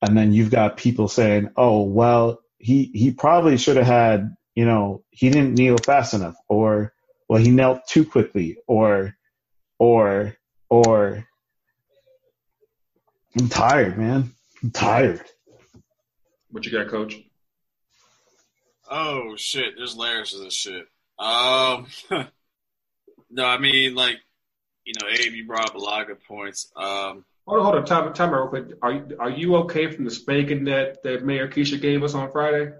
and 0.00 0.16
then 0.16 0.32
you've 0.32 0.50
got 0.50 0.76
people 0.76 1.08
saying, 1.08 1.50
"Oh, 1.56 1.82
well, 1.82 2.41
he 2.62 2.90
he 2.94 3.10
probably 3.10 3.58
should 3.58 3.76
have 3.76 3.86
had, 3.86 4.34
you 4.54 4.64
know, 4.64 5.02
he 5.10 5.28
didn't 5.28 5.54
kneel 5.54 5.76
fast 5.78 6.14
enough, 6.14 6.36
or 6.48 6.94
well, 7.28 7.42
he 7.42 7.50
knelt 7.50 7.86
too 7.88 8.06
quickly, 8.06 8.56
or 8.66 9.14
or 9.78 10.36
or." 10.70 11.26
I'm 13.38 13.48
tired, 13.48 13.96
man. 13.96 14.30
I'm 14.62 14.70
tired. 14.70 15.22
What 16.50 16.66
you 16.66 16.70
got, 16.70 16.88
Coach? 16.88 17.16
Oh 18.90 19.36
shit, 19.36 19.74
there's 19.76 19.96
layers 19.96 20.34
of 20.34 20.42
this 20.42 20.54
shit. 20.54 20.86
Um, 21.18 21.86
no, 23.30 23.46
I 23.46 23.58
mean 23.58 23.94
like, 23.94 24.18
you 24.84 24.92
know, 25.00 25.08
Abe, 25.08 25.32
you 25.32 25.46
brought 25.46 25.70
up 25.70 25.74
a 25.74 25.78
lot 25.78 26.02
of 26.02 26.08
good 26.08 26.24
points. 26.24 26.70
Um, 26.76 27.24
hold 27.46 27.60
on, 27.60 27.64
hold 27.64 27.76
on, 27.76 27.84
time, 27.84 28.12
time 28.12 28.32
real 28.32 28.48
quick. 28.48 28.66
Are 28.82 28.92
you 28.92 29.16
are 29.18 29.30
you 29.30 29.56
okay 29.56 29.90
from 29.90 30.04
the 30.04 30.10
spanking 30.10 30.64
that 30.64 31.02
that 31.02 31.24
Mayor 31.24 31.48
Keisha 31.48 31.80
gave 31.80 32.02
us 32.02 32.14
on 32.14 32.30
Friday? 32.30 32.72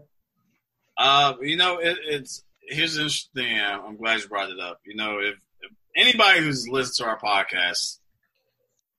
Uh, 0.96 1.34
you 1.40 1.56
know, 1.56 1.78
it, 1.78 1.96
it's 2.04 2.44
here's 2.60 2.94
the 2.94 3.02
interesting 3.02 3.42
thing. 3.42 3.60
I'm 3.60 3.96
glad 3.96 4.20
you 4.20 4.28
brought 4.28 4.50
it 4.50 4.60
up. 4.60 4.80
You 4.84 4.96
know, 4.96 5.18
if, 5.18 5.36
if 5.60 5.72
anybody 5.96 6.40
who's 6.40 6.68
listened 6.68 7.04
to 7.06 7.10
our 7.10 7.18
podcast, 7.18 7.98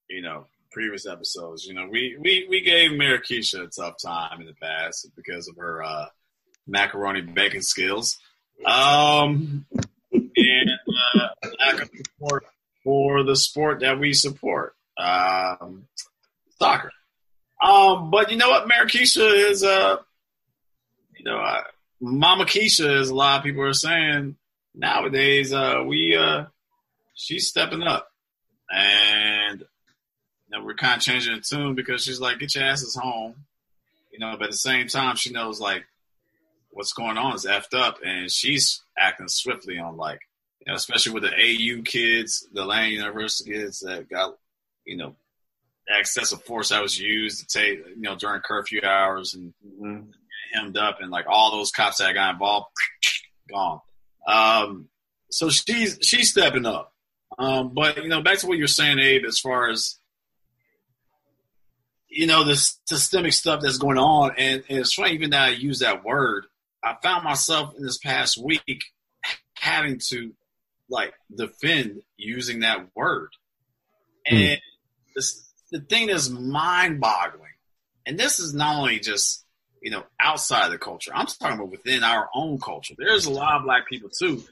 you 0.10 0.21
know, 0.21 0.47
previous 0.71 1.06
episodes, 1.06 1.65
you 1.65 1.73
know, 1.73 1.88
we 1.89 2.17
we 2.19 2.47
we 2.49 2.62
gave 2.62 2.91
Mayor 2.91 3.19
Keisha 3.19 3.65
a 3.65 3.67
tough 3.67 3.95
time 4.04 4.41
in 4.41 4.47
the 4.47 4.56
past 4.62 5.10
because 5.15 5.47
of 5.47 5.58
her. 5.58 5.84
uh 5.84 6.08
macaroni 6.67 7.21
baking 7.21 7.62
skills. 7.62 8.19
Um, 8.65 9.65
and 10.13 10.69
uh, 11.15 11.28
lack 11.60 11.82
of 11.82 11.89
support 11.95 12.45
for 12.84 13.23
the 13.23 13.36
sport 13.36 13.82
that 13.82 13.99
we 13.99 14.13
support, 14.13 14.76
um, 14.98 15.88
soccer. 16.60 16.92
Um, 17.62 18.12
but 18.12 18.32
you 18.32 18.38
know 18.38 18.50
what, 18.50 18.68
Mayor 18.68 18.86
Keisha 18.86 19.50
is, 19.50 19.64
uh, 19.64 19.98
you 21.18 21.24
know, 21.24 21.38
uh, 21.38 21.64
Mama 22.02 22.46
Keisha, 22.46 23.00
as 23.00 23.10
a 23.10 23.16
lot 23.16 23.40
of 23.40 23.44
people 23.44 23.64
are 23.64 23.74
saying 23.74 24.36
nowadays, 24.76 25.54
uh, 25.54 25.84
we, 25.86 26.16
uh, 26.18 26.46
she's 27.14 27.48
stepping 27.48 27.84
up, 27.84 28.10
and 28.70 29.62
you 29.62 30.60
know, 30.60 30.66
we're 30.66 30.76
kind 30.76 30.98
of 30.98 31.02
changing 31.02 31.36
the 31.36 31.42
tune 31.42 31.76
because 31.76 32.04
she's 32.04 32.20
like, 32.20 32.39
get 32.39 32.56
your 32.56 32.66
asses 32.66 32.96
home, 32.96 33.36
you 34.12 34.20
know. 34.20 34.36
But 34.38 34.46
at 34.46 34.52
the 34.52 34.58
same 34.58 34.88
time, 34.88 35.16
she 35.16 35.32
knows 35.32 35.60
like 35.62 35.86
what's 36.72 36.94
going 36.94 37.18
on 37.18 37.36
is 37.36 37.46
effed 37.46 37.74
up, 37.74 38.00
and 38.04 38.30
she's 38.30 38.84
acting 38.98 39.30
swiftly 39.30 39.80
on 39.80 39.96
like, 39.96 40.20
you 40.60 40.72
know, 40.72 40.76
especially 40.76 41.14
with 41.14 41.24
the 41.24 41.30
AU 41.32 41.82
kids, 41.84 42.48
the 42.52 42.66
Lane 42.66 42.94
University 42.94 43.52
kids 43.52 43.80
that 43.82 44.10
got, 44.10 44.38
you 44.86 44.98
know, 44.98 45.16
excessive 45.88 46.44
force 46.44 46.70
that 46.70 46.82
was 46.82 47.00
used 47.00 47.40
to 47.40 47.60
take, 47.60 47.80
you 47.80 48.02
know, 48.02 48.16
during 48.16 48.42
curfew 48.42 48.82
hours 48.84 49.34
and 49.34 49.54
mm-hmm. 49.66 50.02
hemmed 50.54 50.78
up, 50.78 51.00
and 51.02 51.12
like 51.12 51.26
all 51.28 51.52
those 51.52 51.72
cops 51.72 51.98
that 51.98 52.14
got 52.14 52.34
involved, 52.34 52.68
gone. 53.52 53.80
Um, 54.28 54.90
so 55.30 55.50
she's 55.50 56.00
she's 56.02 56.32
stepping 56.32 56.66
up. 56.66 56.94
Um, 57.38 57.74
but 57.74 57.98
you 57.98 58.10
know, 58.10 58.22
back 58.22 58.38
to 58.40 58.48
what 58.48 58.58
you're 58.58 58.68
saying, 58.68 59.00
Abe, 59.00 59.26
as 59.26 59.40
far 59.40 59.70
as 59.70 59.98
you 62.08 62.28
know, 62.28 62.44
the 62.44 62.56
systemic 62.56 63.34
stuff 63.34 63.62
that's 63.62 63.80
going 63.80 63.98
on, 63.98 64.34
and, 64.38 64.64
and 64.70 64.80
it's 64.80 64.94
funny 64.94 65.14
even 65.14 65.32
that 65.32 65.42
I 65.42 65.50
use 65.50 65.80
that 65.80 66.04
word 66.06 66.46
I 66.84 66.96
found 67.02 67.24
myself 67.24 67.76
in 67.78 67.84
this 67.84 67.98
past 67.98 68.38
week 68.38 68.84
having 69.58 70.00
to 70.10 70.34
like 70.90 71.14
defend 71.36 72.02
using 72.18 72.60
that 72.60 72.88
word. 72.96 73.30
Hmm. 74.28 74.36
And 74.36 74.62
this, 75.16 75.51
the 75.72 75.80
thing 75.80 76.07
that's 76.07 76.30
mind 76.30 76.99
boggling, 76.99 77.51
and 78.05 78.20
this 78.20 78.39
is 78.39 78.53
not 78.53 78.78
only 78.78 78.99
just, 78.99 79.45
you 79.82 79.91
know, 79.91 80.03
outside 80.20 80.72
the 80.72 80.78
culture, 80.78 81.11
I'm 81.14 81.26
talking 81.26 81.57
about 81.57 81.72
within 81.72 82.03
our 82.03 82.30
own 82.34 82.59
culture. 82.59 82.93
There's 82.97 83.26
a 83.26 83.32
lot 83.32 83.57
of 83.57 83.64
black 83.64 83.88
people 83.88 84.09
too, 84.09 84.43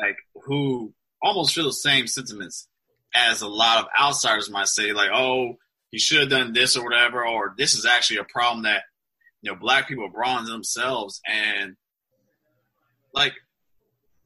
like 0.00 0.16
who 0.44 0.92
almost 1.22 1.54
feel 1.54 1.64
the 1.64 1.72
same 1.72 2.06
sentiments 2.06 2.68
as 3.14 3.42
a 3.42 3.48
lot 3.48 3.80
of 3.80 3.86
outsiders 3.98 4.50
might 4.50 4.68
say, 4.68 4.92
like, 4.92 5.10
oh, 5.12 5.56
he 5.90 5.98
should 5.98 6.20
have 6.20 6.30
done 6.30 6.52
this 6.52 6.76
or 6.76 6.84
whatever, 6.84 7.26
or 7.26 7.54
this 7.56 7.74
is 7.74 7.86
actually 7.86 8.18
a 8.18 8.24
problem 8.24 8.64
that 8.64 8.82
you 9.42 9.50
know, 9.50 9.58
black 9.58 9.88
people 9.88 10.08
brought 10.08 10.40
on 10.40 10.46
themselves 10.46 11.20
and 11.26 11.76
like 13.14 13.34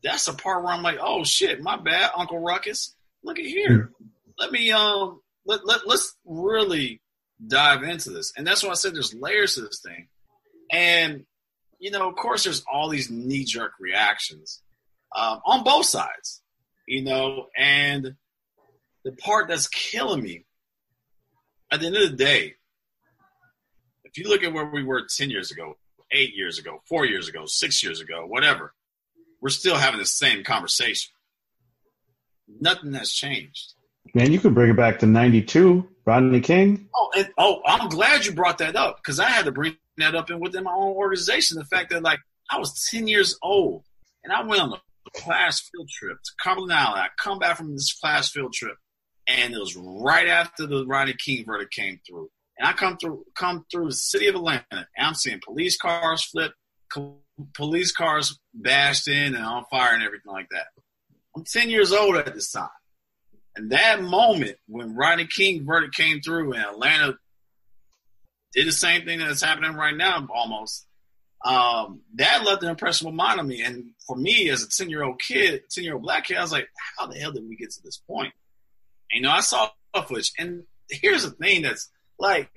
that's 0.03 0.27
the 0.27 0.33
part 0.33 0.65
where 0.65 0.73
I'm 0.73 0.83
like, 0.83 0.99
oh 1.01 1.25
shit, 1.25 1.63
my 1.63 1.77
bad, 1.77 2.11
Uncle 2.17 2.41
Ruckus. 2.41 2.97
Look 3.23 3.39
at 3.39 3.45
here. 3.45 3.93
Let 4.39 4.51
me 4.51 4.73
um 4.73 5.21
let, 5.47 5.67
let 5.67 5.87
let's 5.87 6.17
really 6.25 7.01
dive 7.47 7.83
into 7.83 8.11
this. 8.11 8.33
And 8.37 8.47
that's 8.47 8.63
why 8.63 8.71
I 8.71 8.75
said 8.75 8.95
there's 8.95 9.15
layers 9.15 9.55
to 9.55 9.63
this 9.63 9.81
thing. 9.81 10.09
And 10.71 11.25
you 11.79 11.91
know, 11.91 12.09
of 12.09 12.17
course, 12.17 12.45
there's 12.45 12.65
all 12.73 12.89
these 12.89 13.11
knee 13.11 13.45
jerk 13.45 13.73
reactions 13.81 14.63
um, 15.15 15.41
on 15.45 15.65
both 15.65 15.87
sides, 15.87 16.41
you 16.87 17.03
know, 17.03 17.49
and 17.57 18.15
the 19.05 19.13
part 19.13 19.49
that's 19.49 19.67
killing 19.67 20.23
me 20.23 20.45
at 21.73 21.81
the 21.81 21.87
end 21.87 21.97
of 21.97 22.11
the 22.11 22.17
day, 22.17 22.55
if 24.05 24.17
you 24.17 24.29
look 24.29 24.45
at 24.45 24.53
where 24.53 24.67
we 24.67 24.85
were 24.85 25.07
10 25.09 25.31
years 25.31 25.51
ago, 25.51 25.77
eight 26.13 26.37
years 26.37 26.59
ago, 26.59 26.83
four 26.89 27.05
years 27.05 27.29
ago, 27.29 27.45
six 27.47 27.83
years 27.83 28.01
ago, 28.01 28.27
whatever, 28.27 28.75
we're 29.41 29.49
still 29.49 29.77
having 29.77 29.99
the 29.99 30.07
same 30.07 30.45
conversation. 30.45 31.13
Nothing 32.61 32.93
has 32.93 33.11
changed. 33.11 33.75
Man, 34.15 34.33
you 34.33 34.41
could 34.41 34.55
bring 34.55 34.71
it 34.71 34.77
back 34.77 34.99
to 34.99 35.07
92, 35.07 35.89
Rodney 36.05 36.41
King. 36.41 36.89
Oh, 36.95 37.11
and, 37.17 37.29
oh, 37.39 37.63
I'm 37.67 37.89
glad 37.89 38.27
you 38.27 38.33
brought 38.33 38.59
that 38.59 38.77
up 38.77 38.97
because 38.97 39.19
I 39.19 39.29
had 39.29 39.47
to 39.47 39.53
bring 39.53 39.77
that 39.99 40.15
up 40.15 40.31
in 40.31 40.41
within 40.41 40.65
my 40.65 40.73
own 40.73 40.95
organization. 40.95 41.59
The 41.59 41.65
fact 41.65 41.91
that 41.91 42.03
like 42.03 42.21
I 42.51 42.59
was 42.59 42.89
10 42.91 43.09
years 43.09 43.39
old 43.43 43.85
and 44.25 44.33
I 44.33 44.43
went 44.43 44.61
on 44.61 44.73
a 44.73 44.81
class 45.21 45.61
field 45.61 45.89
trip 45.89 46.19
to 46.23 46.31
Cumberland 46.43 46.73
Island. 46.73 47.01
I 47.01 47.09
come 47.23 47.39
back 47.39 47.57
from 47.57 47.73
this 47.73 47.93
class 47.95 48.31
field 48.31 48.53
trip 48.53 48.77
and 49.27 49.55
it 49.55 49.59
was 49.59 49.77
right 49.77 50.29
after 50.29 50.67
the 50.67 50.85
Rodney 50.87 51.15
King 51.15 51.45
verdict 51.45 51.73
came 51.73 52.01
through. 52.07 52.31
And 52.59 52.69
I 52.69 52.73
come 52.73 52.97
through 52.99 53.25
come 53.35 53.65
through 53.71 53.87
the 53.87 53.95
city 53.95 54.27
of 54.27 54.35
Atlanta 54.35 54.65
and 54.71 55.07
I'm 55.07 55.15
seeing 55.15 55.41
police 55.43 55.77
cars 55.77 56.23
flip, 56.23 56.53
police 57.55 57.93
cars 57.93 58.39
bashed 58.53 59.09
in 59.09 59.35
and 59.35 59.45
on 59.45 59.65
fire 59.71 59.95
and 59.95 60.03
everything 60.03 60.33
like 60.33 60.49
that. 60.51 60.67
I'm 61.35 61.45
10 61.45 61.71
years 61.71 61.93
old 61.93 62.17
at 62.17 62.35
this 62.35 62.51
time. 62.51 62.69
And 63.57 63.71
that 63.71 64.03
moment 64.03 64.57
when 64.67 64.95
Rodney 64.97 65.27
King 65.27 65.65
verdict 65.67 65.95
came 65.95 66.21
through 66.21 66.53
and 66.53 66.63
Atlanta 66.63 67.19
did 68.55 68.67
the 68.67 68.73
same 68.73 69.05
thing 69.05 69.19
that's 69.19 69.43
happening 69.43 69.75
right 69.75 69.97
now 69.97 70.27
almost, 70.35 70.87
um, 71.45 72.01
that 72.15 72.45
left 72.45 72.63
an 72.63 72.71
impression 72.71 73.09
of 73.09 73.15
mind 73.15 73.41
on 73.41 73.49
me. 73.49 73.63
And 73.63 73.91
for 74.07 74.17
me 74.17 74.49
as 74.49 74.63
a 74.63 74.69
10 74.69 74.89
year 74.89 75.03
old 75.03 75.21
kid, 75.21 75.65
10 75.71 75.85
year 75.85 75.95
old 75.95 76.03
black 76.03 76.25
kid, 76.25 76.37
I 76.37 76.43
was 76.43 76.53
like, 76.53 76.69
how 76.97 77.07
the 77.07 77.19
hell 77.19 77.33
did 77.33 77.49
we 77.49 77.57
get 77.57 77.71
to 77.73 77.83
this 77.83 77.99
point? 77.99 78.33
And, 79.11 79.21
you 79.21 79.23
know, 79.23 79.31
I 79.31 79.41
saw 79.41 79.69
footage. 80.07 80.33
And 80.39 80.65
here's 80.89 81.25
the 81.25 81.31
thing 81.31 81.63
that's 81.63 81.91
like, 82.19 82.51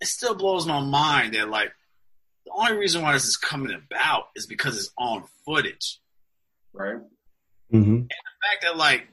it 0.00 0.06
still 0.06 0.34
blows 0.34 0.66
my 0.66 0.80
mind 0.80 1.34
that 1.34 1.48
like 1.48 1.72
the 2.44 2.52
only 2.56 2.76
reason 2.76 3.02
why 3.02 3.12
this 3.12 3.26
is 3.26 3.36
coming 3.36 3.72
about 3.72 4.24
is 4.34 4.46
because 4.46 4.76
it's 4.76 4.90
on 4.98 5.24
footage. 5.44 6.00
Right. 6.72 6.96
Mm-hmm. 7.72 7.94
And 7.94 8.08
the 8.08 8.48
fact 8.50 8.62
that 8.62 8.76
like 8.76 9.06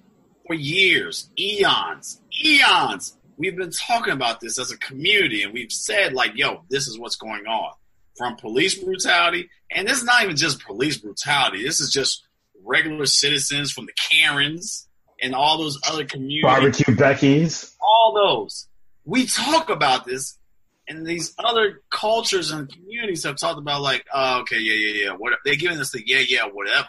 for 0.49 0.55
years, 0.55 1.29
eons, 1.37 2.19
eons, 2.43 3.15
we've 3.37 3.55
been 3.55 3.69
talking 3.69 4.13
about 4.13 4.39
this 4.39 4.57
as 4.57 4.71
a 4.71 4.77
community 4.79 5.43
and 5.43 5.53
we've 5.53 5.71
said 5.71 6.13
like, 6.13 6.31
yo, 6.33 6.63
this 6.71 6.87
is 6.87 6.97
what's 6.97 7.17
going 7.17 7.45
on 7.45 7.71
from 8.17 8.35
police 8.35 8.73
brutality. 8.73 9.47
And 9.69 9.87
this 9.87 9.99
is 9.99 10.03
not 10.05 10.23
even 10.23 10.35
just 10.35 10.65
police 10.65 10.97
brutality. 10.97 11.61
This 11.61 11.79
is 11.79 11.91
just 11.91 12.25
regular 12.65 13.05
citizens 13.05 13.71
from 13.71 13.85
the 13.85 13.93
Karens 14.09 14.87
and 15.21 15.35
all 15.35 15.59
those 15.59 15.79
other 15.87 16.03
communities. 16.03 16.41
Barbecue 16.41 16.95
Becky's. 16.95 17.75
All 17.79 18.15
those. 18.15 18.67
We 19.05 19.27
talk 19.27 19.69
about 19.69 20.07
this 20.07 20.39
and 20.87 21.05
these 21.05 21.35
other 21.37 21.83
cultures 21.91 22.49
and 22.49 22.67
communities 22.67 23.23
have 23.23 23.35
talked 23.35 23.59
about 23.59 23.83
like, 23.83 24.03
oh, 24.11 24.39
okay, 24.39 24.57
yeah, 24.57 24.73
yeah, 24.73 25.03
yeah. 25.03 25.11
What 25.11 25.33
they're 25.45 25.57
giving 25.57 25.77
us 25.77 25.91
the 25.91 26.01
yeah, 26.03 26.23
yeah, 26.27 26.45
whatever. 26.51 26.87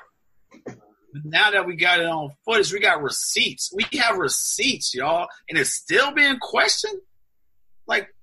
Now 1.25 1.51
that 1.51 1.67
we 1.67 1.77
got 1.77 2.01
it 2.01 2.07
on 2.07 2.33
footage, 2.45 2.73
we 2.73 2.81
got 2.81 3.03
receipts. 3.03 3.73
We 3.75 3.85
have 3.99 4.17
receipts, 4.17 4.95
y'all, 4.95 5.29
and 5.49 5.59
it's 5.59 5.73
still 5.73 6.13
being 6.13 6.39
questioned. 6.39 7.01
Like, 7.87 8.15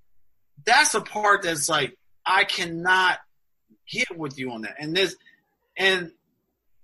that's 0.65 0.93
a 0.93 1.01
part 1.01 1.43
that's 1.43 1.69
like, 1.69 1.97
I 2.25 2.43
cannot 2.43 3.19
get 3.89 4.17
with 4.17 4.38
you 4.38 4.51
on 4.51 4.61
that. 4.61 4.75
And 4.79 4.95
this, 4.95 5.15
and 5.77 6.11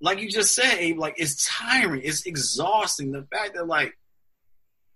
like 0.02 0.20
you 0.20 0.30
just 0.30 0.54
said, 0.54 0.78
Abe, 0.80 1.00
like 1.00 1.16
it's 1.18 1.48
tiring, 1.48 2.02
it's 2.04 2.26
exhausting. 2.26 3.12
The 3.12 3.26
fact 3.32 3.56
that 3.56 3.68
like 3.68 3.98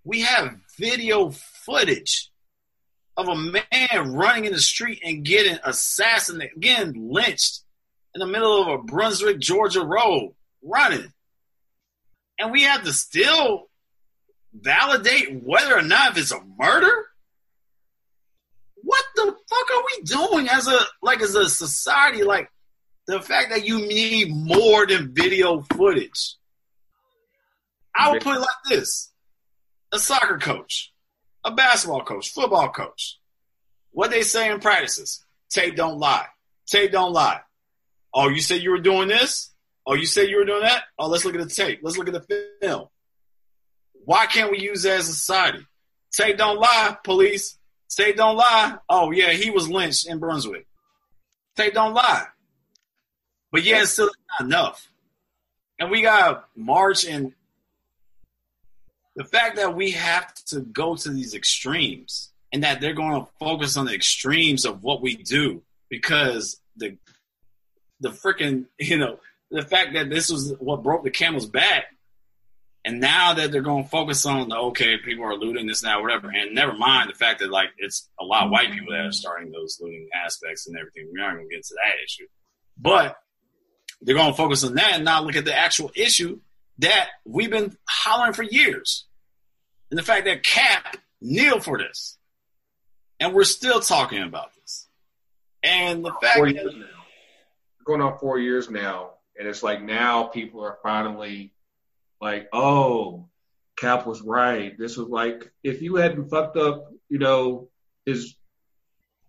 we 0.03 0.21
have 0.21 0.55
video 0.77 1.29
footage 1.29 2.29
of 3.15 3.27
a 3.27 3.35
man 3.35 4.13
running 4.13 4.45
in 4.45 4.53
the 4.53 4.59
street 4.59 5.01
and 5.03 5.25
getting 5.25 5.57
assassinated, 5.63 6.55
again 6.55 6.93
lynched 7.11 7.61
in 8.13 8.19
the 8.19 8.27
middle 8.27 8.61
of 8.61 8.67
a 8.67 8.83
Brunswick, 8.83 9.39
Georgia 9.39 9.83
road 9.83 10.35
running. 10.67 11.11
And 12.39 12.51
we 12.51 12.63
have 12.63 12.83
to 12.83 12.93
still 12.93 13.69
validate 14.53 15.43
whether 15.43 15.77
or 15.77 15.81
not 15.81 16.17
it's 16.17 16.31
a 16.31 16.41
murder? 16.57 17.05
What 18.75 19.03
the 19.15 19.25
fuck 19.25 19.71
are 19.71 19.83
we 19.85 20.03
doing 20.03 20.49
as 20.49 20.67
a 20.67 20.79
like 21.01 21.21
as 21.21 21.35
a 21.35 21.49
society? 21.49 22.23
Like 22.23 22.49
the 23.07 23.21
fact 23.21 23.49
that 23.49 23.65
you 23.65 23.79
need 23.79 24.33
more 24.33 24.85
than 24.85 25.13
video 25.13 25.61
footage. 25.61 26.35
I 27.95 28.11
would 28.11 28.21
put 28.21 28.35
it 28.35 28.39
like 28.39 28.49
this. 28.69 29.11
A 29.91 29.99
soccer 29.99 30.37
coach, 30.37 30.93
a 31.43 31.51
basketball 31.51 32.03
coach, 32.03 32.31
football 32.31 32.69
coach. 32.69 33.19
What 33.91 34.11
they 34.11 34.21
say 34.21 34.51
in 34.51 34.59
practices. 34.59 35.25
Tape 35.49 35.75
don't 35.75 35.97
lie. 35.97 36.27
Tape 36.67 36.91
don't 36.91 37.13
lie. 37.13 37.41
Oh, 38.13 38.29
you 38.29 38.41
said 38.41 38.61
you 38.61 38.71
were 38.71 38.79
doing 38.79 39.07
this? 39.07 39.51
Oh, 39.89 39.93
you 39.93 40.05
said 40.05 40.29
you 40.29 40.37
were 40.37 40.45
doing 40.45 40.63
that? 40.63 40.83
Oh, 40.99 41.07
let's 41.07 41.23
look 41.23 41.33
at 41.33 41.41
the 41.41 41.53
tape. 41.53 41.79
Let's 41.81 41.97
look 41.97 42.09
at 42.09 42.13
the 42.13 42.47
film. 42.61 42.87
Why 44.03 44.25
can't 44.25 44.51
we 44.51 44.59
use 44.59 44.83
that 44.83 44.99
as 44.99 45.07
a 45.07 45.13
society? 45.13 45.65
Tape 46.11 46.37
don't 46.37 46.59
lie, 46.59 46.97
police. 47.05 47.57
Tape 47.89 48.17
don't 48.17 48.35
lie. 48.35 48.77
Oh, 48.89 49.11
yeah, 49.11 49.31
he 49.31 49.49
was 49.49 49.69
lynched 49.69 50.05
in 50.05 50.19
Brunswick. 50.19 50.67
Tape 51.55 51.73
don't 51.73 51.93
lie. 51.93 52.25
But 53.49 53.63
yeah, 53.63 53.81
it's 53.81 53.91
still 53.91 54.09
not 54.39 54.45
enough. 54.45 54.91
And 55.79 55.89
we 55.89 56.01
got 56.01 56.49
March 56.53 57.05
and 57.05 57.33
the 59.15 59.23
fact 59.23 59.55
that 59.55 59.73
we 59.73 59.91
have 59.91 60.33
to 60.47 60.59
go 60.59 60.95
to 60.95 61.09
these 61.09 61.33
extremes 61.33 62.31
and 62.51 62.63
that 62.63 62.81
they're 62.81 62.93
going 62.93 63.21
to 63.21 63.31
focus 63.39 63.77
on 63.77 63.85
the 63.85 63.93
extremes 63.93 64.65
of 64.65 64.83
what 64.83 65.01
we 65.01 65.15
do 65.15 65.63
because 65.89 66.59
the 66.75 66.97
the 67.99 68.09
freaking 68.09 68.65
you 68.79 68.97
know 68.97 69.19
the 69.51 69.61
fact 69.61 69.93
that 69.93 70.09
this 70.09 70.29
was 70.29 70.53
what 70.59 70.83
broke 70.83 71.03
the 71.03 71.09
camel's 71.09 71.45
back, 71.45 71.85
and 72.83 72.99
now 72.99 73.33
that 73.33 73.51
they're 73.51 73.61
going 73.61 73.83
to 73.83 73.89
focus 73.89 74.25
on 74.25 74.49
the 74.49 74.55
okay, 74.55 74.97
people 74.97 75.25
are 75.25 75.35
looting 75.35 75.67
this 75.67 75.83
now, 75.83 76.01
whatever, 76.01 76.29
and 76.29 76.53
never 76.53 76.73
mind 76.73 77.09
the 77.09 77.15
fact 77.15 77.39
that 77.39 77.49
like 77.49 77.69
it's 77.77 78.09
a 78.19 78.25
lot 78.25 78.45
of 78.45 78.51
white 78.51 78.71
people 78.71 78.91
that 78.91 79.05
are 79.05 79.11
starting 79.11 79.51
those 79.51 79.79
looting 79.81 80.07
aspects 80.13 80.67
and 80.67 80.77
everything. 80.77 81.09
We 81.13 81.21
aren't 81.21 81.37
going 81.37 81.47
to 81.47 81.49
get 81.49 81.57
into 81.57 81.75
that 81.75 82.03
issue, 82.03 82.27
but 82.77 83.17
they're 84.01 84.15
going 84.15 84.31
to 84.31 84.37
focus 84.37 84.63
on 84.63 84.75
that 84.75 84.93
and 84.95 85.05
not 85.05 85.25
look 85.25 85.35
at 85.35 85.45
the 85.45 85.57
actual 85.57 85.91
issue 85.95 86.39
that 86.79 87.09
we've 87.25 87.49
been 87.49 87.75
hollering 87.87 88.33
for 88.33 88.43
years, 88.43 89.05
and 89.89 89.97
the 89.97 90.03
fact 90.03 90.25
that 90.25 90.43
Cap 90.43 90.97
kneeled 91.21 91.63
for 91.63 91.77
this, 91.77 92.17
and 93.19 93.33
we're 93.33 93.43
still 93.43 93.79
talking 93.79 94.21
about 94.21 94.53
this, 94.55 94.87
and 95.63 96.05
the 96.05 96.11
fact 96.21 96.39
that 96.39 96.85
going 97.83 98.01
on 98.01 98.17
four 98.19 98.37
years 98.37 98.69
now 98.69 99.11
and 99.37 99.47
it's 99.47 99.63
like 99.63 99.81
now 99.81 100.23
people 100.23 100.63
are 100.63 100.77
finally 100.81 101.53
like, 102.19 102.49
oh, 102.51 103.27
Cap 103.77 104.07
was 104.07 104.21
right. 104.21 104.77
This 104.77 104.97
was 104.97 105.07
like, 105.07 105.51
if 105.63 105.81
you 105.81 105.95
hadn't 105.95 106.29
fucked 106.29 106.57
up, 106.57 106.91
you 107.09 107.19
know, 107.19 107.69
his, 108.05 108.35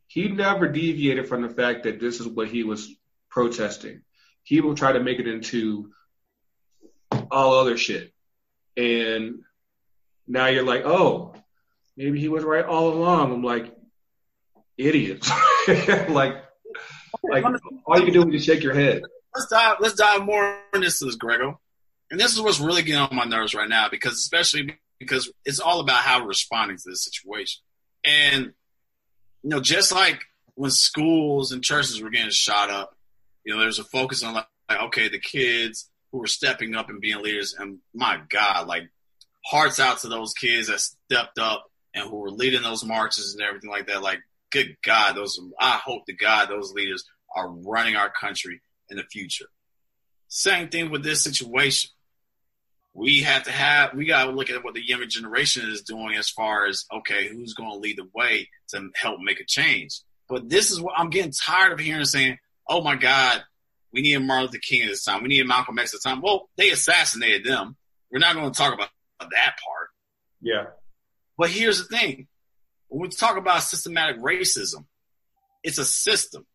he 0.06 0.28
never 0.28 0.68
deviated 0.68 1.28
from 1.28 1.42
the 1.42 1.50
fact 1.50 1.82
that 1.82 2.00
this 2.00 2.20
is 2.20 2.26
what 2.26 2.48
he 2.48 2.64
was 2.64 2.90
protesting. 3.28 4.00
He 4.42 4.62
will 4.62 4.74
try 4.74 4.92
to 4.92 5.00
make 5.00 5.18
it 5.18 5.28
into 5.28 5.90
all 7.30 7.58
other 7.58 7.76
shit. 7.76 8.12
And 8.78 9.40
now 10.26 10.46
you're 10.46 10.64
like, 10.64 10.86
oh, 10.86 11.34
maybe 11.96 12.18
he 12.18 12.28
was 12.28 12.44
right 12.44 12.64
all 12.64 12.94
along. 12.94 13.32
I'm 13.32 13.42
like, 13.42 13.74
idiots. 14.78 15.30
like, 16.08 16.42
like 17.22 17.44
all 17.84 17.98
you 17.98 18.04
can 18.04 18.14
do 18.14 18.26
is 18.28 18.32
just 18.32 18.46
shake 18.46 18.62
your 18.62 18.74
head 18.74 19.02
let's 19.34 19.48
dive 19.50 19.76
let's 19.80 19.94
dive 19.94 20.24
more 20.24 20.58
into 20.74 20.86
this, 20.86 21.14
Grego. 21.16 21.60
And 22.10 22.18
this 22.18 22.32
is 22.32 22.40
what's 22.40 22.60
really 22.60 22.82
getting 22.82 23.00
on 23.00 23.14
my 23.14 23.24
nerves 23.24 23.54
right 23.54 23.68
now, 23.68 23.88
because 23.88 24.14
especially 24.14 24.78
because 24.98 25.30
it's 25.44 25.60
all 25.60 25.80
about 25.80 25.98
how 25.98 26.22
we're 26.22 26.28
responding 26.28 26.76
to 26.76 26.90
this 26.90 27.04
situation. 27.04 27.62
And 28.04 28.52
you 29.42 29.50
know, 29.50 29.60
just 29.60 29.92
like 29.92 30.20
when 30.54 30.70
schools 30.70 31.52
and 31.52 31.62
churches 31.62 32.02
were 32.02 32.10
getting 32.10 32.30
shot 32.30 32.70
up, 32.70 32.96
you 33.44 33.54
know, 33.54 33.60
there's 33.60 33.78
a 33.78 33.84
focus 33.84 34.22
on 34.22 34.34
like, 34.34 34.46
like 34.68 34.80
okay, 34.82 35.08
the 35.08 35.20
kids 35.20 35.90
who 36.10 36.18
were 36.18 36.26
stepping 36.26 36.74
up 36.74 36.88
and 36.88 37.00
being 37.00 37.22
leaders, 37.22 37.54
and 37.58 37.78
my 37.94 38.20
God, 38.28 38.66
like 38.66 38.88
hearts 39.44 39.78
out 39.78 39.98
to 40.00 40.08
those 40.08 40.32
kids 40.34 40.68
that 40.68 40.80
stepped 40.80 41.38
up 41.38 41.66
and 41.94 42.08
who 42.08 42.16
were 42.16 42.30
leading 42.30 42.62
those 42.62 42.84
marches 42.84 43.34
and 43.34 43.42
everything 43.42 43.70
like 43.70 43.86
that. 43.86 44.02
Like, 44.02 44.20
good 44.50 44.76
God, 44.82 45.14
those 45.14 45.38
I 45.60 45.80
hope 45.82 46.06
to 46.06 46.12
God 46.14 46.48
those 46.48 46.72
leaders 46.72 47.04
are 47.34 47.50
running 47.50 47.96
our 47.96 48.10
country 48.10 48.60
in 48.90 48.96
the 48.96 49.04
future. 49.04 49.46
Same 50.28 50.68
thing 50.68 50.90
with 50.90 51.02
this 51.02 51.22
situation. 51.22 51.90
We 52.94 53.22
have 53.22 53.44
to 53.44 53.52
have, 53.52 53.94
we 53.94 54.06
got 54.06 54.24
to 54.24 54.32
look 54.32 54.50
at 54.50 54.64
what 54.64 54.74
the 54.74 54.86
younger 54.86 55.06
generation 55.06 55.70
is 55.70 55.82
doing 55.82 56.16
as 56.16 56.28
far 56.28 56.66
as, 56.66 56.84
okay, 56.92 57.28
who's 57.28 57.54
going 57.54 57.70
to 57.70 57.78
lead 57.78 57.98
the 57.98 58.08
way 58.14 58.48
to 58.68 58.88
help 58.94 59.20
make 59.20 59.40
a 59.40 59.44
change. 59.44 60.00
But 60.28 60.48
this 60.48 60.70
is 60.70 60.80
what 60.80 60.94
I'm 60.98 61.10
getting 61.10 61.32
tired 61.32 61.72
of 61.72 61.78
hearing 61.78 62.04
saying, 62.04 62.38
oh 62.68 62.82
my 62.82 62.96
God, 62.96 63.42
we 63.92 64.02
need 64.02 64.18
Martin 64.18 64.46
Luther 64.46 64.58
King 64.58 64.82
at 64.82 64.88
this 64.88 65.04
time. 65.04 65.22
We 65.22 65.28
need 65.28 65.46
Malcolm 65.46 65.78
X 65.78 65.94
at 65.94 65.98
this 65.98 66.02
time. 66.02 66.20
Well, 66.20 66.48
they 66.56 66.70
assassinated 66.70 67.44
them. 67.44 67.76
We're 68.10 68.18
not 68.18 68.34
going 68.34 68.50
to 68.50 68.58
talk 68.58 68.74
about 68.74 68.90
that 69.20 69.56
part. 69.64 69.88
Yeah. 70.40 70.64
But 71.36 71.50
here's 71.50 71.78
the 71.78 71.96
thing 71.96 72.26
when 72.88 73.02
we 73.02 73.08
talk 73.08 73.36
about 73.36 73.62
systematic 73.62 74.20
racism, 74.20 74.86
it's 75.62 75.78
a 75.78 75.84
system. 75.84 76.46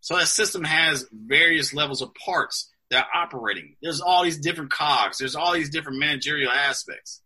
So 0.00 0.16
that 0.16 0.28
system 0.28 0.64
has 0.64 1.06
various 1.12 1.74
levels 1.74 2.02
of 2.02 2.14
parts 2.14 2.70
that 2.90 3.04
are 3.04 3.22
operating. 3.22 3.76
There's 3.82 4.00
all 4.00 4.24
these 4.24 4.38
different 4.38 4.70
cogs. 4.70 5.18
There's 5.18 5.36
all 5.36 5.52
these 5.52 5.70
different 5.70 5.98
managerial 5.98 6.50
aspects. 6.50 7.22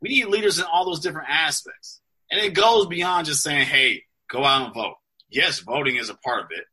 We 0.00 0.10
need 0.10 0.26
leaders 0.26 0.58
in 0.58 0.64
all 0.64 0.86
those 0.86 1.00
different 1.00 1.28
aspects. 1.28 2.00
And 2.30 2.40
it 2.40 2.54
goes 2.54 2.86
beyond 2.86 3.26
just 3.26 3.42
saying, 3.42 3.66
hey, 3.66 4.04
go 4.30 4.44
out 4.44 4.66
and 4.66 4.74
vote. 4.74 4.94
Yes, 5.28 5.60
voting 5.60 5.96
is 5.96 6.10
a 6.10 6.14
part 6.14 6.44
of 6.44 6.50
it, 6.50 6.64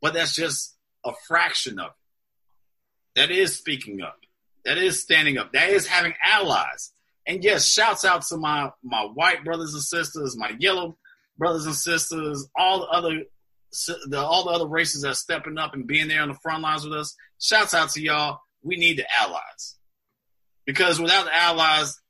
but 0.00 0.14
that's 0.14 0.34
just 0.34 0.76
a 1.04 1.12
fraction 1.28 1.78
of 1.78 1.86
it. 1.88 3.20
That 3.20 3.30
is 3.30 3.56
speaking 3.56 4.00
up. 4.02 4.16
That 4.64 4.78
is 4.78 5.00
standing 5.00 5.38
up. 5.38 5.52
That 5.52 5.70
is 5.70 5.86
having 5.86 6.14
allies. 6.22 6.92
And 7.26 7.44
yes, 7.44 7.66
shouts 7.66 8.04
out 8.04 8.22
to 8.22 8.36
my 8.36 8.70
my 8.82 9.02
white 9.02 9.44
brothers 9.44 9.74
and 9.74 9.82
sisters, 9.82 10.36
my 10.36 10.52
yellow 10.58 10.96
brothers 11.38 11.66
and 11.66 11.74
sisters, 11.74 12.48
all 12.56 12.80
the 12.80 12.86
other 12.86 13.22
the, 14.08 14.18
all 14.18 14.44
the 14.44 14.50
other 14.50 14.66
races 14.66 15.02
that 15.02 15.10
are 15.10 15.14
stepping 15.14 15.58
up 15.58 15.74
and 15.74 15.86
being 15.86 16.08
there 16.08 16.22
on 16.22 16.28
the 16.28 16.34
front 16.34 16.62
lines 16.62 16.84
with 16.84 16.94
us. 16.94 17.14
Shouts 17.40 17.74
out 17.74 17.90
to 17.90 18.02
y'all. 18.02 18.40
We 18.62 18.76
need 18.76 18.98
the 18.98 19.06
allies 19.20 19.76
because 20.64 21.00
without 21.00 21.24
the 21.24 21.36
allies, 21.36 22.00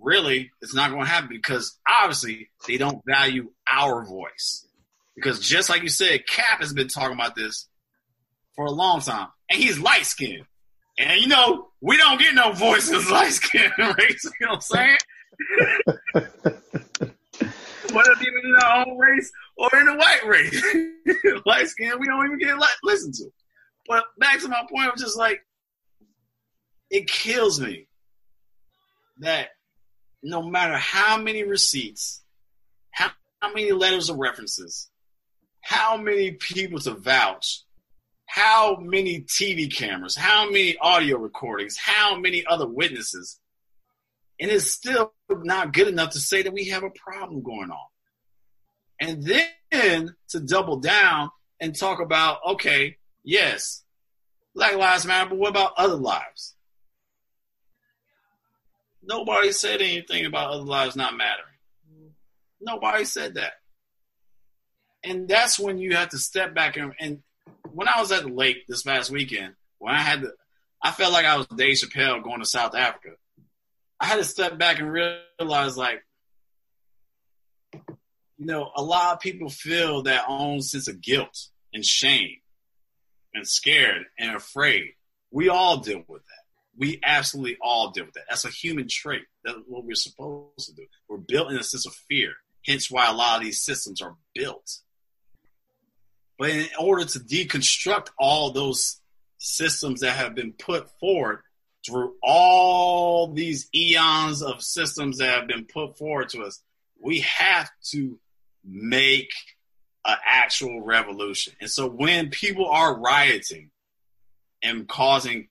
really, 0.00 0.50
it's 0.60 0.74
not 0.74 0.90
going 0.90 1.02
to 1.02 1.08
happen 1.08 1.28
because 1.30 1.78
obviously 1.88 2.50
they 2.66 2.76
don't 2.76 3.02
value 3.06 3.50
our 3.70 4.04
voice. 4.04 4.66
Because 5.14 5.40
just 5.40 5.68
like 5.68 5.82
you 5.82 5.88
said, 5.88 6.26
Cap 6.26 6.60
has 6.60 6.72
been 6.72 6.88
talking 6.88 7.14
about 7.14 7.34
this 7.34 7.68
for 8.54 8.66
a 8.66 8.70
long 8.70 9.00
time, 9.00 9.28
and 9.50 9.60
he's 9.60 9.78
light 9.78 10.04
skinned. 10.04 10.44
And 10.98 11.20
you 11.20 11.28
know, 11.28 11.68
we 11.80 11.96
don't 11.96 12.20
get 12.20 12.34
no 12.34 12.52
voices 12.52 13.10
light 13.10 13.32
skin 13.32 13.70
race. 13.78 14.24
You 14.40 14.46
know 14.46 14.54
what 14.54 14.64
I'm 14.74 14.96
saying? 16.14 16.62
Whether 17.96 18.12
even 18.20 18.42
in 18.44 18.56
our 18.62 18.86
own 18.86 18.98
race 18.98 19.32
or 19.56 19.70
in 19.80 19.86
the 19.86 19.94
white 19.94 20.26
race, 20.26 21.42
light 21.46 21.66
skin, 21.68 21.92
we 21.98 22.06
don't 22.06 22.26
even 22.26 22.38
get 22.38 22.56
listened 22.82 23.14
to. 23.14 23.30
But 23.88 24.04
back 24.18 24.38
to 24.40 24.48
my 24.48 24.66
point, 24.70 24.90
I'm 24.90 24.98
just 24.98 25.16
like, 25.16 25.40
it 26.90 27.08
kills 27.08 27.58
me 27.58 27.88
that 29.20 29.48
no 30.22 30.42
matter 30.42 30.76
how 30.76 31.16
many 31.16 31.44
receipts, 31.44 32.22
how, 32.90 33.12
how 33.40 33.54
many 33.54 33.72
letters 33.72 34.10
of 34.10 34.18
references, 34.18 34.90
how 35.62 35.96
many 35.96 36.32
people 36.32 36.78
to 36.80 36.92
vouch, 36.92 37.62
how 38.26 38.76
many 38.76 39.22
TV 39.22 39.74
cameras, 39.74 40.14
how 40.14 40.44
many 40.44 40.76
audio 40.82 41.16
recordings, 41.16 41.78
how 41.78 42.18
many 42.18 42.44
other 42.44 42.66
witnesses, 42.66 43.40
and 44.38 44.50
it's 44.50 44.70
still 44.70 45.12
not 45.30 45.72
good 45.72 45.88
enough 45.88 46.10
to 46.10 46.20
say 46.20 46.42
that 46.42 46.52
we 46.52 46.68
have 46.68 46.82
a 46.82 46.90
problem 46.90 47.42
going 47.42 47.70
on. 47.70 47.86
And 49.00 49.22
then 49.70 50.14
to 50.30 50.40
double 50.40 50.78
down 50.78 51.30
and 51.60 51.76
talk 51.76 52.00
about, 52.00 52.38
okay, 52.50 52.96
yes, 53.24 53.82
Black 54.54 54.76
Lives 54.76 55.06
Matter, 55.06 55.30
but 55.30 55.38
what 55.38 55.50
about 55.50 55.72
other 55.76 55.96
lives? 55.96 56.54
Nobody 59.02 59.52
said 59.52 59.80
anything 59.80 60.26
about 60.26 60.50
other 60.50 60.64
lives 60.64 60.96
not 60.96 61.16
mattering. 61.16 61.46
Nobody 62.60 63.04
said 63.04 63.34
that. 63.34 63.52
And 65.04 65.28
that's 65.28 65.58
when 65.58 65.78
you 65.78 65.94
have 65.94 66.08
to 66.10 66.18
step 66.18 66.54
back 66.54 66.76
and, 66.76 66.92
and 66.98 67.22
when 67.72 67.88
I 67.88 68.00
was 68.00 68.10
at 68.12 68.22
the 68.22 68.28
lake 68.28 68.66
this 68.66 68.82
past 68.82 69.10
weekend, 69.10 69.54
when 69.78 69.94
I 69.94 70.00
had 70.00 70.22
to, 70.22 70.32
I 70.82 70.90
felt 70.90 71.12
like 71.12 71.26
I 71.26 71.36
was 71.36 71.46
Dave 71.46 71.76
Chappelle 71.76 72.22
going 72.22 72.40
to 72.40 72.46
South 72.46 72.74
Africa. 72.74 73.10
I 74.00 74.06
had 74.06 74.16
to 74.16 74.24
step 74.24 74.58
back 74.58 74.78
and 74.78 74.92
realize, 74.92 75.76
like, 75.76 76.02
you 78.38 78.44
know, 78.44 78.70
a 78.76 78.82
lot 78.82 79.14
of 79.14 79.20
people 79.20 79.48
feel 79.48 80.02
that 80.02 80.24
own 80.28 80.60
sense 80.60 80.88
of 80.88 81.00
guilt 81.00 81.48
and 81.72 81.84
shame 81.84 82.36
and 83.34 83.46
scared 83.46 84.04
and 84.18 84.36
afraid. 84.36 84.94
We 85.30 85.48
all 85.48 85.78
deal 85.78 86.04
with 86.06 86.22
that. 86.22 86.44
We 86.78 87.00
absolutely 87.02 87.56
all 87.62 87.90
deal 87.90 88.04
with 88.04 88.14
that. 88.14 88.24
That's 88.28 88.44
a 88.44 88.50
human 88.50 88.86
trait. 88.90 89.22
That's 89.44 89.58
what 89.66 89.84
we're 89.84 89.94
supposed 89.94 90.66
to 90.66 90.74
do. 90.74 90.86
We're 91.08 91.16
built 91.16 91.50
in 91.50 91.56
a 91.56 91.62
sense 91.62 91.86
of 91.86 91.94
fear. 91.94 92.32
Hence 92.66 92.90
why 92.90 93.08
a 93.08 93.14
lot 93.14 93.38
of 93.38 93.44
these 93.44 93.62
systems 93.62 94.02
are 94.02 94.16
built. 94.34 94.78
But 96.38 96.50
in 96.50 96.66
order 96.78 97.06
to 97.06 97.18
deconstruct 97.18 98.08
all 98.18 98.50
those 98.50 99.00
systems 99.38 100.00
that 100.00 100.16
have 100.16 100.34
been 100.34 100.52
put 100.52 100.90
forward 101.00 101.40
through 101.86 102.14
all 102.22 103.32
these 103.32 103.68
eons 103.74 104.42
of 104.42 104.62
systems 104.62 105.18
that 105.18 105.30
have 105.30 105.46
been 105.46 105.64
put 105.64 105.96
forward 105.96 106.28
to 106.30 106.42
us, 106.42 106.60
we 107.00 107.20
have 107.20 107.70
to 107.90 108.18
make 108.64 109.30
an 110.04 110.16
actual 110.24 110.82
revolution. 110.82 111.54
And 111.60 111.70
so 111.70 111.88
when 111.88 112.30
people 112.30 112.66
are 112.66 112.98
rioting 112.98 113.70
and 114.62 114.88
causing 114.88 115.48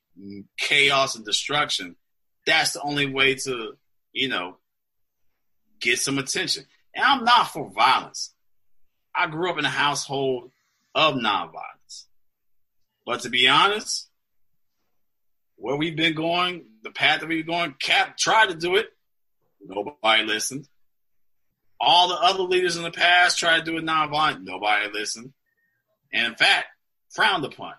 chaos 0.58 1.16
and 1.16 1.26
destruction, 1.26 1.96
that's 2.46 2.74
the 2.74 2.82
only 2.82 3.06
way 3.06 3.36
to, 3.36 3.78
you 4.14 4.30
know, 4.30 4.58
get 5.80 6.00
some 6.00 6.18
attention. 6.18 6.66
And 6.94 7.04
I'm 7.04 7.24
not 7.24 7.52
for 7.52 7.70
violence. 7.70 8.34
I 9.14 9.28
grew 9.28 9.50
up 9.50 9.58
in 9.58 9.66
a 9.66 9.70
household 9.70 10.52
of 10.94 11.16
nonviolence. 11.16 12.06
But 13.06 13.22
to 13.22 13.30
be 13.30 13.48
honest, 13.48 14.10
where 15.58 15.76
we've 15.76 15.96
been 15.96 16.16
going, 16.16 16.66
the 16.84 16.92
path 16.92 17.20
that 17.22 17.30
we've 17.30 17.46
been 17.46 17.56
going, 17.56 17.76
Cap 17.80 18.18
tried 18.18 18.50
to 18.50 18.56
do 18.56 18.76
it. 18.76 18.88
Nobody 19.66 20.24
listened. 20.24 20.68
All 21.80 22.08
the 22.08 22.16
other 22.16 22.44
leaders 22.44 22.78
in 22.78 22.84
the 22.84 22.92
past 22.92 23.38
tried 23.38 23.60
to 23.60 23.72
do 23.72 23.78
it 23.78 23.84
nonviolent. 23.84 24.44
Nobody 24.44 24.92
listened. 24.92 25.34
And 26.14 26.28
in 26.28 26.36
fact, 26.36 26.68
frowned 27.10 27.44
upon. 27.44 27.74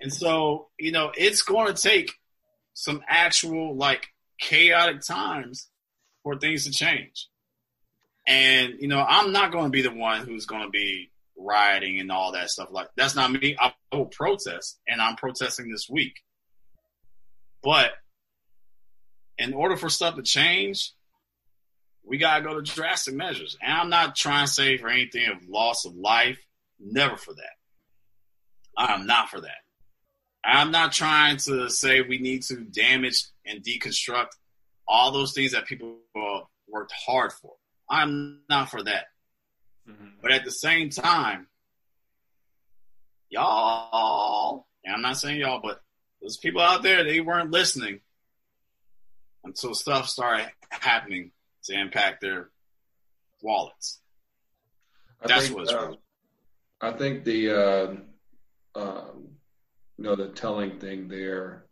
And 0.00 0.12
so, 0.12 0.68
you 0.78 0.90
know, 0.90 1.12
it's 1.16 1.42
going 1.42 1.72
to 1.72 1.80
take 1.80 2.12
some 2.74 3.02
actual, 3.06 3.76
like, 3.76 4.08
chaotic 4.40 5.02
times 5.02 5.68
for 6.24 6.36
things 6.36 6.64
to 6.64 6.72
change. 6.72 7.28
And, 8.26 8.74
you 8.80 8.88
know, 8.88 9.04
I'm 9.06 9.30
not 9.30 9.52
going 9.52 9.66
to 9.66 9.70
be 9.70 9.82
the 9.82 9.92
one 9.92 10.26
who's 10.26 10.46
going 10.46 10.62
to 10.62 10.70
be 10.70 11.11
rioting 11.42 12.00
and 12.00 12.10
all 12.10 12.32
that 12.32 12.50
stuff. 12.50 12.68
Like 12.70 12.88
that's 12.96 13.14
not 13.16 13.32
me. 13.32 13.56
I 13.58 13.72
will 13.92 14.06
protest, 14.06 14.80
and 14.88 15.00
I'm 15.00 15.16
protesting 15.16 15.70
this 15.70 15.88
week. 15.88 16.14
But 17.62 17.92
in 19.38 19.54
order 19.54 19.76
for 19.76 19.88
stuff 19.88 20.16
to 20.16 20.22
change, 20.22 20.92
we 22.04 22.18
gotta 22.18 22.42
go 22.42 22.54
to 22.54 22.62
drastic 22.62 23.14
measures. 23.14 23.56
And 23.62 23.72
I'm 23.72 23.90
not 23.90 24.16
trying 24.16 24.46
to 24.46 24.52
say 24.52 24.76
for 24.76 24.88
anything 24.88 25.28
of 25.28 25.48
loss 25.48 25.84
of 25.84 25.94
life. 25.94 26.44
Never 26.80 27.16
for 27.16 27.34
that. 27.34 27.56
I'm 28.76 29.06
not 29.06 29.28
for 29.28 29.40
that. 29.40 29.50
I'm 30.44 30.72
not 30.72 30.92
trying 30.92 31.36
to 31.38 31.70
say 31.70 32.00
we 32.00 32.18
need 32.18 32.42
to 32.44 32.56
damage 32.64 33.24
and 33.46 33.62
deconstruct 33.62 34.30
all 34.88 35.12
those 35.12 35.32
things 35.32 35.52
that 35.52 35.66
people 35.66 35.98
worked 36.68 36.92
hard 37.06 37.32
for. 37.32 37.52
I'm 37.88 38.40
not 38.48 38.70
for 38.70 38.82
that. 38.82 39.04
Mm-hmm. 39.88 40.06
But 40.20 40.32
at 40.32 40.44
the 40.44 40.50
same 40.50 40.90
time, 40.90 41.46
y'all, 43.28 44.66
and 44.84 44.94
I'm 44.94 45.02
not 45.02 45.16
saying 45.16 45.40
y'all, 45.40 45.60
but 45.62 45.80
those 46.20 46.36
people 46.36 46.60
out 46.60 46.82
there, 46.82 47.04
they 47.04 47.20
weren't 47.20 47.50
listening 47.50 48.00
until 49.44 49.74
stuff 49.74 50.08
started 50.08 50.48
happening 50.70 51.32
to 51.64 51.78
impact 51.78 52.20
their 52.20 52.50
wallets. 53.42 54.00
I 55.20 55.28
That's 55.28 55.46
think, 55.46 55.56
what's 55.56 55.72
uh, 55.72 55.92
I 56.80 56.92
think 56.92 57.24
the 57.24 57.50
uh, 57.50 57.94
um, 58.74 59.28
you 59.98 60.04
know 60.04 60.16
the 60.16 60.28
telling 60.28 60.78
thing 60.78 61.08
there 61.08 61.66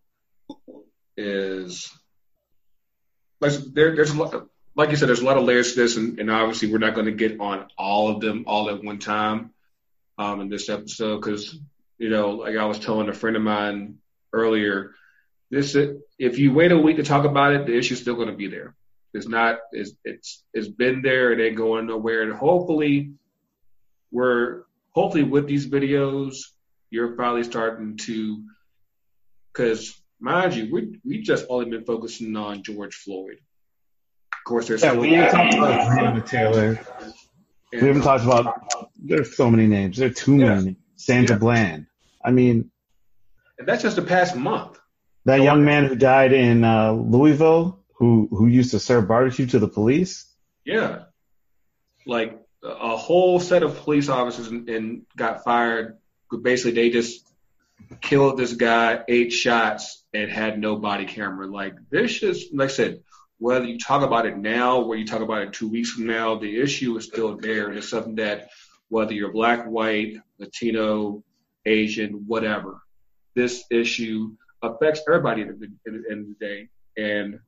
is 1.16 1.90
there, 3.40 3.94
there's 3.96 4.11
a 4.11 4.16
lot, 4.16 4.48
like 4.74 4.90
you 4.90 4.96
said, 4.96 5.08
there's 5.08 5.20
a 5.20 5.24
lot 5.24 5.36
of 5.36 5.44
layers 5.44 5.74
to 5.74 5.80
this, 5.80 5.96
and, 5.96 6.18
and 6.18 6.30
obviously 6.30 6.70
we're 6.70 6.78
not 6.78 6.94
going 6.94 7.06
to 7.06 7.12
get 7.12 7.40
on 7.40 7.66
all 7.76 8.08
of 8.08 8.20
them 8.20 8.44
all 8.46 8.70
at 8.70 8.82
one 8.82 8.98
time 8.98 9.50
um, 10.18 10.40
in 10.40 10.48
this 10.48 10.68
episode 10.68 11.20
because 11.20 11.58
you 11.98 12.08
know, 12.08 12.30
like 12.30 12.56
I 12.56 12.64
was 12.64 12.78
telling 12.78 13.08
a 13.08 13.12
friend 13.12 13.36
of 13.36 13.42
mine 13.42 13.98
earlier, 14.32 14.94
this 15.50 15.76
if 16.18 16.38
you 16.38 16.52
wait 16.52 16.72
a 16.72 16.78
week 16.78 16.96
to 16.96 17.02
talk 17.02 17.26
about 17.26 17.52
it, 17.52 17.66
the 17.66 17.76
issue's 17.76 18.00
still 18.00 18.14
going 18.14 18.28
to 18.28 18.36
be 18.36 18.48
there. 18.48 18.74
It's 19.12 19.28
not. 19.28 19.58
It's 19.72 19.92
it's 20.04 20.42
it's 20.54 20.68
been 20.68 21.02
there. 21.02 21.32
It 21.32 21.44
ain't 21.44 21.56
going 21.56 21.86
nowhere. 21.86 22.22
And 22.22 22.32
hopefully, 22.32 23.12
we're 24.10 24.62
hopefully 24.92 25.24
with 25.24 25.46
these 25.46 25.66
videos 25.66 26.44
you're 26.90 27.16
finally 27.16 27.44
starting 27.44 27.96
to, 27.96 28.42
because 29.52 30.00
mind 30.20 30.54
you, 30.54 30.72
we 30.72 30.98
we 31.04 31.22
just 31.22 31.46
only 31.48 31.70
been 31.70 31.84
focusing 31.84 32.34
on 32.36 32.62
George 32.62 32.94
Floyd. 32.94 33.40
Of 34.41 34.45
course, 34.45 34.68
there's 34.68 34.82
yeah. 34.82 34.95
We 34.95 35.12
haven't 35.12 35.34
talked 35.34 35.55
about 35.55 35.80
Breonna 35.91 36.26
Taylor. 36.26 36.80
we 37.72 37.78
haven't 37.78 38.03
talked 38.03 38.24
about. 38.24 38.91
There's 38.97 39.36
so 39.36 39.51
many 39.51 39.66
names. 39.66 39.99
There 39.99 40.09
are 40.09 40.12
too 40.12 40.36
yeah. 40.38 40.55
many. 40.55 40.76
Sandra 40.97 41.36
yeah. 41.36 41.41
Bland. 41.41 41.86
I 42.24 42.30
mean, 42.30 42.70
and 43.59 43.68
that's 43.68 43.82
just 43.82 43.97
the 43.97 44.03
past 44.03 44.34
month. 44.34 44.78
That 45.26 45.38
so 45.38 45.45
young 45.45 45.64
man 45.64 45.84
who 45.84 45.95
died 45.95 46.32
in 46.32 46.64
uh, 46.64 46.93
Louisville, 46.93 47.80
who 47.93 48.28
who 48.30 48.47
used 48.47 48.70
to 48.70 48.80
serve 48.80 49.07
barbecue 49.07 49.47
to 49.47 49.59
the 49.59 49.68
police. 49.68 50.26
Yeah, 50.64 51.05
like 52.07 52.41
a 52.62 52.97
whole 52.97 53.41
set 53.41 53.62
of 53.62 53.76
police 53.76 54.09
officers 54.09 54.49
and, 54.49 54.68
and 54.70 55.03
got 55.16 55.45
fired. 55.45 55.99
Basically, 56.43 56.72
they 56.72 56.88
just 56.88 57.26
killed 58.01 58.38
this 58.38 58.55
guy, 58.55 59.05
eight 59.07 59.32
shots, 59.32 60.03
and 60.14 60.30
had 60.30 60.59
no 60.59 60.76
body 60.76 61.05
camera. 61.05 61.47
Like 61.47 61.74
this 61.91 62.22
is, 62.22 62.47
like 62.53 62.70
I 62.70 62.72
said, 62.72 63.03
whether 63.41 63.64
you 63.64 63.78
talk 63.78 64.03
about 64.03 64.26
it 64.26 64.38
now, 64.38 64.82
or 64.82 64.95
you 64.95 65.05
talk 65.05 65.22
about 65.22 65.43
it 65.43 65.53
two 65.53 65.68
weeks 65.68 65.91
from 65.91 66.07
now, 66.07 66.36
the 66.36 66.61
issue 66.61 66.97
is 66.97 67.07
still 67.07 67.36
there. 67.36 67.68
And 67.68 67.78
it's 67.78 67.91
something 67.91 68.14
that 68.16 68.51
whether 68.88 69.12
you're 69.12 69.32
black, 69.32 69.66
white, 69.66 70.18
Latino, 70.38 71.24
Asian, 71.66 72.24
whatever, 72.26 72.82
this 73.34 73.64
issue 73.70 74.30
affects 74.62 75.01
everybody 75.09 75.43
at 75.43 75.59
the 75.59 75.72
end 76.11 76.30
of 76.30 76.38
the 76.38 76.47
day. 76.47 76.68
And 76.97 77.41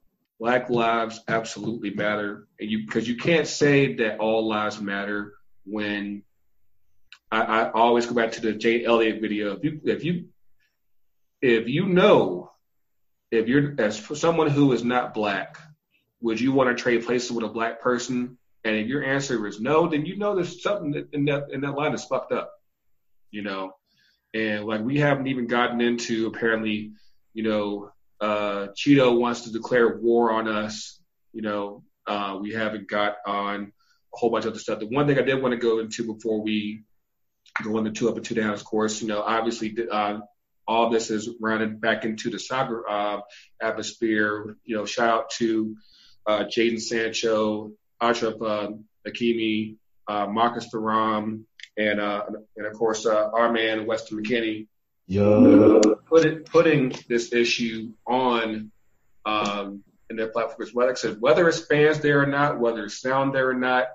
Black 0.42 0.68
lives 0.70 1.20
absolutely 1.28 1.90
matter, 1.90 2.48
and 2.58 2.68
you 2.68 2.84
because 2.84 3.06
you 3.06 3.16
can't 3.16 3.46
say 3.46 3.94
that 3.94 4.18
all 4.18 4.48
lives 4.48 4.80
matter 4.80 5.34
when 5.64 6.24
I, 7.30 7.42
I 7.42 7.70
always 7.70 8.06
go 8.06 8.14
back 8.14 8.32
to 8.32 8.40
the 8.40 8.52
Jane 8.52 8.84
Elliott 8.84 9.20
video. 9.20 9.54
If 9.54 9.62
you 9.62 9.80
if 9.84 10.02
you 10.02 10.24
if 11.40 11.68
you 11.68 11.86
know 11.86 12.50
if 13.30 13.46
you're 13.46 13.76
as 13.78 14.04
someone 14.18 14.50
who 14.50 14.72
is 14.72 14.82
not 14.82 15.14
black, 15.14 15.58
would 16.22 16.40
you 16.40 16.52
want 16.52 16.76
to 16.76 16.80
trade 16.80 17.04
places 17.04 17.30
with 17.30 17.44
a 17.44 17.48
black 17.48 17.80
person? 17.80 18.38
And 18.64 18.76
if 18.76 18.86
your 18.86 19.04
answer 19.04 19.46
is 19.46 19.60
no, 19.60 19.88
then 19.88 20.06
you 20.06 20.16
know 20.16 20.34
there's 20.34 20.62
something 20.62 21.06
in 21.12 21.24
that 21.26 21.50
in 21.50 21.60
that 21.62 21.72
line 21.74 21.94
is 21.94 22.04
fucked 22.04 22.32
up, 22.32 22.52
you 23.30 23.42
know. 23.42 23.72
And 24.32 24.64
like 24.64 24.80
we 24.80 24.98
haven't 24.98 25.26
even 25.26 25.48
gotten 25.48 25.80
into 25.80 26.26
apparently, 26.26 26.92
you 27.34 27.42
know, 27.42 27.90
uh, 28.20 28.68
Cheeto 28.68 29.18
wants 29.18 29.42
to 29.42 29.52
declare 29.52 29.98
war 29.98 30.32
on 30.32 30.48
us. 30.48 31.00
You 31.32 31.42
know, 31.42 31.84
uh, 32.06 32.38
we 32.40 32.52
haven't 32.52 32.88
got 32.88 33.16
on 33.26 33.72
a 34.14 34.16
whole 34.16 34.30
bunch 34.30 34.44
of 34.44 34.52
other 34.52 34.60
stuff. 34.60 34.78
The 34.78 34.86
one 34.86 35.06
thing 35.06 35.18
I 35.18 35.22
did 35.22 35.42
want 35.42 35.52
to 35.52 35.58
go 35.58 35.80
into 35.80 36.14
before 36.14 36.40
we 36.40 36.84
go 37.64 37.78
into 37.78 37.90
two 37.90 38.08
up 38.08 38.16
and 38.16 38.24
two 38.24 38.36
down, 38.36 38.54
of 38.54 38.64
course, 38.64 39.02
you 39.02 39.08
know, 39.08 39.22
obviously 39.22 39.76
uh, 39.90 40.20
all 40.68 40.90
this 40.90 41.10
is 41.10 41.28
rounded 41.40 41.80
back 41.80 42.04
into 42.04 42.30
the 42.30 42.36
cyber 42.36 42.82
uh, 42.88 43.20
atmosphere. 43.60 44.56
You 44.64 44.76
know, 44.76 44.86
shout 44.86 45.08
out 45.08 45.30
to 45.38 45.76
uh, 46.26 46.44
Jadon 46.44 46.80
Sancho, 46.80 47.72
Achraf 48.00 48.40
uh, 48.42 48.72
Hakimi, 49.06 49.76
uh, 50.08 50.26
Marcus 50.26 50.68
Thuram, 50.72 51.42
and 51.76 52.00
uh, 52.00 52.24
and 52.56 52.66
of 52.66 52.74
course 52.74 53.06
uh, 53.06 53.30
our 53.32 53.52
man 53.52 53.86
Weston 53.86 54.22
McKennie 54.22 54.66
yeah. 55.06 55.80
Put 56.08 56.24
it, 56.24 56.46
putting 56.46 56.94
this 57.08 57.32
issue 57.32 57.92
on 58.06 58.70
um, 59.24 59.82
in 60.08 60.16
their 60.16 60.28
platform 60.28 60.56
platforms. 60.56 60.74
Whether, 60.74 60.96
said, 60.96 61.16
whether 61.20 61.48
it's 61.48 61.66
fans 61.66 62.00
there 62.00 62.22
or 62.22 62.26
not, 62.26 62.60
whether 62.60 62.84
it's 62.84 63.00
sound 63.00 63.34
there 63.34 63.50
or 63.50 63.54
not, 63.54 63.86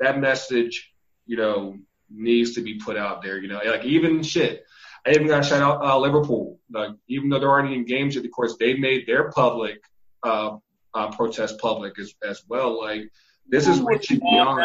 that 0.00 0.18
message, 0.18 0.92
you 1.26 1.36
know, 1.36 1.76
needs 2.10 2.54
to 2.54 2.62
be 2.62 2.78
put 2.78 2.96
out 2.96 3.22
there. 3.22 3.38
You 3.38 3.48
know, 3.48 3.60
like 3.64 3.84
even 3.84 4.22
shit. 4.22 4.64
I 5.06 5.10
even 5.10 5.26
got 5.26 5.42
to 5.42 5.48
shout 5.48 5.60
out 5.60 5.84
uh, 5.84 5.98
Liverpool. 5.98 6.58
Like 6.70 6.92
even 7.08 7.28
though 7.28 7.40
there 7.40 7.50
aren't 7.50 7.68
any 7.68 7.84
games 7.84 8.14
yet, 8.14 8.24
of 8.24 8.30
course 8.30 8.56
they 8.58 8.74
made 8.74 9.06
their 9.06 9.30
public 9.30 9.82
uh, 10.22 10.56
uh, 10.94 11.10
protest 11.10 11.58
public 11.58 11.98
as 11.98 12.14
as 12.22 12.42
well. 12.48 12.80
Like 12.80 13.10
this 13.48 13.68
is 13.68 13.80
reaching 13.80 14.20
beyond. 14.20 14.64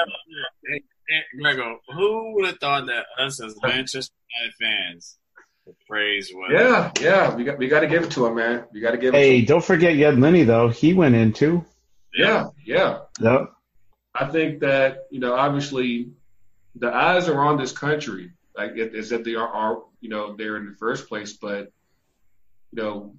Grego, 1.41 1.79
who 1.87 2.35
would 2.35 2.45
have 2.45 2.59
thought 2.59 2.85
that 2.85 3.05
us 3.17 3.41
as 3.41 3.55
Manchester 3.63 4.13
United 4.37 4.53
fans 4.61 5.17
praise 5.87 6.31
what? 6.33 6.51
Yeah, 6.51 6.91
yeah. 6.99 7.35
We 7.35 7.43
got 7.43 7.57
we 7.57 7.67
got 7.67 7.81
to 7.81 7.87
give 7.87 8.03
it 8.03 8.11
to 8.11 8.25
him, 8.25 8.35
man. 8.35 8.65
We 8.71 8.79
got 8.79 8.91
to 8.91 8.97
give. 8.97 9.13
Hey, 9.13 9.41
don't 9.41 9.63
forget 9.63 9.97
Jed 9.97 10.19
Lenny 10.19 10.43
though. 10.43 10.69
He 10.69 10.93
went 10.93 11.15
in 11.15 11.33
too. 11.33 11.65
Yeah, 12.13 12.47
yeah. 12.65 12.99
Yep. 13.19 13.51
I 14.13 14.25
think 14.25 14.61
that 14.61 15.07
you 15.11 15.19
know, 15.19 15.35
obviously, 15.35 16.11
the 16.75 16.93
eyes 16.93 17.27
are 17.29 17.41
on 17.41 17.57
this 17.57 17.71
country, 17.71 18.31
like 18.55 18.77
as 18.77 19.11
if 19.11 19.23
they 19.23 19.35
are, 19.35 19.47
are 19.47 19.83
you 20.01 20.09
know, 20.09 20.35
there 20.35 20.57
in 20.57 20.65
the 20.65 20.75
first 20.75 21.07
place. 21.07 21.33
But 21.33 21.71
you 22.71 22.81
know, 22.83 23.15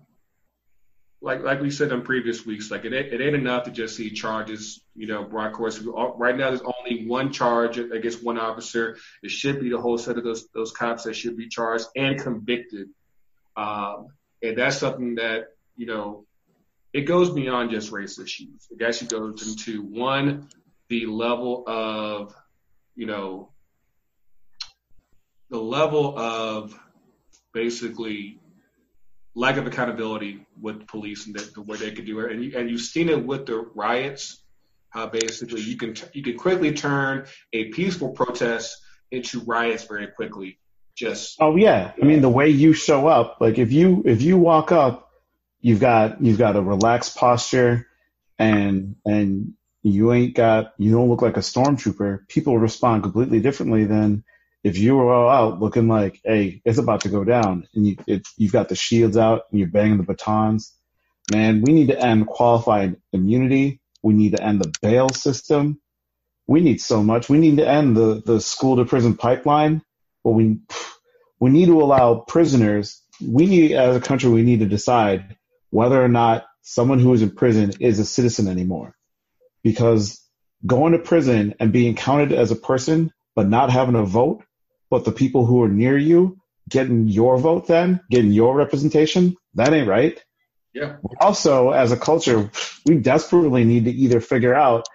like 1.23 1.43
like 1.43 1.61
we 1.61 1.71
said 1.71 1.93
in 1.93 2.03
previous 2.03 2.47
weeks, 2.47 2.71
like 2.71 2.85
it, 2.85 2.93
it 2.93 3.21
ain't 3.21 3.35
enough 3.35 3.65
to 3.65 3.71
just 3.71 3.97
see 3.97 4.11
charges, 4.11 4.83
you 4.95 5.07
know, 5.07 5.25
brought 5.25 5.53
course. 5.53 5.79
Right 5.81 6.37
now, 6.37 6.49
there's 6.49 6.63
only 6.63 7.07
one 7.07 7.33
charge 7.33 7.79
against 7.79 8.25
one 8.25 8.39
officer. 8.39 8.97
It 9.23 9.31
should 9.31 9.61
be 9.61 9.71
the 9.71 9.81
whole 9.81 9.99
set 9.99 10.17
of 10.17 10.25
those 10.25 10.49
those 10.55 10.73
cops 10.73 11.05
that 11.05 11.15
should 11.15 11.37
be 11.37 11.49
charged 11.49 11.87
and 11.95 12.19
convicted. 12.19 12.89
Um, 13.57 14.09
and 14.43 14.57
that's 14.57 14.79
something 14.79 15.17
that 15.17 15.49
you 15.77 15.87
know, 15.87 16.27
it 16.93 17.03
goes 17.03 17.31
beyond 17.31 17.71
just 17.71 17.91
race 17.91 18.19
issues. 18.19 18.69
It 18.71 18.85
actually 18.85 19.09
goes 19.09 19.49
into 19.49 19.83
one, 19.83 20.49
the 20.89 21.07
level 21.07 21.65
of, 21.67 22.35
you 22.95 23.07
know, 23.07 23.51
the 25.49 25.59
level 25.59 26.19
of 26.19 26.79
basically 27.55 28.39
lack 29.41 29.57
of 29.57 29.67
accountability 29.67 30.47
with 30.61 30.87
police 30.87 31.27
and 31.27 31.35
the, 31.35 31.51
the 31.55 31.63
way 31.63 31.79
they 31.79 31.91
could 31.93 32.05
do 32.05 32.21
it. 32.21 32.31
And, 32.31 32.45
you, 32.45 32.59
and 32.59 32.69
you've 32.69 32.83
seen 32.83 33.09
it 33.09 33.25
with 33.25 33.47
the 33.47 33.57
riots, 33.75 34.45
how 34.91 35.07
basically 35.07 35.63
you 35.63 35.77
can 35.79 35.95
you 36.13 36.23
can 36.23 36.37
quickly 36.37 36.73
turn 36.73 37.27
a 37.53 37.71
peaceful 37.71 38.11
protest 38.11 38.77
into 39.11 39.41
riots 39.41 39.85
very 39.85 40.09
quickly. 40.09 40.59
Just 40.95 41.37
oh 41.41 41.57
yeah, 41.57 41.93
I 42.01 42.05
mean 42.05 42.21
the 42.21 42.29
way 42.29 42.49
you 42.51 42.75
show 42.75 43.07
up, 43.07 43.39
like 43.41 43.59
if 43.59 43.73
you 43.73 44.03
if 44.05 44.21
you 44.21 44.37
walk 44.37 44.73
up, 44.73 45.09
you've 45.61 45.81
got 45.81 46.23
you've 46.23 46.39
got 46.39 46.57
a 46.57 46.61
relaxed 46.61 47.17
posture, 47.17 47.87
and 48.39 48.97
and 49.07 49.55
you 49.83 50.13
ain't 50.13 50.35
got 50.35 50.75
you 50.77 50.91
don't 50.93 51.09
look 51.09 51.23
like 51.23 51.39
a 51.39 51.41
stormtrooper. 51.41 52.29
People 52.29 52.59
respond 52.59 53.05
completely 53.05 53.41
differently 53.41 53.85
than 53.87 54.25
if 54.63 54.77
you 54.79 54.97
were 54.97 55.13
all 55.13 55.31
out 55.31 55.61
looking 55.61 55.89
like, 55.89 56.21
hey, 56.25 56.61
it's 56.65 56.79
about 56.79 57.03
to 57.03 57.09
go 57.09 57.25
down, 57.25 57.67
and 57.75 57.87
you 57.87 57.97
it, 58.07 58.27
you've 58.37 58.53
got 58.53 58.69
the 58.69 58.75
shields 58.75 59.17
out 59.17 59.43
and 59.51 59.59
you're 59.59 59.69
banging 59.69 59.97
the 59.97 60.03
batons, 60.03 60.75
man, 61.33 61.63
we 61.63 61.73
need 61.73 61.89
to 61.89 61.99
end 61.99 62.27
qualified 62.27 62.97
immunity. 63.13 63.81
We 64.03 64.15
need 64.15 64.37
to 64.37 64.43
end 64.43 64.61
the 64.61 64.73
bail 64.81 65.09
system. 65.11 65.81
We 66.47 66.61
need 66.61 66.81
so 66.81 67.03
much. 67.03 67.29
We 67.29 67.39
need 67.39 67.59
to 67.59 67.69
end 67.69 67.97
the 67.97 68.23
the 68.25 68.41
school 68.41 68.77
to 68.77 68.85
prison 68.85 69.17
pipeline. 69.17 69.83
But 70.25 70.33
we 70.33 70.59
we 71.39 71.51
need 71.51 71.67
to 71.67 71.81
allow 71.81 72.17
prisoners. 72.17 73.03
We 73.23 73.47
need 73.47 73.73
as 73.73 73.97
a 73.97 74.01
country 74.01 74.31
we 74.31 74.43
need 74.43 74.61
to 74.61 74.67
decide 74.67 75.37
whether 75.71 76.03
or 76.03 76.09
not 76.09 76.47
someone 76.63 76.99
who 76.99 77.15
is 77.15 77.23
in 77.23 77.31
prison 77.31 77.73
is 77.81 77.99
a 77.99 78.05
citizen 78.05 78.49
anymore, 78.49 78.95
because 79.63 80.21
going 80.67 80.93
to 80.93 80.99
prison 80.99 81.55
and 81.59 81.73
being 81.73 81.95
counted 81.95 82.33
as 82.33 82.51
a 82.51 82.57
person 82.57 83.13
but 83.35 83.49
not 83.49 83.71
having 83.71 83.95
a 83.95 84.05
vote 84.05 84.43
but 84.91 85.05
the 85.05 85.13
people 85.13 85.47
who 85.47 85.63
are 85.63 85.69
near 85.69 85.97
you 85.97 86.39
getting 86.69 87.09
your 87.09 87.39
vote 87.39 87.67
then, 87.67 88.01
getting 88.11 88.33
your 88.33 88.55
representation, 88.55 89.37
that 89.55 89.73
ain't 89.73 89.89
right. 89.89 90.23
Yeah. 90.73 90.97
Also, 91.21 91.71
as 91.71 91.91
a 91.91 91.97
culture, 91.97 92.51
we 92.87 92.97
desperately 92.97 93.65
need 93.65 93.87
to 93.87 93.91
either 93.91 94.21
figure 94.21 94.55
out 94.55 94.87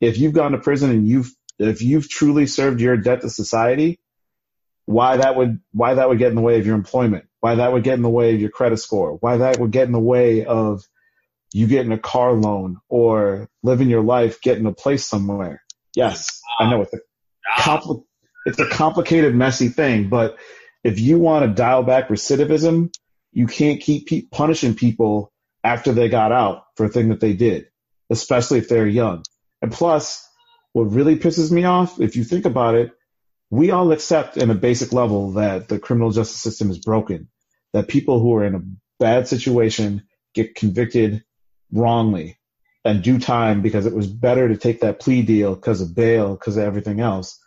if 0.00 0.18
you've 0.18 0.32
gone 0.32 0.52
to 0.52 0.58
prison 0.58 0.90
and 0.90 1.06
you've 1.08 1.30
if 1.58 1.82
you've 1.82 2.08
truly 2.08 2.46
served 2.46 2.80
your 2.80 2.96
debt 2.96 3.20
to 3.22 3.30
society, 3.30 3.98
why 4.86 5.18
that 5.18 5.36
would 5.36 5.60
why 5.72 5.94
that 5.94 6.08
would 6.08 6.18
get 6.18 6.30
in 6.30 6.36
the 6.36 6.40
way 6.40 6.58
of 6.58 6.66
your 6.66 6.76
employment, 6.76 7.26
why 7.40 7.56
that 7.56 7.72
would 7.72 7.82
get 7.82 7.94
in 7.94 8.02
the 8.02 8.08
way 8.08 8.34
of 8.34 8.40
your 8.40 8.50
credit 8.50 8.78
score, 8.78 9.18
why 9.20 9.38
that 9.38 9.58
would 9.58 9.70
get 9.70 9.86
in 9.86 9.92
the 9.92 10.00
way 10.00 10.44
of 10.44 10.82
you 11.52 11.66
getting 11.66 11.92
a 11.92 11.98
car 11.98 12.32
loan 12.32 12.78
or 12.88 13.50
living 13.62 13.88
your 13.88 14.02
life 14.02 14.40
getting 14.40 14.66
a 14.66 14.72
place 14.72 15.04
somewhere. 15.04 15.62
Yes, 15.94 16.40
I 16.58 16.70
know 16.70 16.82
it's 16.82 16.94
a 16.94 16.98
ah. 17.50 17.60
compli- 17.60 18.04
it's 18.48 18.58
a 18.58 18.66
complicated, 18.66 19.34
messy 19.34 19.68
thing. 19.68 20.08
But 20.08 20.38
if 20.82 20.98
you 20.98 21.18
want 21.18 21.44
to 21.44 21.52
dial 21.52 21.82
back 21.82 22.08
recidivism, 22.08 22.90
you 23.30 23.46
can't 23.46 23.80
keep 23.80 24.30
punishing 24.30 24.74
people 24.74 25.30
after 25.62 25.92
they 25.92 26.08
got 26.08 26.32
out 26.32 26.62
for 26.74 26.86
a 26.86 26.88
thing 26.88 27.10
that 27.10 27.20
they 27.20 27.34
did, 27.34 27.66
especially 28.08 28.58
if 28.58 28.68
they're 28.70 28.86
young. 28.86 29.22
And 29.60 29.70
plus, 29.70 30.26
what 30.72 30.84
really 30.84 31.16
pisses 31.16 31.52
me 31.52 31.64
off, 31.64 32.00
if 32.00 32.16
you 32.16 32.24
think 32.24 32.46
about 32.46 32.74
it, 32.74 32.92
we 33.50 33.70
all 33.70 33.92
accept 33.92 34.38
in 34.38 34.48
a 34.48 34.54
basic 34.54 34.94
level 34.94 35.32
that 35.32 35.68
the 35.68 35.78
criminal 35.78 36.10
justice 36.10 36.40
system 36.40 36.70
is 36.70 36.78
broken, 36.78 37.28
that 37.74 37.88
people 37.88 38.18
who 38.18 38.34
are 38.34 38.44
in 38.44 38.54
a 38.54 38.62
bad 38.98 39.28
situation 39.28 40.04
get 40.34 40.54
convicted 40.54 41.22
wrongly 41.70 42.38
and 42.82 43.02
do 43.02 43.18
time 43.18 43.60
because 43.60 43.84
it 43.84 43.94
was 43.94 44.06
better 44.06 44.48
to 44.48 44.56
take 44.56 44.80
that 44.80 45.00
plea 45.00 45.20
deal 45.20 45.54
because 45.54 45.82
of 45.82 45.94
bail, 45.94 46.34
because 46.34 46.56
of 46.56 46.64
everything 46.64 47.00
else 47.00 47.38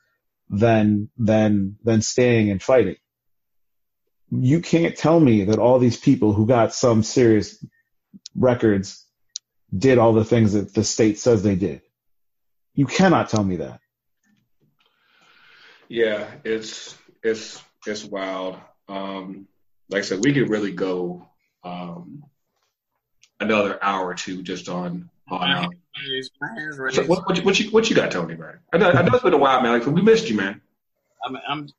than 0.52 1.10
than 1.18 1.78
than 1.84 2.02
staying 2.02 2.52
and 2.52 2.62
fighting. 2.62 2.98
you 4.32 4.62
can't 4.62 4.98
tell 4.98 5.20
me 5.20 5.46
that 5.46 5.60
all 5.60 5.80
these 5.80 5.98
people 5.98 6.34
who 6.34 6.46
got 6.46 6.74
some 6.74 7.04
serious 7.04 7.64
records 8.36 9.06
did 9.76 9.98
all 9.98 10.14
the 10.14 10.26
things 10.26 10.54
that 10.54 10.74
the 10.74 10.84
state 10.84 11.20
says 11.20 11.44
they 11.44 11.56
did. 11.56 11.82
You 12.74 12.86
cannot 12.86 13.30
tell 13.30 13.44
me 13.44 13.58
that. 13.58 13.80
Yeah, 15.90 16.30
it's 16.46 16.98
it's 17.24 17.62
it's 17.86 18.06
wild. 18.06 18.58
Um, 18.88 19.48
like 19.90 20.00
I 20.00 20.06
said, 20.06 20.24
we 20.24 20.34
could 20.34 20.50
really 20.50 20.72
go 20.72 21.28
um, 21.64 22.24
another 23.40 23.82
hour 23.82 24.08
or 24.08 24.16
two 24.16 24.42
just 24.44 24.70
on 24.70 25.11
Oh, 25.32 25.40
so 26.92 27.06
what, 27.06 27.26
what, 27.26 27.38
you, 27.38 27.44
what 27.44 27.60
you 27.60 27.72
what 27.72 27.90
you 27.90 27.96
got, 27.96 28.12
Tony? 28.12 28.36
Man, 28.36 28.60
I 28.74 28.78
know, 28.78 28.92
I 28.92 29.02
know 29.02 29.14
it's 29.14 29.24
been 29.24 29.34
a 29.34 29.38
while, 29.38 29.62
man. 29.62 29.80
Like 29.80 29.88
we 29.88 30.02
missed 30.02 30.30
you, 30.30 30.36
man. 30.36 30.60
I'm, 31.26 31.38
I'm 31.48 31.70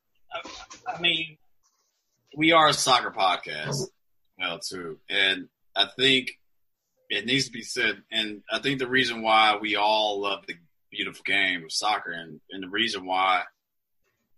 I 0.87 1.01
mean, 1.01 1.37
we 2.37 2.53
are 2.53 2.69
a 2.69 2.73
soccer 2.73 3.11
podcast, 3.11 3.89
well, 4.39 4.59
too, 4.59 4.99
and 5.11 5.49
I 5.77 5.87
think 5.99 6.39
it 7.11 7.27
needs 7.27 7.47
to 7.47 7.53
be 7.53 7.63
said. 7.63 8.03
And 8.11 8.43
I 8.51 8.59
think 8.59 8.79
the 8.79 8.89
reason 8.89 9.23
why 9.23 9.59
we 9.61 9.77
all 9.77 10.21
love 10.21 10.47
the 10.47 10.55
beautiful 10.91 11.23
game 11.25 11.65
of 11.65 11.73
soccer, 11.73 12.11
and, 12.11 12.41
and 12.51 12.63
the 12.63 12.69
reason 12.69 13.05
why, 13.05 13.43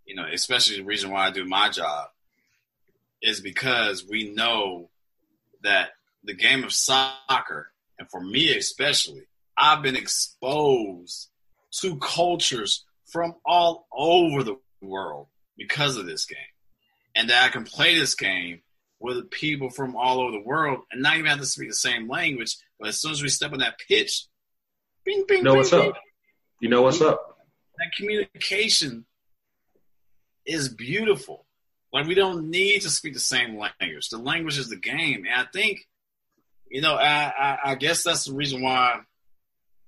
you 0.04 0.16
know, 0.16 0.26
especially 0.32 0.78
the 0.78 0.84
reason 0.84 1.10
why 1.10 1.26
I 1.26 1.30
do 1.30 1.44
my 1.44 1.68
job, 1.68 2.08
is 3.22 3.40
because 3.40 4.04
we 4.04 4.30
know 4.30 4.90
that 5.62 5.90
the 6.24 6.34
game 6.34 6.64
of 6.64 6.72
soccer, 6.72 7.70
and 7.98 8.10
for 8.10 8.20
me 8.20 8.56
especially, 8.56 9.26
I've 9.56 9.82
been 9.82 9.96
exposed 9.96 11.28
to 11.80 11.96
cultures 11.98 12.84
from 13.06 13.34
all 13.44 13.86
over 13.92 14.42
the 14.42 14.56
world 14.82 15.28
because 15.56 15.96
of 15.96 16.06
this 16.06 16.26
game. 16.26 16.38
And 17.16 17.30
that 17.30 17.44
I 17.44 17.48
can 17.48 17.64
play 17.64 17.96
this 17.96 18.14
game 18.14 18.60
with 19.00 19.30
people 19.30 19.70
from 19.70 19.94
all 19.96 20.20
over 20.20 20.32
the 20.32 20.42
world 20.42 20.80
and 20.90 21.02
not 21.02 21.14
even 21.14 21.26
have 21.26 21.38
to 21.38 21.46
speak 21.46 21.68
the 21.68 21.74
same 21.74 22.08
language. 22.08 22.56
But 22.78 22.88
as 22.88 23.00
soon 23.00 23.12
as 23.12 23.22
we 23.22 23.28
step 23.28 23.52
on 23.52 23.58
that 23.58 23.78
pitch, 23.88 24.26
bing, 25.04 25.24
bing, 25.28 25.38
you 25.38 25.44
know 25.44 25.50
bing, 25.52 25.58
what's 25.58 25.70
bing, 25.70 25.90
up. 25.90 26.00
You 26.60 26.68
know 26.68 26.82
what's 26.82 27.00
up. 27.00 27.38
That 27.78 27.92
communication 27.96 29.04
is 30.46 30.68
beautiful. 30.68 31.46
Like 31.92 32.06
we 32.06 32.14
don't 32.14 32.50
need 32.50 32.82
to 32.82 32.90
speak 32.90 33.14
the 33.14 33.20
same 33.20 33.56
language. 33.56 34.08
The 34.08 34.18
language 34.18 34.58
is 34.58 34.68
the 34.68 34.76
game. 34.76 35.24
And 35.30 35.40
I 35.40 35.46
think, 35.52 35.86
you 36.70 36.80
know, 36.80 36.94
I, 36.94 37.32
I, 37.38 37.58
I 37.64 37.74
guess 37.74 38.02
that's 38.02 38.24
the 38.24 38.34
reason 38.34 38.62
why, 38.62 39.00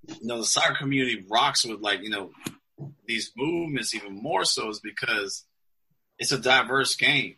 you 0.06 0.26
know, 0.26 0.38
the 0.38 0.44
soccer 0.44 0.76
community 0.78 1.24
rocks 1.28 1.64
with 1.64 1.80
like, 1.80 2.02
you 2.02 2.10
know, 2.10 2.30
these 3.06 3.32
movements 3.36 3.94
even 3.94 4.14
more 4.14 4.44
so 4.44 4.68
is 4.68 4.80
because 4.80 5.44
it's 6.18 6.32
a 6.32 6.38
diverse 6.38 6.96
game. 6.96 7.36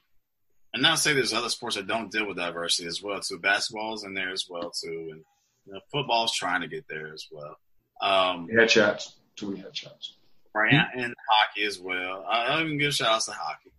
And 0.74 0.82
not 0.82 0.98
say 0.98 1.14
there's 1.14 1.32
other 1.32 1.48
sports 1.48 1.76
that 1.76 1.86
don't 1.86 2.12
deal 2.12 2.26
with 2.28 2.36
diversity 2.36 2.86
as 2.88 3.02
well 3.02 3.20
too. 3.20 3.38
Basketball's 3.38 4.04
in 4.04 4.12
there 4.12 4.30
as 4.30 4.44
well 4.50 4.70
too, 4.70 5.08
and 5.12 5.24
you 5.66 5.72
know, 5.72 5.80
football's 5.90 6.34
trying 6.34 6.60
to 6.60 6.68
get 6.68 6.84
there 6.88 7.12
as 7.12 7.26
well. 7.30 7.56
Um, 8.02 8.48
headshots, 8.52 9.12
two 9.34 9.52
headshots, 9.52 10.10
right? 10.54 10.74
Mm-hmm. 10.74 10.98
And 10.98 11.14
hockey 11.30 11.64
as 11.64 11.78
well. 11.78 12.24
I 12.28 12.48
don't 12.48 12.66
even 12.66 12.78
give 12.78 12.92
shout 12.92 13.08
outs 13.08 13.26
to 13.26 13.32
hockey. 13.32 13.72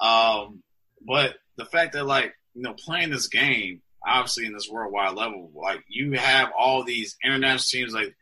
Um, 0.00 0.62
but 1.06 1.36
the 1.56 1.64
fact 1.64 1.92
that 1.92 2.06
like 2.06 2.34
you 2.54 2.62
know 2.62 2.74
playing 2.74 3.10
this 3.10 3.28
game, 3.28 3.80
obviously 4.06 4.46
in 4.46 4.52
this 4.52 4.68
worldwide 4.68 5.14
level, 5.14 5.50
like 5.54 5.84
you 5.88 6.12
have 6.12 6.50
all 6.58 6.84
these 6.84 7.16
international 7.24 7.82
teams 7.82 7.94
like 7.94 8.14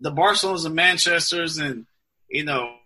the 0.00 0.12
Barcelonas 0.12 0.66
and 0.66 0.74
Manchester's 0.74 1.58
and 1.58 1.86
you 2.28 2.44
know 2.44 2.76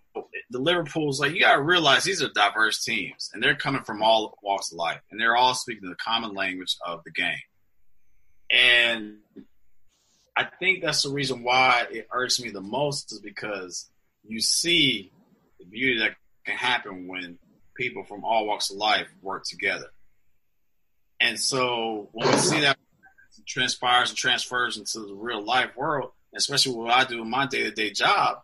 the 0.49 0.59
Liverpool's 0.59 1.19
like 1.19 1.33
you 1.33 1.41
got 1.41 1.55
to 1.55 1.61
realize 1.61 2.03
these 2.03 2.23
are 2.23 2.29
diverse 2.29 2.83
teams, 2.83 3.29
and 3.33 3.41
they're 3.41 3.55
coming 3.55 3.83
from 3.83 4.01
all 4.01 4.37
walks 4.41 4.71
of 4.71 4.77
life, 4.77 5.01
and 5.11 5.19
they're 5.19 5.35
all 5.35 5.53
speaking 5.53 5.89
the 5.89 5.95
common 5.95 6.33
language 6.33 6.75
of 6.85 7.03
the 7.03 7.11
game. 7.11 7.37
And 8.51 9.17
I 10.35 10.45
think 10.59 10.81
that's 10.81 11.03
the 11.03 11.09
reason 11.11 11.43
why 11.43 11.85
it 11.91 12.07
irks 12.11 12.39
me 12.39 12.49
the 12.49 12.61
most 12.61 13.11
is 13.11 13.19
because 13.19 13.89
you 14.23 14.39
see 14.39 15.11
the 15.59 15.65
beauty 15.65 15.99
that 15.99 16.15
can 16.45 16.55
happen 16.55 17.07
when 17.07 17.37
people 17.75 18.03
from 18.03 18.23
all 18.23 18.47
walks 18.47 18.71
of 18.71 18.77
life 18.77 19.07
work 19.21 19.43
together. 19.45 19.87
And 21.19 21.39
so 21.39 22.09
when 22.13 22.29
we 22.29 22.37
see 22.37 22.61
that 22.61 22.77
transpires 23.45 24.09
and 24.09 24.17
transfers 24.17 24.77
into 24.77 24.99
the 24.99 25.13
real 25.13 25.43
life 25.43 25.75
world, 25.75 26.11
especially 26.35 26.75
what 26.75 26.93
I 26.93 27.03
do 27.03 27.21
in 27.21 27.29
my 27.29 27.47
day 27.47 27.63
to 27.63 27.71
day 27.71 27.91
job, 27.91 28.39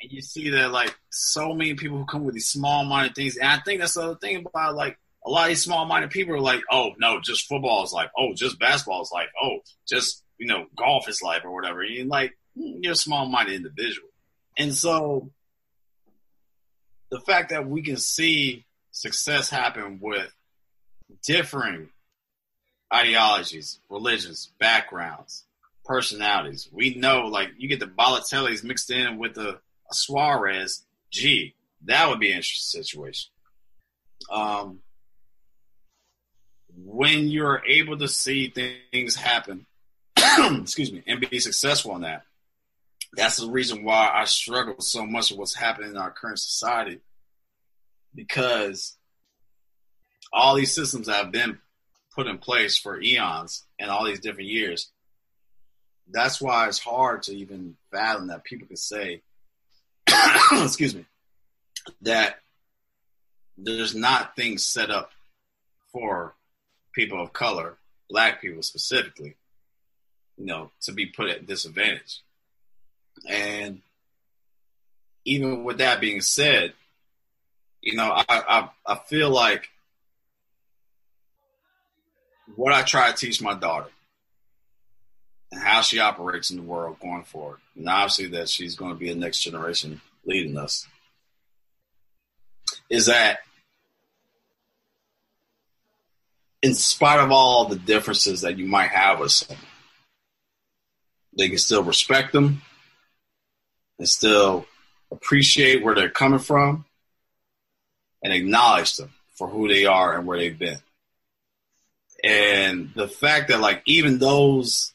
and 0.00 0.10
you 0.10 0.20
see 0.20 0.50
that 0.50 0.72
like 0.72 0.94
so 1.10 1.54
many 1.54 1.74
people 1.74 1.98
who 1.98 2.04
come 2.04 2.24
with 2.24 2.34
these 2.34 2.48
small 2.48 2.84
minded 2.84 3.14
things, 3.14 3.36
and 3.36 3.48
I 3.48 3.58
think 3.58 3.80
that's 3.80 3.94
the 3.94 4.02
other 4.02 4.16
thing 4.16 4.44
about 4.44 4.74
like 4.74 4.98
a 5.24 5.30
lot 5.30 5.44
of 5.44 5.48
these 5.50 5.62
small 5.62 5.86
minded 5.86 6.10
people 6.10 6.34
are 6.34 6.40
like, 6.40 6.62
oh 6.70 6.90
no, 6.98 7.20
just 7.20 7.46
football 7.46 7.84
is 7.84 7.92
life. 7.92 8.10
Oh, 8.18 8.34
just 8.34 8.58
basketball 8.58 9.02
is 9.02 9.12
life. 9.12 9.28
Oh, 9.40 9.58
just 9.88 10.24
you 10.38 10.46
know, 10.46 10.66
golf 10.76 11.08
is 11.08 11.22
life 11.22 11.42
or 11.44 11.54
whatever. 11.54 11.82
And 11.82 12.08
like 12.08 12.36
you're 12.54 12.92
a 12.92 12.96
small 12.96 13.26
minded 13.26 13.54
individual, 13.54 14.08
and 14.58 14.74
so 14.74 15.30
the 17.10 17.20
fact 17.20 17.50
that 17.50 17.68
we 17.68 17.82
can 17.82 17.96
see 17.96 18.64
success 18.90 19.48
happen 19.48 19.98
with 20.02 20.30
differing 21.24 21.90
ideologies, 22.92 23.80
religions, 23.88 24.52
backgrounds, 24.58 25.44
personalities. 25.84 26.68
We 26.72 26.94
know 26.94 27.26
like 27.26 27.50
you 27.56 27.68
get 27.68 27.80
the 27.80 27.86
Balotellis 27.86 28.62
mixed 28.62 28.90
in 28.90 29.18
with 29.18 29.34
the 29.34 29.60
Suarez, 29.90 30.84
gee, 31.10 31.54
that 31.84 32.08
would 32.08 32.20
be 32.20 32.30
an 32.30 32.36
interesting 32.36 32.82
situation. 32.82 33.30
Um, 34.30 34.80
when 36.74 37.28
you're 37.28 37.62
able 37.66 37.98
to 37.98 38.08
see 38.08 38.48
things 38.92 39.16
happen, 39.16 39.66
excuse 40.16 40.92
me, 40.92 41.02
and 41.06 41.20
be 41.20 41.38
successful 41.38 41.94
in 41.96 42.02
that, 42.02 42.22
that's 43.14 43.36
the 43.36 43.50
reason 43.50 43.84
why 43.84 44.10
I 44.12 44.24
struggle 44.24 44.80
so 44.80 45.04
much 45.04 45.30
with 45.30 45.38
what's 45.38 45.54
happening 45.54 45.90
in 45.90 45.96
our 45.98 46.10
current 46.10 46.38
society. 46.38 47.00
Because 48.14 48.96
all 50.32 50.54
these 50.54 50.74
systems 50.74 51.06
that 51.06 51.16
have 51.16 51.32
been 51.32 51.58
put 52.14 52.26
in 52.26 52.38
place 52.38 52.78
for 52.78 53.00
eons 53.00 53.64
and 53.78 53.90
all 53.90 54.04
these 54.04 54.20
different 54.20 54.48
years, 54.48 54.90
that's 56.10 56.40
why 56.40 56.68
it's 56.68 56.78
hard 56.78 57.22
to 57.24 57.36
even 57.36 57.76
fathom 57.90 58.28
that 58.28 58.44
people 58.44 58.66
can 58.66 58.76
say, 58.76 59.22
excuse 60.52 60.94
me, 60.94 61.04
that 62.02 62.38
there's 63.56 63.94
not 63.94 64.36
things 64.36 64.64
set 64.64 64.90
up 64.90 65.12
for 65.92 66.34
people 66.94 67.20
of 67.20 67.32
color, 67.32 67.76
black 68.08 68.40
people 68.40 68.62
specifically, 68.62 69.34
you 70.36 70.46
know, 70.46 70.70
to 70.82 70.92
be 70.92 71.06
put 71.06 71.28
at 71.28 71.46
disadvantage. 71.46 72.20
And 73.28 73.80
even 75.24 75.64
with 75.64 75.78
that 75.78 76.00
being 76.00 76.20
said, 76.20 76.72
you 77.80 77.96
know, 77.96 78.10
I, 78.10 78.24
I, 78.28 78.68
I 78.86 78.94
feel 78.96 79.30
like 79.30 79.68
what 82.54 82.72
I 82.72 82.82
try 82.82 83.10
to 83.10 83.16
teach 83.16 83.40
my 83.40 83.54
daughter 83.54 83.88
and 85.50 85.60
how 85.60 85.82
she 85.82 85.98
operates 85.98 86.50
in 86.50 86.56
the 86.56 86.62
world 86.62 86.98
going 87.00 87.24
forward. 87.24 87.58
And 87.76 87.88
obviously 87.88 88.26
that 88.28 88.48
she's 88.48 88.76
going 88.76 88.92
to 88.92 88.98
be 88.98 89.10
a 89.10 89.14
next 89.14 89.42
generation 89.42 90.00
leading 90.24 90.56
us. 90.56 90.86
Is 92.88 93.06
that 93.06 93.40
in 96.62 96.74
spite 96.74 97.20
of 97.20 97.30
all 97.30 97.66
the 97.66 97.76
differences 97.76 98.42
that 98.42 98.58
you 98.58 98.66
might 98.66 98.90
have 98.90 99.18
with 99.18 99.32
someone, 99.32 99.64
they 101.36 101.48
can 101.48 101.58
still 101.58 101.82
respect 101.82 102.32
them 102.32 102.62
and 103.98 104.08
still 104.08 104.66
appreciate 105.10 105.82
where 105.82 105.94
they're 105.94 106.08
coming 106.08 106.38
from 106.38 106.84
and 108.22 108.32
acknowledge 108.32 108.96
them 108.96 109.10
for 109.34 109.48
who 109.48 109.68
they 109.68 109.84
are 109.84 110.16
and 110.16 110.26
where 110.26 110.38
they've 110.38 110.58
been. 110.58 110.78
And 112.22 112.92
the 112.94 113.08
fact 113.08 113.48
that 113.48 113.60
like 113.60 113.82
even 113.84 114.18
those 114.18 114.92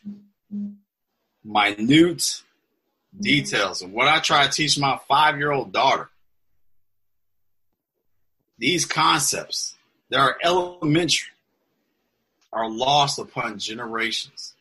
minute 1.43 2.41
details 3.19 3.81
of 3.81 3.91
what 3.91 4.07
I 4.07 4.19
try 4.19 4.45
to 4.45 4.51
teach 4.51 4.77
my 4.77 4.99
five 5.07 5.37
year 5.37 5.51
old 5.51 5.71
daughter. 5.71 6.09
These 8.57 8.85
concepts 8.85 9.75
that 10.09 10.19
are 10.19 10.37
elementary 10.43 11.29
are 12.51 12.69
lost 12.69 13.19
upon 13.19 13.59
generations. 13.59 14.55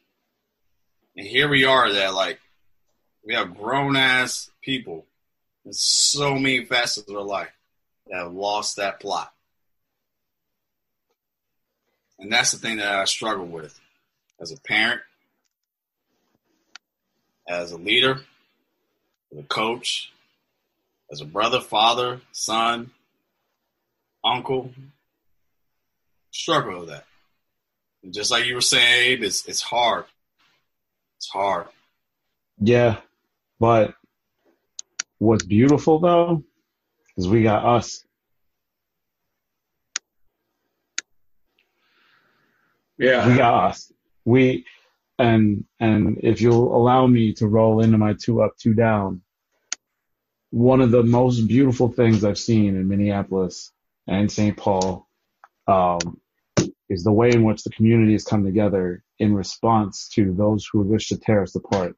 And 1.16 1.26
here 1.26 1.48
we 1.48 1.64
are 1.64 1.92
that 1.92 2.14
like 2.14 2.40
we 3.24 3.34
have 3.34 3.56
grown 3.56 3.96
ass 3.96 4.50
people 4.62 5.06
in 5.64 5.72
so 5.72 6.34
many 6.34 6.64
facets 6.64 7.08
of 7.08 7.14
their 7.14 7.22
life 7.22 7.52
that 8.06 8.18
have 8.18 8.32
lost 8.32 8.76
that 8.76 9.00
plot. 9.00 9.32
And 12.18 12.32
that's 12.32 12.52
the 12.52 12.58
thing 12.58 12.78
that 12.78 12.92
I 12.92 13.04
struggle 13.04 13.46
with 13.46 13.78
as 14.40 14.52
a 14.52 14.60
parent, 14.60 15.00
as 17.48 17.72
a 17.72 17.76
leader, 17.76 18.20
as 19.32 19.38
a 19.38 19.42
coach, 19.42 20.12
as 21.10 21.20
a 21.20 21.24
brother, 21.24 21.60
father, 21.60 22.20
son, 22.32 22.90
uncle, 24.24 24.70
struggle 26.30 26.80
with 26.80 26.88
that. 26.88 27.04
And 28.02 28.12
just 28.14 28.30
like 28.30 28.46
you 28.46 28.54
were 28.54 28.60
saying, 28.60 29.22
it's 29.22 29.46
it's 29.46 29.62
hard. 29.62 30.04
It's 31.18 31.28
hard. 31.28 31.66
Yeah, 32.58 32.98
but 33.60 33.94
what's 35.18 35.44
beautiful 35.44 35.98
though 35.98 36.44
is 37.16 37.28
we 37.28 37.42
got 37.42 37.64
us. 37.64 38.04
Yeah, 42.98 43.28
we 43.28 43.40
us. 43.40 43.92
We 44.24 44.64
and 45.18 45.64
and 45.80 46.18
if 46.22 46.40
you'll 46.40 46.74
allow 46.76 47.06
me 47.06 47.32
to 47.34 47.46
roll 47.46 47.80
into 47.80 47.98
my 47.98 48.14
two 48.14 48.42
up, 48.42 48.56
two 48.58 48.74
down, 48.74 49.22
one 50.50 50.80
of 50.80 50.90
the 50.90 51.02
most 51.02 51.46
beautiful 51.46 51.88
things 51.88 52.24
I've 52.24 52.38
seen 52.38 52.76
in 52.76 52.88
Minneapolis 52.88 53.72
and 54.06 54.30
St. 54.30 54.56
Paul 54.56 55.08
um, 55.66 56.20
is 56.88 57.04
the 57.04 57.12
way 57.12 57.30
in 57.30 57.42
which 57.42 57.64
the 57.64 57.70
community 57.70 58.12
has 58.12 58.24
come 58.24 58.44
together 58.44 59.02
in 59.18 59.34
response 59.34 60.08
to 60.14 60.32
those 60.32 60.68
who 60.70 60.80
wish 60.80 61.08
to 61.08 61.18
tear 61.18 61.42
us 61.42 61.54
apart. 61.54 61.96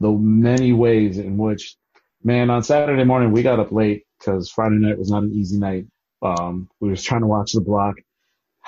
The 0.00 0.10
many 0.10 0.72
ways 0.72 1.18
in 1.18 1.36
which, 1.36 1.76
man, 2.22 2.50
on 2.50 2.62
Saturday 2.62 3.04
morning 3.04 3.32
we 3.32 3.42
got 3.42 3.58
up 3.58 3.72
late 3.72 4.04
because 4.18 4.50
Friday 4.50 4.76
night 4.76 4.98
was 4.98 5.10
not 5.10 5.24
an 5.24 5.32
easy 5.32 5.58
night. 5.58 5.86
Um, 6.22 6.68
we 6.80 6.90
was 6.90 7.02
trying 7.02 7.22
to 7.22 7.26
watch 7.26 7.52
the 7.52 7.60
block 7.60 7.96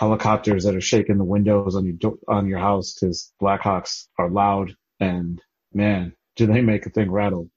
helicopters 0.01 0.65
that 0.65 0.75
are 0.75 0.81
shaking 0.81 1.19
the 1.19 1.25
windows 1.25 1.77
on 1.77 1.85
your 1.85 2.15
on 2.27 2.47
your 2.47 2.59
house 2.59 2.95
because 2.95 3.31
Blackhawks 3.41 4.07
are 4.19 4.31
loud 4.31 4.75
and 4.99 5.43
man, 5.75 6.15
do 6.37 6.47
they 6.47 6.63
make 6.63 6.87
a 6.87 6.91
thing 6.91 7.11
rattle. 7.11 7.51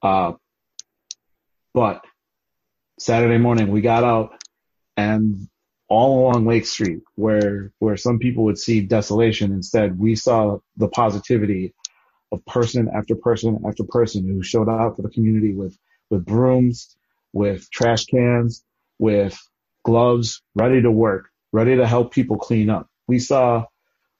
Uh, 0.00 0.34
but 1.74 2.04
Saturday 3.00 3.38
morning 3.38 3.72
we 3.72 3.80
got 3.80 4.04
out 4.04 4.40
and 4.96 5.48
all 5.88 6.20
along 6.20 6.46
Lake 6.46 6.66
Street 6.66 7.00
where 7.16 7.72
where 7.80 7.96
some 7.96 8.20
people 8.20 8.44
would 8.44 8.58
see 8.58 8.82
desolation 8.82 9.50
instead 9.50 9.98
we 9.98 10.14
saw 10.14 10.58
the 10.76 10.88
positivity 10.88 11.74
of 12.30 12.46
person 12.46 12.88
after 12.94 13.16
person 13.16 13.64
after 13.66 13.82
person 13.82 14.24
who 14.24 14.40
showed 14.40 14.68
up 14.68 14.94
for 14.94 15.02
the 15.02 15.10
community 15.10 15.52
with 15.52 15.76
with 16.10 16.24
brooms, 16.24 16.96
with 17.32 17.68
trash 17.72 18.04
cans, 18.04 18.64
with 19.00 19.36
gloves, 19.82 20.42
ready 20.54 20.80
to 20.80 20.92
work 20.92 21.28
ready 21.56 21.76
to 21.76 21.86
help 21.86 22.12
people 22.12 22.36
clean 22.36 22.68
up. 22.68 22.86
We 23.08 23.18
saw, 23.18 23.64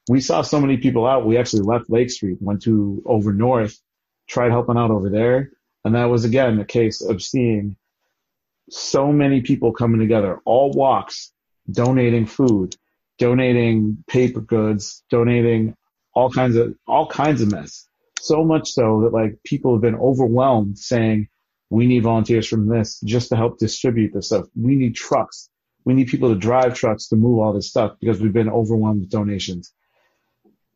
we 0.09 0.21
saw 0.21 0.41
so 0.41 0.59
many 0.59 0.77
people 0.77 1.05
out. 1.05 1.27
We 1.27 1.37
actually 1.37 1.61
left 1.61 1.87
Lake 1.87 2.09
Street, 2.09 2.39
went 2.41 2.63
to 2.63 3.03
over 3.05 3.31
north, 3.31 3.79
tried 4.27 4.49
helping 4.49 4.75
out 4.75 4.89
over 4.89 5.09
there. 5.09 5.51
And 5.85 5.93
that 5.93 6.05
was 6.05 6.25
again 6.25 6.59
a 6.59 6.65
case 6.65 7.01
of 7.01 7.21
seeing 7.21 7.75
so 8.71 9.11
many 9.11 9.41
people 9.41 9.71
coming 9.71 9.99
together, 9.99 10.41
all 10.45 10.71
walks, 10.71 11.31
donating 11.69 12.25
food, 12.25 12.75
donating 13.19 14.03
paper 14.07 14.41
goods, 14.41 15.03
donating 15.11 15.75
all 16.13 16.31
kinds 16.31 16.55
of, 16.55 16.73
all 16.87 17.05
kinds 17.05 17.41
of 17.43 17.51
mess. 17.51 17.87
So 18.19 18.43
much 18.43 18.67
so 18.69 19.01
that 19.01 19.13
like 19.13 19.37
people 19.45 19.73
have 19.73 19.81
been 19.81 19.95
overwhelmed 19.95 20.79
saying, 20.79 21.27
we 21.69 21.85
need 21.85 22.01
volunteers 22.01 22.47
from 22.47 22.67
this 22.67 22.99
just 23.01 23.29
to 23.29 23.35
help 23.35 23.59
distribute 23.59 24.11
this 24.13 24.27
stuff. 24.27 24.47
We 24.55 24.75
need 24.75 24.95
trucks 24.95 25.49
we 25.87 25.93
need 25.93 26.09
people 26.09 26.33
to 26.33 26.35
drive 26.35 26.73
trucks 26.73 27.07
to 27.07 27.15
move 27.15 27.39
all 27.39 27.53
this 27.53 27.69
stuff 27.69 27.93
because 28.01 28.19
we've 28.19 28.33
been 28.33 28.49
overwhelmed 28.49 28.99
with 28.99 29.09
donations. 29.09 29.71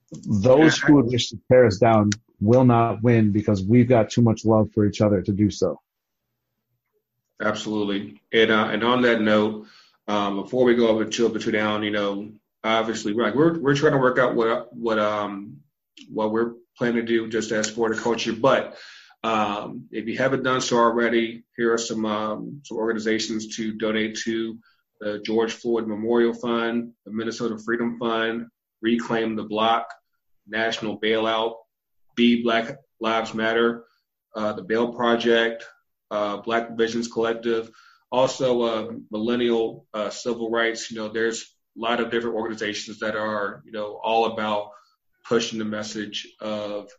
Those 0.09 0.77
who 0.77 0.95
would 0.95 1.07
wish 1.07 1.31
to 1.31 1.39
tear 1.49 1.65
us 1.65 1.79
down 1.79 2.11
will 2.39 2.63
not 2.63 3.03
win 3.03 3.33
because 3.33 3.61
we've 3.61 3.89
got 3.89 4.09
too 4.09 4.21
much 4.21 4.45
love 4.45 4.69
for 4.73 4.85
each 4.85 5.01
other 5.01 5.21
to 5.21 5.33
do 5.33 5.49
so. 5.49 5.81
Absolutely. 7.43 8.21
And 8.31 8.51
uh, 8.51 8.69
and 8.71 8.85
on 8.85 9.01
that 9.01 9.19
note, 9.19 9.67
um, 10.07 10.43
before 10.43 10.63
we 10.63 10.75
go 10.75 10.87
over 10.87 11.03
to 11.03 11.27
up 11.27 11.37
two 11.41 11.51
down, 11.51 11.83
you 11.83 11.91
know, 11.91 12.31
obviously, 12.63 13.11
right, 13.11 13.35
we're 13.35 13.59
we're 13.59 13.75
trying 13.75 13.91
to 13.91 13.97
work 13.97 14.17
out 14.17 14.33
what 14.33 14.73
what 14.73 14.97
um 14.97 15.57
what 16.07 16.31
we're 16.31 16.53
planning 16.77 16.95
to 16.95 17.03
do 17.05 17.27
just 17.27 17.51
as 17.51 17.69
for 17.69 17.93
the 17.93 18.01
culture. 18.01 18.31
But 18.31 18.77
um, 19.25 19.89
if 19.91 20.07
you 20.07 20.17
haven't 20.17 20.43
done 20.43 20.61
so 20.61 20.77
already, 20.77 21.43
here 21.57 21.73
are 21.73 21.77
some 21.77 22.05
um, 22.05 22.61
some 22.63 22.77
organizations 22.77 23.57
to 23.57 23.73
donate 23.73 24.15
to 24.23 24.57
the 25.01 25.19
George 25.19 25.53
Floyd 25.53 25.87
Memorial 25.87 26.33
Fund, 26.33 26.93
the 27.05 27.11
Minnesota 27.11 27.57
Freedom 27.57 27.97
Fund, 27.99 28.45
Reclaim 28.81 29.35
the 29.35 29.43
Block, 29.43 29.91
National 30.47 30.99
Bailout, 30.99 31.55
Be 32.15 32.43
Black 32.43 32.77
Lives 32.99 33.33
Matter, 33.33 33.83
uh, 34.35 34.53
the 34.53 34.61
Bail 34.61 34.93
Project, 34.93 35.65
uh, 36.11 36.37
Black 36.37 36.77
Visions 36.77 37.07
Collective, 37.07 37.71
also 38.11 38.61
uh, 38.61 38.91
Millennial 39.09 39.87
uh, 39.93 40.11
Civil 40.11 40.51
Rights. 40.51 40.91
You 40.91 40.97
know, 40.97 41.09
there's 41.09 41.41
a 41.75 41.81
lot 41.81 41.99
of 41.99 42.11
different 42.11 42.35
organizations 42.35 42.99
that 42.99 43.15
are, 43.15 43.63
you 43.65 43.71
know, 43.71 43.99
all 44.03 44.25
about 44.25 44.69
pushing 45.27 45.59
the 45.59 45.65
message 45.65 46.27
of 46.39 46.89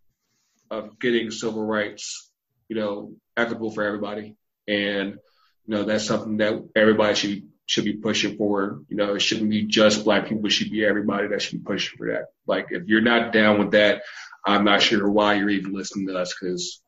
of 0.71 0.99
getting 0.99 1.31
civil 1.31 1.63
rights, 1.63 2.33
you 2.69 2.77
know, 2.77 3.15
equitable 3.37 3.71
for 3.71 3.85
everybody. 3.85 4.37
And 4.67 5.19
you 5.67 5.75
know, 5.75 5.85
that's 5.85 6.07
something 6.07 6.39
that 6.39 6.67
everybody 6.75 7.15
should 7.15 7.52
should 7.73 7.85
be 7.87 7.95
pushing 7.95 8.37
for. 8.37 8.83
You 8.89 8.99
know, 8.99 9.15
it 9.15 9.23
shouldn't 9.23 9.49
be 9.49 9.65
just 9.65 10.05
black 10.05 10.29
people. 10.29 10.45
It 10.45 10.53
should 10.53 10.71
be 10.71 10.85
everybody 10.85 11.29
that 11.29 11.41
should 11.41 11.65
be 11.65 11.65
pushing 11.65 11.97
for 11.97 12.09
that. 12.09 12.27
Like, 12.47 12.67
if 12.69 12.87
you're 12.87 13.01
not 13.01 13.33
down 13.33 13.59
with 13.59 13.71
that, 13.71 14.03
I'm 14.45 14.65
not 14.65 14.83
sure 14.83 15.09
why 15.09 15.35
you're 15.35 15.49
even 15.49 15.73
listening 15.73 16.09
to 16.09 16.19
us 16.19 16.35
because 16.39 16.83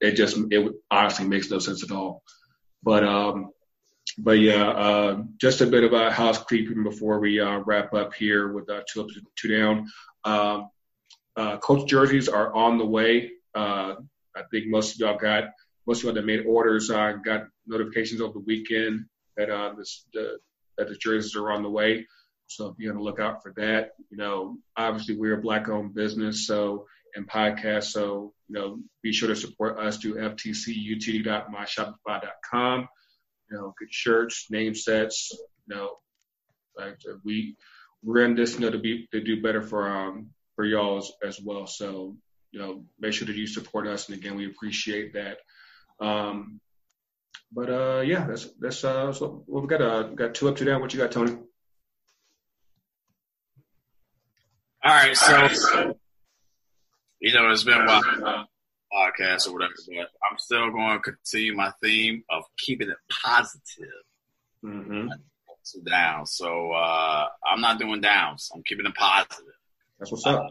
it 0.00 0.12
just, 0.12 0.38
it 0.52 0.72
honestly 0.88 1.26
makes 1.26 1.50
no 1.50 1.58
sense 1.58 1.82
at 1.82 1.90
all. 1.90 2.22
But, 2.80 3.02
um, 3.02 3.50
but 4.16 4.38
yeah, 4.38 4.68
uh, 4.68 5.22
just 5.36 5.62
a 5.62 5.66
bit 5.66 5.82
about 5.82 6.12
housekeeping 6.12 6.84
before 6.84 7.18
we 7.18 7.40
uh, 7.40 7.58
wrap 7.66 7.92
up 7.92 8.14
here 8.14 8.52
with 8.52 8.70
uh, 8.70 8.82
two 8.88 9.00
up, 9.00 9.08
two 9.34 9.48
down. 9.48 9.90
Um, 10.22 10.68
uh, 11.36 11.56
coach 11.56 11.88
jerseys 11.88 12.28
are 12.28 12.54
on 12.54 12.78
the 12.78 12.86
way. 12.86 13.32
Uh, 13.52 13.96
I 14.36 14.42
think 14.52 14.68
most 14.68 14.94
of 14.94 15.00
y'all 15.00 15.18
got 15.18 15.50
most 15.88 15.98
of 15.98 16.04
y'all 16.04 16.14
that 16.14 16.24
made 16.24 16.46
orders 16.46 16.88
uh, 16.88 17.14
got 17.24 17.48
notifications 17.66 18.20
over 18.20 18.34
the 18.34 18.44
weekend 18.46 19.06
that 19.36 19.50
uh, 19.50 19.74
this, 19.76 20.06
the, 20.12 20.38
that 20.78 20.88
the 20.88 20.96
jerseys 20.96 21.36
are 21.36 21.52
on 21.52 21.62
the 21.62 21.70
way. 21.70 22.06
So 22.46 22.74
be 22.78 22.88
on 22.88 22.96
the 22.96 23.02
lookout 23.02 23.42
for 23.42 23.52
that. 23.56 23.92
You 24.10 24.18
know, 24.18 24.58
obviously 24.76 25.16
we're 25.16 25.38
a 25.38 25.42
black 25.42 25.68
owned 25.68 25.94
business, 25.94 26.46
so 26.46 26.86
and 27.14 27.28
podcast. 27.28 27.84
So, 27.84 28.32
you 28.48 28.54
know, 28.54 28.80
be 29.02 29.12
sure 29.12 29.28
to 29.28 29.36
support 29.36 29.78
us 29.78 29.98
through 29.98 30.16
ftcut.myshopify.com. 30.16 32.88
You 33.50 33.56
know, 33.56 33.74
good 33.78 33.92
shirts, 33.92 34.46
name 34.50 34.74
sets, 34.74 35.30
you 35.66 35.74
know, 35.74 35.96
like 36.76 36.98
we 37.24 37.56
we're 38.02 38.24
in 38.24 38.34
this, 38.34 38.54
you 38.54 38.60
know, 38.60 38.70
to 38.70 38.78
be 38.78 39.06
to 39.12 39.20
do 39.20 39.42
better 39.42 39.60
for 39.62 39.86
um 39.88 40.30
for 40.56 40.64
y'all 40.64 40.98
as, 40.98 41.12
as 41.22 41.40
well. 41.40 41.66
So, 41.66 42.16
you 42.52 42.60
know, 42.60 42.84
make 42.98 43.12
sure 43.12 43.26
that 43.26 43.36
you 43.36 43.46
support 43.46 43.86
us 43.86 44.08
and 44.08 44.16
again 44.16 44.36
we 44.36 44.46
appreciate 44.46 45.12
that. 45.14 45.38
Um 46.00 46.60
but 47.52 47.70
uh, 47.70 48.00
yeah, 48.00 48.26
that's 48.26 48.48
that's 48.60 48.84
uh, 48.84 49.12
so 49.12 49.44
we've 49.46 49.68
got 49.68 49.80
uh, 49.80 50.02
got 50.04 50.34
two 50.34 50.48
up, 50.48 50.56
two 50.56 50.64
down. 50.64 50.80
What 50.80 50.92
you 50.92 51.00
got, 51.00 51.12
Tony? 51.12 51.32
All 54.82 54.90
right, 54.90 55.16
so 55.16 55.94
you 57.20 57.32
know 57.32 57.50
it's 57.50 57.64
been 57.64 57.80
a 57.80 57.86
while 57.86 58.46
podcast 58.92 59.48
or 59.48 59.54
whatever, 59.54 59.72
but 59.86 60.10
I'm 60.30 60.38
still 60.38 60.70
going 60.70 60.98
to 60.98 61.00
continue 61.00 61.54
my 61.54 61.72
theme 61.82 62.22
of 62.30 62.44
keeping 62.58 62.88
it 62.88 62.96
positive. 63.24 63.88
Mm-hmm. 64.64 65.08
Down, 65.88 66.26
so 66.26 66.72
uh, 66.72 67.26
I'm 67.46 67.62
not 67.62 67.78
doing 67.78 68.02
downs. 68.02 68.50
I'm 68.54 68.62
keeping 68.64 68.84
it 68.84 68.94
positive. 68.94 69.46
That's 69.98 70.12
what's 70.12 70.26
up. 70.26 70.40
Uh, 70.40 70.48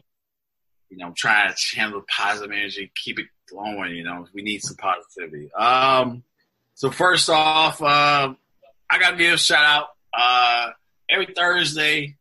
you 0.89 0.97
know, 0.97 1.05
I'm 1.05 1.13
trying 1.13 1.51
to 1.51 1.55
channel 1.55 2.03
positive 2.09 2.51
energy, 2.51 2.91
keep 2.95 3.19
it 3.19 3.27
glowing. 3.47 3.95
You 3.95 4.05
know, 4.05 4.25
we 4.33 4.41
need 4.41 4.63
some 4.63 4.75
positivity. 4.77 5.51
Um, 5.53 6.23
so 6.75 6.89
first 6.89 7.29
off, 7.29 7.81
uh, 7.81 8.33
I 8.89 8.99
gotta 8.99 9.17
give 9.17 9.33
a 9.33 9.37
shout 9.37 9.65
out. 9.65 9.87
Uh, 10.15 10.69
every 11.09 11.33
Thursday, 11.35 12.17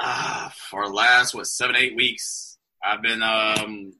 uh, 0.00 0.50
for 0.70 0.86
the 0.86 0.92
last 0.92 1.34
what 1.34 1.46
seven 1.46 1.76
eight 1.76 1.96
weeks, 1.96 2.58
I've 2.84 3.02
been 3.02 3.22
um, 3.22 3.92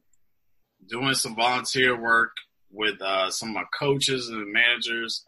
doing 0.88 1.14
some 1.14 1.34
volunteer 1.34 2.00
work 2.00 2.32
with 2.70 3.00
uh, 3.00 3.30
some 3.30 3.50
of 3.50 3.54
my 3.54 3.64
coaches 3.78 4.28
and 4.28 4.52
managers 4.52 5.24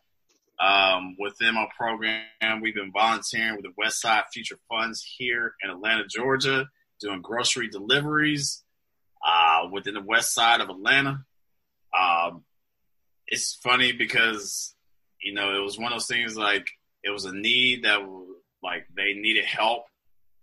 um, 0.60 1.16
within 1.18 1.54
my 1.54 1.66
program. 1.76 2.60
We've 2.60 2.74
been 2.74 2.92
volunteering 2.92 3.56
with 3.56 3.64
the 3.64 3.72
West 3.76 4.00
Side 4.00 4.24
Future 4.32 4.58
Funds 4.68 5.04
here 5.16 5.54
in 5.62 5.70
Atlanta, 5.70 6.04
Georgia, 6.08 6.68
doing 7.00 7.22
grocery 7.22 7.68
deliveries 7.68 8.62
uh, 9.26 9.68
within 9.72 9.94
the 9.94 10.02
West 10.02 10.34
Side 10.34 10.60
of 10.60 10.68
Atlanta. 10.68 11.24
Um, 11.98 12.44
it's 13.28 13.54
funny 13.62 13.92
because 13.92 14.74
you 15.22 15.32
know 15.32 15.56
it 15.56 15.62
was 15.62 15.78
one 15.78 15.92
of 15.92 15.98
those 15.98 16.06
things 16.06 16.36
like 16.36 16.70
it 17.04 17.10
was 17.10 17.24
a 17.24 17.32
need 17.32 17.84
that 17.84 18.00
like 18.62 18.86
they 18.96 19.12
needed 19.14 19.44
help, 19.44 19.84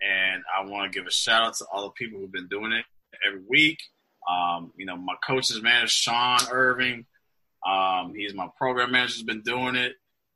and 0.02 0.44
I 0.58 0.66
want 0.66 0.92
to 0.92 0.98
give 0.98 1.08
a 1.08 1.12
shout 1.12 1.44
out 1.44 1.56
to 1.56 1.66
all 1.72 1.84
the 1.84 1.92
people 1.92 2.20
who've 2.20 2.32
been 2.32 2.48
doing 2.48 2.72
it 2.72 2.86
every 3.26 3.42
week. 3.48 3.80
Um, 4.30 4.72
you 4.76 4.86
know, 4.86 4.98
my 4.98 5.16
coach's 5.26 5.62
manager 5.62 5.88
Sean 5.88 6.40
Irving, 6.52 7.06
um, 7.66 8.14
he's 8.16 8.34
my 8.34 8.48
program 8.58 8.92
manager, 8.92 9.16
has 9.16 9.24
been 9.24 9.42
doing 9.42 9.76
it. 9.76 9.94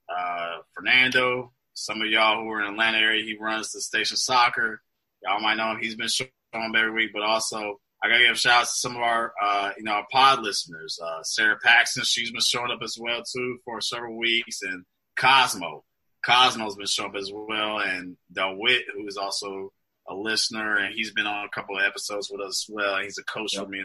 Uh, 0.10 0.58
Fernando, 0.76 1.54
some 1.74 2.02
of 2.02 2.08
y'all 2.08 2.44
who 2.44 2.52
are 2.52 2.60
in 2.60 2.66
the 2.66 2.72
Atlanta 2.72 2.98
area, 2.98 3.24
he 3.24 3.38
runs 3.38 3.72
the 3.72 3.82
station 3.82 4.18
soccer. 4.18 4.82
Y'all 5.24 5.40
might 5.40 5.56
know 5.56 5.72
him. 5.72 5.80
He's 5.80 5.96
been 5.96 6.08
showing 6.08 6.30
up 6.54 6.76
every 6.76 6.92
week, 6.92 7.12
but 7.14 7.24
also 7.24 7.80
I 8.02 8.08
gotta 8.08 8.24
give 8.24 8.32
a 8.32 8.38
shout 8.38 8.62
out 8.62 8.66
to 8.66 8.72
some 8.72 8.96
of 8.96 9.02
our, 9.02 9.34
uh, 9.42 9.72
you 9.78 9.84
know, 9.84 9.92
our 9.92 10.08
pod 10.12 10.42
listeners. 10.42 11.00
Uh, 11.04 11.22
Sarah 11.24 11.58
Paxton, 11.62 12.04
she's 12.04 12.32
been 12.32 12.42
showing 12.42 12.72
up 12.72 12.80
as 12.82 12.98
well 13.00 13.22
too 13.24 13.60
for 13.66 13.82
several 13.82 14.18
weeks, 14.18 14.62
and 14.62 14.86
Cosmo, 15.18 15.84
Cosmo's 16.26 16.76
been 16.76 16.88
showing 16.88 17.10
up 17.10 17.16
as 17.16 17.32
well, 17.34 17.80
and 17.80 18.16
Del 18.32 18.56
Witt, 18.58 18.84
who 18.94 19.06
is 19.08 19.18
also 19.18 19.72
a 20.08 20.16
listener, 20.16 20.78
and 20.78 20.94
he's 20.94 21.14
been 21.14 21.28
on 21.28 21.46
a 21.46 21.50
couple 21.50 21.78
of 21.78 21.84
episodes 21.84 22.30
with 22.32 22.42
us 22.42 22.66
as 22.70 22.74
well. 22.74 23.02
He's 23.02 23.18
a 23.18 23.24
coach 23.24 23.54
yep. 23.54 23.66
for 23.66 23.70
me. 23.70 23.84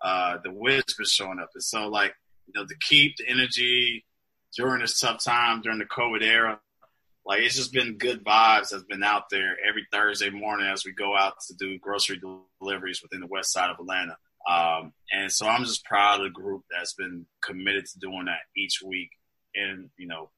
Uh, 0.00 0.38
the 0.42 0.52
Witt's 0.52 0.94
been 0.94 1.06
showing 1.06 1.38
up, 1.40 1.50
and 1.54 1.62
so 1.62 1.88
like 1.88 2.14
you 2.46 2.52
know 2.54 2.66
to 2.66 2.74
keep 2.80 3.16
the 3.16 3.28
energy 3.28 4.04
during 4.56 4.80
this 4.80 4.98
tough 4.98 5.22
time 5.22 5.60
during 5.62 5.78
the 5.78 5.84
COVID 5.84 6.22
era, 6.22 6.60
like 7.30 7.42
it's 7.42 7.54
just 7.54 7.72
been 7.72 7.96
good 7.96 8.24
vibes 8.24 8.70
that's 8.70 8.82
been 8.82 9.04
out 9.04 9.30
there 9.30 9.56
every 9.66 9.86
Thursday 9.92 10.30
morning 10.30 10.66
as 10.66 10.84
we 10.84 10.90
go 10.90 11.16
out 11.16 11.34
to 11.46 11.54
do 11.54 11.78
grocery 11.78 12.20
deliveries 12.60 13.02
within 13.02 13.20
the 13.20 13.28
west 13.28 13.52
side 13.52 13.70
of 13.70 13.78
Atlanta. 13.78 14.16
Um, 14.50 14.92
and 15.12 15.30
so 15.30 15.46
I'm 15.46 15.62
just 15.62 15.84
proud 15.84 16.18
of 16.18 16.24
the 16.24 16.30
group 16.30 16.64
that's 16.68 16.94
been 16.94 17.26
committed 17.40 17.86
to 17.86 18.00
doing 18.00 18.24
that 18.24 18.40
each 18.56 18.82
week. 18.84 19.10
And, 19.54 19.90
you 19.96 20.08
know, 20.08 20.30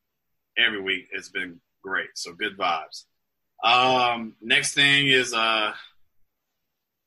every 0.59 0.83
week 0.83 1.07
it's 1.13 1.31
been 1.31 1.63
great. 1.83 2.11
So 2.15 2.35
good 2.35 2.59
vibes. 2.59 3.07
Um, 3.65 4.35
next 4.43 4.75
thing 4.75 5.09
is, 5.09 5.33
uh, 5.33 5.73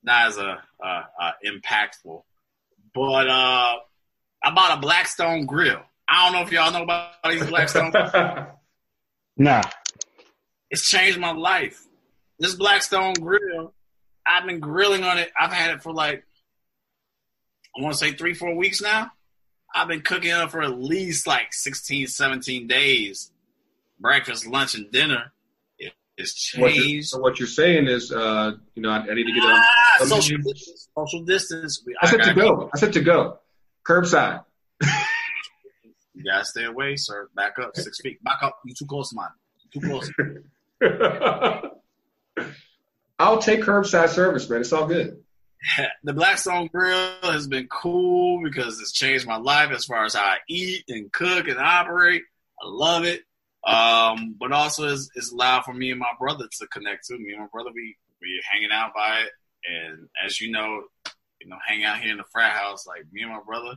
not 0.02 0.26
as 0.26 0.36
a, 0.36 0.64
uh, 0.84 1.02
uh, 1.20 1.32
impactful, 1.46 2.24
but, 2.92 3.28
uh, 3.28 3.76
I 4.42 4.50
bought 4.52 4.78
a 4.78 4.80
Blackstone 4.80 5.46
grill. 5.46 5.82
I 6.08 6.24
don't 6.24 6.32
know 6.32 6.44
if 6.44 6.50
y'all 6.50 6.72
know 6.72 6.82
about 6.82 7.12
these 7.30 7.46
Blackstone. 7.46 7.92
nah. 9.36 9.62
It's 10.70 10.88
changed 10.88 11.18
my 11.18 11.32
life. 11.32 11.82
This 12.38 12.54
Blackstone 12.54 13.14
grill, 13.14 13.72
I've 14.26 14.46
been 14.46 14.60
grilling 14.60 15.04
on 15.04 15.18
it. 15.18 15.30
I've 15.38 15.52
had 15.52 15.70
it 15.74 15.82
for 15.82 15.92
like, 15.92 16.24
I 17.76 17.82
want 17.82 17.94
to 17.94 17.98
say 17.98 18.12
three, 18.12 18.34
four 18.34 18.54
weeks 18.54 18.80
now. 18.80 19.10
I've 19.74 19.88
been 19.88 20.00
cooking 20.00 20.30
it 20.30 20.50
for 20.50 20.62
at 20.62 20.78
least 20.78 21.26
like 21.26 21.52
16, 21.52 22.06
17 22.06 22.66
days. 22.66 23.30
Breakfast, 24.00 24.46
lunch, 24.46 24.74
and 24.74 24.90
dinner. 24.90 25.32
It, 25.78 25.92
it's 26.16 26.34
changed. 26.34 27.08
So 27.08 27.18
what 27.18 27.38
you're 27.38 27.46
saying 27.46 27.86
is, 27.86 28.12
uh, 28.12 28.52
you 28.74 28.82
know, 28.82 28.90
I, 28.90 28.98
I, 28.98 29.14
need 29.14 29.24
to 29.24 29.32
get 29.32 29.42
on. 29.42 29.60
Ah, 29.62 30.04
social, 30.04 30.38
distance, 30.38 30.88
social 30.96 31.22
distance. 31.22 31.84
I, 32.02 32.06
I 32.06 32.10
said 32.10 32.22
to 32.22 32.34
go. 32.34 32.56
go. 32.56 32.70
I 32.74 32.78
said 32.78 32.92
to 32.94 33.00
go. 33.00 33.38
Curbside. 33.86 34.44
You 36.16 36.24
gotta 36.24 36.44
stay 36.44 36.64
away, 36.64 36.96
sir. 36.96 37.28
Back 37.36 37.58
up 37.58 37.76
six 37.76 38.00
feet. 38.00 38.22
Back 38.24 38.42
up. 38.42 38.58
You 38.64 38.74
too 38.74 38.86
close, 38.86 39.12
man. 39.12 39.28
You 39.72 39.80
too 39.80 39.86
close. 39.86 40.10
I'll 43.18 43.38
take 43.38 43.60
curbside 43.60 44.08
service, 44.08 44.48
man. 44.48 44.60
It's 44.62 44.72
all 44.72 44.86
good. 44.86 45.22
The 46.04 46.12
Blackstone 46.12 46.68
Grill 46.68 47.18
has 47.22 47.48
been 47.48 47.66
cool 47.66 48.40
because 48.40 48.78
it's 48.80 48.92
changed 48.92 49.26
my 49.26 49.38
life 49.38 49.72
as 49.72 49.84
far 49.84 50.04
as 50.04 50.14
how 50.14 50.22
I 50.24 50.36
eat 50.48 50.84
and 50.88 51.10
cook 51.10 51.48
and 51.48 51.58
operate. 51.58 52.22
I 52.62 52.68
love 52.68 53.04
it. 53.04 53.22
Um, 53.66 54.36
but 54.38 54.52
also 54.52 54.86
it's, 54.86 55.10
it's 55.16 55.32
allowed 55.32 55.62
for 55.62 55.74
me 55.74 55.90
and 55.90 55.98
my 55.98 56.12
brother 56.20 56.46
to 56.60 56.66
connect 56.68 57.08
too. 57.08 57.18
Me 57.18 57.32
and 57.32 57.40
my 57.40 57.48
brother, 57.52 57.70
we 57.74 57.96
we 58.22 58.40
hanging 58.50 58.70
out 58.72 58.94
by 58.94 59.22
it, 59.22 59.30
and 59.68 60.08
as 60.24 60.40
you 60.40 60.52
know, 60.52 60.84
you 61.40 61.48
know, 61.48 61.56
hang 61.66 61.82
out 61.84 61.98
here 62.00 62.12
in 62.12 62.18
the 62.18 62.24
frat 62.30 62.52
house, 62.52 62.86
like 62.86 63.02
me 63.12 63.22
and 63.22 63.32
my 63.32 63.40
brother. 63.44 63.76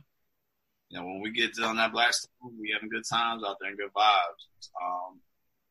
You 0.90 0.98
know, 0.98 1.06
when 1.06 1.20
we 1.20 1.30
get 1.30 1.58
on 1.60 1.76
that 1.76 1.92
Blackstone, 1.92 2.30
we 2.60 2.72
having 2.72 2.88
good 2.88 3.04
times 3.08 3.44
out 3.46 3.56
there 3.60 3.70
and 3.70 3.78
good 3.78 3.92
vibes. 3.96 4.68
Um, 4.82 5.20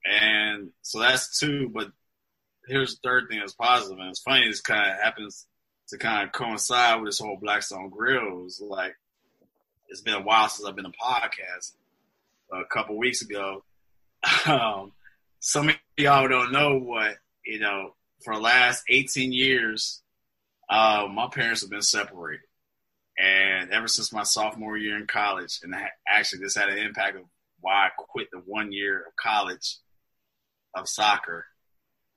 and 0.06 0.70
so 0.82 1.00
that's 1.00 1.38
two. 1.38 1.70
But 1.74 1.92
here's 2.68 2.96
the 2.96 3.02
third 3.04 3.28
thing 3.30 3.40
that's 3.40 3.54
positive, 3.54 4.00
and 4.00 4.10
it's 4.10 4.22
funny. 4.22 4.48
This 4.48 4.62
kind 4.62 4.90
of 4.90 4.98
happens 4.98 5.46
to 5.90 5.98
kind 5.98 6.26
of 6.26 6.32
coincide 6.32 7.02
with 7.02 7.10
this 7.10 7.20
whole 7.20 7.38
Blackstone 7.42 7.90
Grills. 7.90 8.62
Like 8.66 8.96
it's 9.90 10.02
been 10.02 10.14
a 10.14 10.22
while 10.22 10.48
since 10.48 10.68
I've 10.68 10.76
been 10.76 10.86
a 10.86 10.92
podcast. 10.92 11.74
A 12.52 12.66
couple 12.66 12.98
weeks 12.98 13.22
ago, 13.22 13.64
um, 14.48 14.92
some 15.40 15.70
of 15.70 15.76
y'all 15.98 16.28
don't 16.28 16.52
know 16.52 16.80
what 16.80 17.18
you 17.46 17.60
know. 17.60 17.96
For 18.24 18.36
the 18.36 18.42
last 18.42 18.84
18 18.90 19.32
years, 19.32 20.02
uh, 20.70 21.08
my 21.10 21.30
parents 21.32 21.62
have 21.62 21.70
been 21.70 21.82
separated, 21.82 22.44
and 23.20 23.72
ever 23.72 23.88
since 23.88 24.14
my 24.14 24.24
sophomore 24.24 24.78
year 24.78 24.98
in 24.98 25.06
college, 25.06 25.60
and 25.62 25.76
actually 26.08 26.40
this 26.40 26.56
had 26.56 26.70
an 26.70 26.78
impact 26.78 27.18
of 27.18 27.24
why 27.60 27.88
I 27.88 27.90
quit 27.98 28.30
the 28.32 28.38
one 28.38 28.72
year 28.72 29.00
of 29.00 29.16
college 29.22 29.78
of 30.74 30.88
soccer 30.88 31.46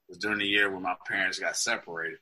was 0.08 0.18
during 0.18 0.38
the 0.38 0.46
year 0.46 0.70
when 0.70 0.82
my 0.82 0.94
parents 1.06 1.38
got 1.38 1.56
separated. 1.56 2.18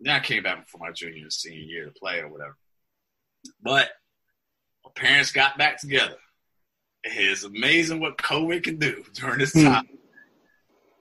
Then 0.00 0.14
I 0.14 0.20
came 0.20 0.42
back 0.42 0.68
for 0.68 0.78
my 0.78 0.90
junior 0.90 1.22
and 1.22 1.32
senior 1.32 1.60
year 1.60 1.84
to 1.86 1.92
play 1.92 2.18
or 2.18 2.28
whatever. 2.28 2.56
But 3.62 3.88
my 4.84 4.90
parents 4.94 5.32
got 5.32 5.56
back 5.56 5.78
together. 5.78 6.16
It's 7.04 7.44
amazing 7.44 8.00
what 8.00 8.18
COVID 8.18 8.64
can 8.64 8.78
do 8.78 9.04
during 9.14 9.38
this 9.38 9.52
hmm. 9.52 9.64
time. 9.64 9.88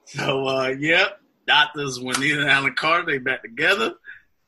so, 0.05 0.47
uh, 0.47 0.67
yep, 0.67 1.19
doctors, 1.47 1.99
Juanita 1.99 2.41
and 2.41 2.49
Alan 2.49 2.75
Carter, 2.75 3.11
they 3.11 3.17
back 3.17 3.41
together. 3.41 3.95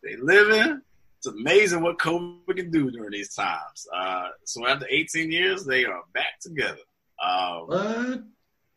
They 0.03 0.15
living. 0.15 0.81
It's 1.25 1.35
amazing 1.35 1.81
what 1.81 1.97
COVID 1.97 2.55
can 2.55 2.69
do 2.69 2.91
during 2.91 3.11
these 3.11 3.33
times. 3.33 3.87
Uh, 3.91 4.27
so 4.43 4.67
after 4.67 4.85
18 4.87 5.31
years, 5.31 5.65
they 5.65 5.83
are 5.83 6.03
back 6.13 6.39
together. 6.39 6.77
Um, 7.23 7.65
what? 7.65 8.23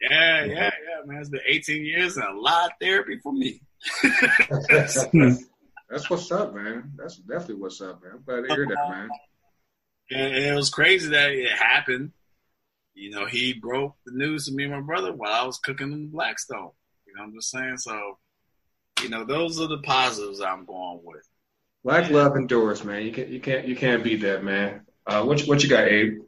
Yeah, 0.00 0.44
yeah, 0.44 0.70
yeah, 0.70 0.70
man. 1.04 1.20
It's 1.20 1.28
been 1.28 1.40
18 1.46 1.84
years 1.84 2.16
and 2.16 2.24
a 2.24 2.40
lot 2.40 2.66
of 2.66 2.72
therapy 2.80 3.18
for 3.18 3.34
me. 3.34 3.60
That's 5.90 6.08
what's 6.08 6.32
up, 6.32 6.54
man. 6.54 6.92
That's 6.96 7.16
definitely 7.16 7.56
what's 7.56 7.82
up, 7.82 8.02
man. 8.02 8.12
I'm 8.14 8.22
glad 8.22 8.48
to 8.48 8.54
hear 8.54 8.66
that, 8.66 8.90
man. 8.90 9.10
And 10.10 10.34
it 10.34 10.54
was 10.54 10.70
crazy 10.70 11.10
that 11.10 11.30
it 11.30 11.52
happened. 11.52 12.12
You 12.94 13.10
know, 13.10 13.26
he 13.26 13.52
broke 13.52 13.96
the 14.06 14.12
news 14.12 14.46
to 14.46 14.52
me 14.52 14.64
and 14.64 14.72
my 14.72 14.80
brother 14.80 15.12
while 15.12 15.32
I 15.32 15.44
was 15.44 15.58
cooking 15.58 15.92
in 15.92 16.08
Blackstone. 16.08 16.70
You 17.06 17.14
know 17.14 17.22
what 17.22 17.26
I'm 17.26 17.34
just 17.34 17.50
saying? 17.50 17.76
So, 17.76 18.18
you 19.02 19.10
know, 19.10 19.24
those 19.24 19.60
are 19.60 19.68
the 19.68 19.82
positives 19.82 20.40
I'm 20.40 20.64
going 20.64 21.00
with. 21.02 21.28
Black 21.84 22.10
love 22.10 22.36
endures, 22.36 22.84
man. 22.84 23.04
You 23.04 23.12
can't 23.12 23.28
you 23.28 23.40
can't 23.40 23.68
you 23.68 23.76
can't 23.76 24.02
beat 24.02 24.22
that, 24.22 24.44
man. 24.44 24.82
Uh, 25.06 25.24
what 25.24 25.40
what 25.42 25.62
you 25.62 25.68
got, 25.68 25.84
Abe? 25.88 26.18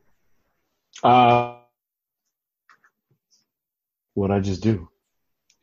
Uh, 1.03 1.57
what 4.14 4.30
I 4.30 4.40
just 4.40 4.62
do? 4.62 4.88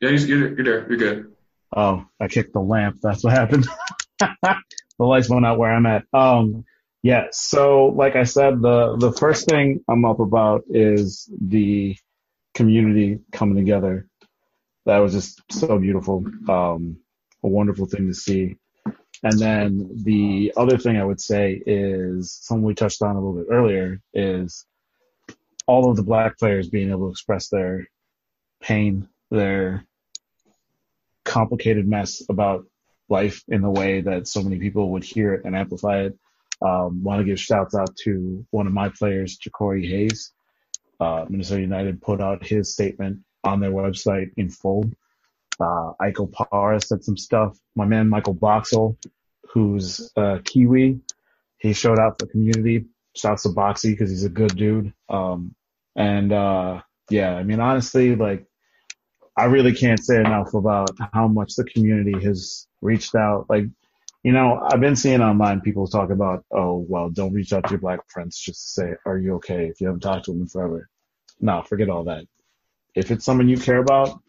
Yeah, 0.01 0.09
you're, 0.09 0.55
you're 0.55 0.63
there. 0.63 0.87
You're 0.89 0.97
good. 0.97 1.33
Oh, 1.75 2.05
I 2.19 2.27
kicked 2.27 2.53
the 2.53 2.59
lamp. 2.59 2.97
That's 3.01 3.23
what 3.23 3.33
happened. 3.33 3.67
the 4.19 4.55
lights 4.99 5.29
went 5.29 5.45
out 5.45 5.57
where 5.57 5.71
I'm 5.71 5.85
at. 5.85 6.03
Um, 6.13 6.65
yeah. 7.01 7.27
So, 7.31 7.87
like 7.87 8.15
I 8.15 8.23
said, 8.23 8.61
the 8.61 8.97
the 8.97 9.11
first 9.13 9.47
thing 9.47 9.83
I'm 9.87 10.05
up 10.05 10.19
about 10.19 10.63
is 10.69 11.29
the 11.39 11.95
community 12.53 13.19
coming 13.31 13.55
together. 13.55 14.07
That 14.85 14.99
was 14.99 15.13
just 15.13 15.41
so 15.51 15.77
beautiful. 15.77 16.25
Um, 16.47 16.97
a 17.43 17.47
wonderful 17.47 17.85
thing 17.85 18.07
to 18.07 18.13
see. 18.13 18.57
And 19.23 19.39
then 19.39 19.89
the 20.03 20.53
other 20.57 20.77
thing 20.77 20.97
I 20.97 21.03
would 21.03 21.21
say 21.21 21.61
is 21.65 22.31
something 22.31 22.63
we 22.63 22.75
touched 22.75 23.01
on 23.01 23.15
a 23.15 23.19
little 23.19 23.43
bit 23.43 23.51
earlier 23.51 23.99
is 24.13 24.65
all 25.65 25.89
of 25.89 25.97
the 25.97 26.03
black 26.03 26.37
players 26.37 26.69
being 26.69 26.91
able 26.91 27.07
to 27.07 27.11
express 27.11 27.49
their 27.49 27.87
pain, 28.61 29.07
their 29.31 29.85
complicated 31.23 31.87
mess 31.87 32.23
about 32.29 32.65
life 33.09 33.43
in 33.47 33.61
the 33.61 33.69
way 33.69 34.01
that 34.01 34.27
so 34.27 34.41
many 34.41 34.59
people 34.59 34.91
would 34.91 35.03
hear 35.03 35.33
it 35.33 35.45
and 35.45 35.55
amplify 35.55 36.01
it. 36.01 36.17
Um, 36.61 37.03
want 37.03 37.19
to 37.19 37.25
give 37.25 37.39
shouts 37.39 37.75
out 37.75 37.95
to 38.03 38.45
one 38.51 38.67
of 38.67 38.73
my 38.73 38.89
players, 38.89 39.37
Jacori 39.37 39.87
Hayes. 39.87 40.31
Uh, 40.99 41.25
Minnesota 41.29 41.61
United 41.61 42.01
put 42.01 42.21
out 42.21 42.45
his 42.45 42.73
statement 42.73 43.19
on 43.43 43.59
their 43.59 43.71
website 43.71 44.31
in 44.37 44.49
full. 44.49 44.89
Uh, 45.59 45.93
Ike 45.99 46.15
Opara 46.15 46.83
said 46.83 47.03
some 47.03 47.17
stuff. 47.17 47.57
My 47.75 47.85
man 47.85 48.09
Michael 48.09 48.33
Boxall, 48.33 48.97
who's 49.49 50.11
a 50.15 50.39
Kiwi, 50.43 50.99
he 51.57 51.73
showed 51.73 51.99
out 51.99 52.19
for 52.19 52.25
the 52.25 52.31
community. 52.31 52.85
Shouts 53.15 53.43
to 53.43 53.49
Boxy 53.49 53.91
because 53.91 54.09
he's 54.09 54.25
a 54.25 54.29
good 54.29 54.55
dude. 54.55 54.93
Um, 55.09 55.55
and 55.95 56.31
uh, 56.31 56.81
yeah, 57.09 57.35
I 57.35 57.43
mean 57.43 57.59
honestly, 57.59 58.15
like 58.15 58.45
I 59.37 59.45
really 59.45 59.73
can't 59.73 60.03
say 60.03 60.19
enough 60.19 60.55
about 60.55 60.89
how 61.13 61.27
much 61.27 61.55
the 61.55 61.63
community 61.63 62.19
has 62.23 62.67
reached 62.81 63.13
out. 63.13 63.45
Like, 63.47 63.65
you 64.23 64.31
know, 64.31 64.59
I've 64.59 64.79
been 64.79 64.95
seeing 64.95 65.21
online 65.21 65.61
people 65.61 65.87
talk 65.87 66.09
about, 66.09 66.43
oh, 66.51 66.83
well, 66.89 67.09
don't 67.11 67.33
reach 67.33 67.53
out 67.53 67.65
to 67.65 67.69
your 67.69 67.79
black 67.79 67.99
friends 68.09 68.39
just 68.39 68.63
to 68.63 68.81
say, 68.81 68.93
are 69.05 69.19
you 69.19 69.35
okay 69.35 69.67
if 69.67 69.79
you 69.79 69.87
haven't 69.87 70.01
talked 70.01 70.25
to 70.25 70.31
them 70.31 70.41
in 70.41 70.47
forever? 70.47 70.89
No, 71.39 71.61
forget 71.61 71.87
all 71.87 72.05
that. 72.05 72.25
If 72.95 73.11
it's 73.11 73.25
someone 73.25 73.47
you 73.47 73.57
care 73.57 73.77
about, 73.77 74.19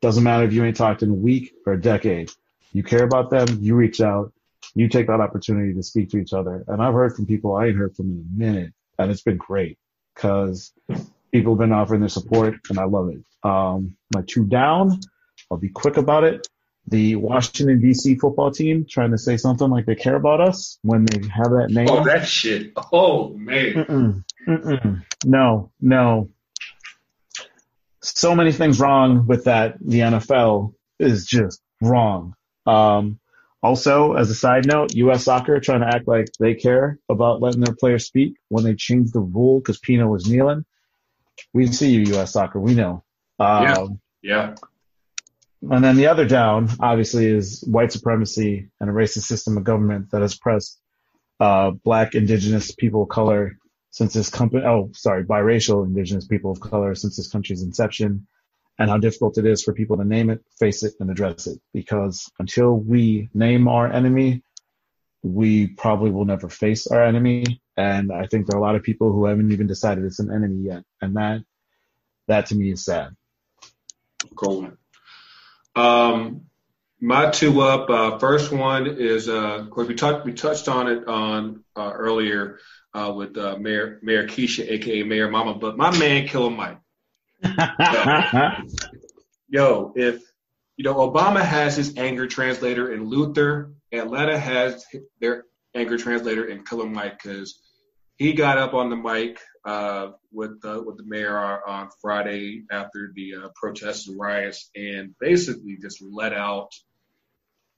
doesn't 0.00 0.24
matter 0.24 0.44
if 0.44 0.52
you 0.52 0.64
ain't 0.64 0.76
talked 0.76 1.02
in 1.02 1.10
a 1.10 1.14
week 1.14 1.52
or 1.66 1.74
a 1.74 1.80
decade. 1.80 2.30
You 2.72 2.82
care 2.82 3.04
about 3.04 3.30
them, 3.30 3.58
you 3.60 3.74
reach 3.74 4.00
out, 4.00 4.32
you 4.74 4.88
take 4.88 5.06
that 5.06 5.20
opportunity 5.20 5.74
to 5.74 5.82
speak 5.82 6.10
to 6.10 6.18
each 6.18 6.32
other. 6.32 6.64
And 6.68 6.82
I've 6.82 6.94
heard 6.94 7.14
from 7.14 7.26
people 7.26 7.54
I 7.54 7.66
ain't 7.66 7.76
heard 7.76 7.96
from 7.96 8.06
in 8.10 8.26
a 8.28 8.38
minute, 8.38 8.72
and 8.98 9.10
it's 9.10 9.22
been 9.22 9.38
great 9.38 9.78
because 10.14 10.72
People 11.36 11.52
have 11.52 11.58
been 11.58 11.72
offering 11.72 12.00
their 12.00 12.08
support, 12.08 12.54
and 12.70 12.78
I 12.78 12.84
love 12.84 13.10
it. 13.10 13.22
Um, 13.46 13.96
my 14.14 14.22
two 14.26 14.44
down, 14.44 15.00
I'll 15.50 15.58
be 15.58 15.68
quick 15.68 15.96
about 15.96 16.24
it. 16.24 16.48
The 16.86 17.16
Washington 17.16 17.80
D.C. 17.80 18.14
football 18.14 18.50
team 18.52 18.86
trying 18.88 19.10
to 19.10 19.18
say 19.18 19.36
something 19.36 19.68
like 19.68 19.86
they 19.86 19.96
care 19.96 20.14
about 20.14 20.40
us 20.40 20.78
when 20.82 21.04
they 21.04 21.26
have 21.28 21.50
that 21.50 21.68
name. 21.70 21.88
Oh, 21.90 22.04
that 22.04 22.26
shit. 22.26 22.72
Oh 22.92 23.34
man. 23.34 23.74
Mm-mm, 23.74 24.24
mm-mm. 24.48 25.04
No, 25.24 25.72
no. 25.80 26.30
So 28.14 28.34
many 28.34 28.52
things 28.52 28.78
wrong 28.78 29.26
with 29.26 29.44
that. 29.44 29.78
The 29.80 30.00
NFL 30.00 30.74
is 30.98 31.26
just 31.26 31.60
wrong. 31.80 32.34
Um, 32.64 33.18
also, 33.62 34.12
as 34.12 34.30
a 34.30 34.34
side 34.34 34.66
note, 34.66 34.94
U.S. 34.94 35.24
Soccer 35.24 35.58
trying 35.58 35.80
to 35.80 35.88
act 35.88 36.06
like 36.06 36.28
they 36.38 36.54
care 36.54 36.98
about 37.08 37.40
letting 37.40 37.62
their 37.62 37.74
players 37.74 38.06
speak 38.06 38.34
when 38.48 38.64
they 38.64 38.74
changed 38.74 39.12
the 39.12 39.20
rule 39.20 39.58
because 39.58 39.78
Pinoe 39.80 40.08
was 40.08 40.28
kneeling. 40.28 40.64
We 41.52 41.66
see 41.66 41.90
you, 41.90 42.00
U.S. 42.14 42.32
Soccer. 42.32 42.60
We 42.60 42.74
know. 42.74 43.02
Um, 43.38 43.64
Yeah. 44.22 44.54
and 45.68 45.82
then 45.82 45.96
the 45.96 46.06
other 46.06 46.26
down, 46.26 46.68
obviously, 46.80 47.26
is 47.26 47.64
white 47.66 47.90
supremacy 47.92 48.68
and 48.80 48.88
a 48.88 48.92
racist 48.92 49.24
system 49.24 49.56
of 49.56 49.64
government 49.64 50.10
that 50.12 50.22
has 50.22 50.34
oppressed 50.34 50.78
uh, 51.40 51.72
black, 51.72 52.14
indigenous 52.14 52.72
people 52.72 53.02
of 53.02 53.08
color 53.08 53.58
since 53.90 54.12
this 54.12 54.30
company. 54.30 54.64
Oh, 54.64 54.90
sorry, 54.94 55.24
biracial 55.24 55.84
indigenous 55.84 56.26
people 56.26 56.50
of 56.50 56.60
color 56.60 56.94
since 56.94 57.16
this 57.16 57.30
country's 57.30 57.62
inception, 57.62 58.26
and 58.78 58.90
how 58.90 58.98
difficult 58.98 59.38
it 59.38 59.46
is 59.46 59.62
for 59.62 59.72
people 59.72 59.96
to 59.96 60.04
name 60.04 60.30
it, 60.30 60.44
face 60.58 60.82
it, 60.82 60.94
and 61.00 61.10
address 61.10 61.46
it. 61.46 61.60
Because 61.72 62.30
until 62.38 62.74
we 62.74 63.28
name 63.32 63.68
our 63.68 63.90
enemy, 63.90 64.42
we 65.22 65.66
probably 65.66 66.10
will 66.10 66.24
never 66.24 66.48
face 66.48 66.86
our 66.86 67.04
enemy. 67.04 67.60
And 67.76 68.12
I 68.12 68.26
think 68.26 68.46
there 68.46 68.56
are 68.56 68.60
a 68.60 68.62
lot 68.62 68.76
of 68.76 68.82
people 68.82 69.12
who 69.12 69.26
haven't 69.26 69.52
even 69.52 69.66
decided 69.66 70.04
it's 70.04 70.18
an 70.18 70.32
enemy 70.32 70.62
yet, 70.62 70.84
and 71.00 71.16
that 71.16 71.42
that 72.28 72.46
to 72.46 72.54
me 72.54 72.72
is 72.72 72.84
sad. 72.84 73.14
Cool. 74.34 74.72
Um, 75.74 76.46
my 77.00 77.30
two 77.30 77.60
up. 77.60 77.90
Uh, 77.90 78.18
first 78.18 78.50
one 78.50 78.86
is, 78.86 79.28
uh, 79.28 79.58
of 79.58 79.70
course, 79.70 79.88
we 79.88 79.94
touched 79.94 80.24
we 80.24 80.32
touched 80.32 80.68
on 80.68 80.88
it 80.88 81.06
on 81.06 81.64
uh, 81.76 81.92
earlier 81.94 82.58
uh, 82.96 83.12
with 83.12 83.36
uh, 83.36 83.56
Mayor 83.58 84.00
Mayor 84.02 84.26
Keisha, 84.26 84.66
aka 84.70 85.02
Mayor 85.02 85.30
Mama, 85.30 85.54
but 85.54 85.76
my 85.76 85.96
man 85.98 86.26
Killer 86.26 86.50
Mike. 86.50 86.78
Yo, 89.48 89.92
if 89.94 90.22
you 90.76 90.84
know 90.84 90.94
Obama 90.94 91.42
has 91.42 91.76
his 91.76 91.98
anger 91.98 92.26
translator 92.26 92.92
in 92.94 93.04
Luther, 93.04 93.72
Atlanta 93.92 94.38
has 94.38 94.86
their 95.20 95.44
anger 95.74 95.98
translator 95.98 96.46
in 96.46 96.64
Killer 96.64 96.86
Mike 96.86 97.22
because 97.22 97.60
he 98.16 98.32
got 98.32 98.56
up 98.56 98.72
on 98.72 98.88
the 98.88 98.96
mic 98.96 99.40
uh, 99.66 100.12
with 100.32 100.64
uh, 100.64 100.82
with 100.84 100.96
the 100.96 101.04
mayor 101.04 101.60
on 101.68 101.90
Friday 102.00 102.64
after 102.70 103.12
the 103.14 103.34
uh, 103.34 103.48
protests 103.54 104.08
and 104.08 104.18
riots, 104.18 104.70
and 104.74 105.14
basically 105.20 105.76
just 105.82 106.00
let 106.00 106.32
out, 106.32 106.70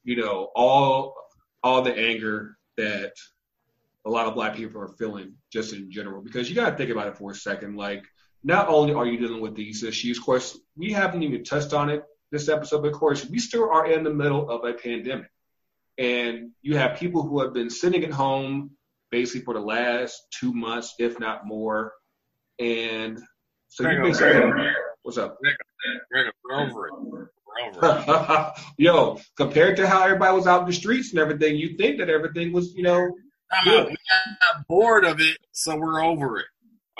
you 0.04 0.14
know, 0.14 0.48
all 0.54 1.16
all 1.64 1.82
the 1.82 1.96
anger 1.96 2.56
that 2.76 3.14
a 4.08 4.10
lot 4.10 4.26
of 4.26 4.34
black 4.34 4.56
people 4.56 4.80
are 4.80 4.88
feeling 4.88 5.34
just 5.52 5.74
in 5.74 5.90
general. 5.90 6.22
Because 6.22 6.48
you 6.48 6.56
got 6.56 6.70
to 6.70 6.76
think 6.76 6.90
about 6.90 7.08
it 7.08 7.18
for 7.18 7.30
a 7.30 7.34
second. 7.34 7.76
Like, 7.76 8.04
not 8.42 8.68
only 8.68 8.94
are 8.94 9.06
you 9.06 9.18
dealing 9.18 9.42
with 9.42 9.54
these 9.54 9.82
issues, 9.82 10.16
of 10.18 10.24
course, 10.24 10.58
we 10.76 10.92
haven't 10.92 11.22
even 11.22 11.44
touched 11.44 11.74
on 11.74 11.90
it 11.90 12.02
this 12.32 12.48
episode, 12.48 12.82
but 12.82 12.88
of 12.88 12.94
course, 12.94 13.28
we 13.28 13.38
still 13.38 13.70
are 13.70 13.86
in 13.90 14.04
the 14.04 14.12
middle 14.12 14.50
of 14.50 14.64
a 14.64 14.72
pandemic, 14.72 15.30
and 15.98 16.50
you 16.62 16.76
have 16.76 16.98
people 16.98 17.22
who 17.22 17.42
have 17.42 17.52
been 17.52 17.70
sitting 17.70 18.02
at 18.04 18.10
home 18.10 18.70
basically 19.10 19.42
for 19.42 19.54
the 19.54 19.60
last 19.60 20.22
two 20.30 20.52
months, 20.52 20.94
if 20.98 21.18
not 21.18 21.46
more. 21.46 21.92
And 22.58 23.18
so 23.68 23.82
you 23.84 23.88
Hang 23.88 24.02
basically, 24.02 24.42
on. 24.42 24.74
what's 25.02 25.18
up? 25.18 25.38
Over 26.50 26.86
it. 26.88 26.92
Over 26.94 27.22
it. 27.24 27.30
Yo, 28.78 29.18
compared 29.36 29.76
to 29.76 29.86
how 29.86 30.04
everybody 30.04 30.34
was 30.34 30.46
out 30.46 30.62
in 30.62 30.66
the 30.66 30.72
streets 30.72 31.10
and 31.10 31.18
everything, 31.18 31.56
you 31.56 31.76
think 31.76 31.98
that 31.98 32.08
everything 32.08 32.52
was, 32.52 32.74
you 32.74 32.82
know. 32.82 33.10
We 33.64 33.70
got 33.72 34.66
bored 34.68 35.04
of 35.04 35.20
it, 35.20 35.38
so 35.52 35.76
we're 35.76 36.04
over 36.04 36.38
it. 36.38 36.46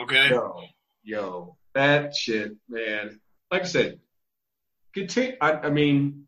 Okay. 0.01 0.31
yo, 0.31 0.63
yo, 1.03 1.57
that 1.75 2.15
shit, 2.15 2.53
man. 2.69 3.21
Like 3.51 3.63
I 3.63 3.67
said, 3.67 4.01
continue. 4.95 5.37
I, 5.41 5.53
I 5.53 5.71
mean, 5.71 6.27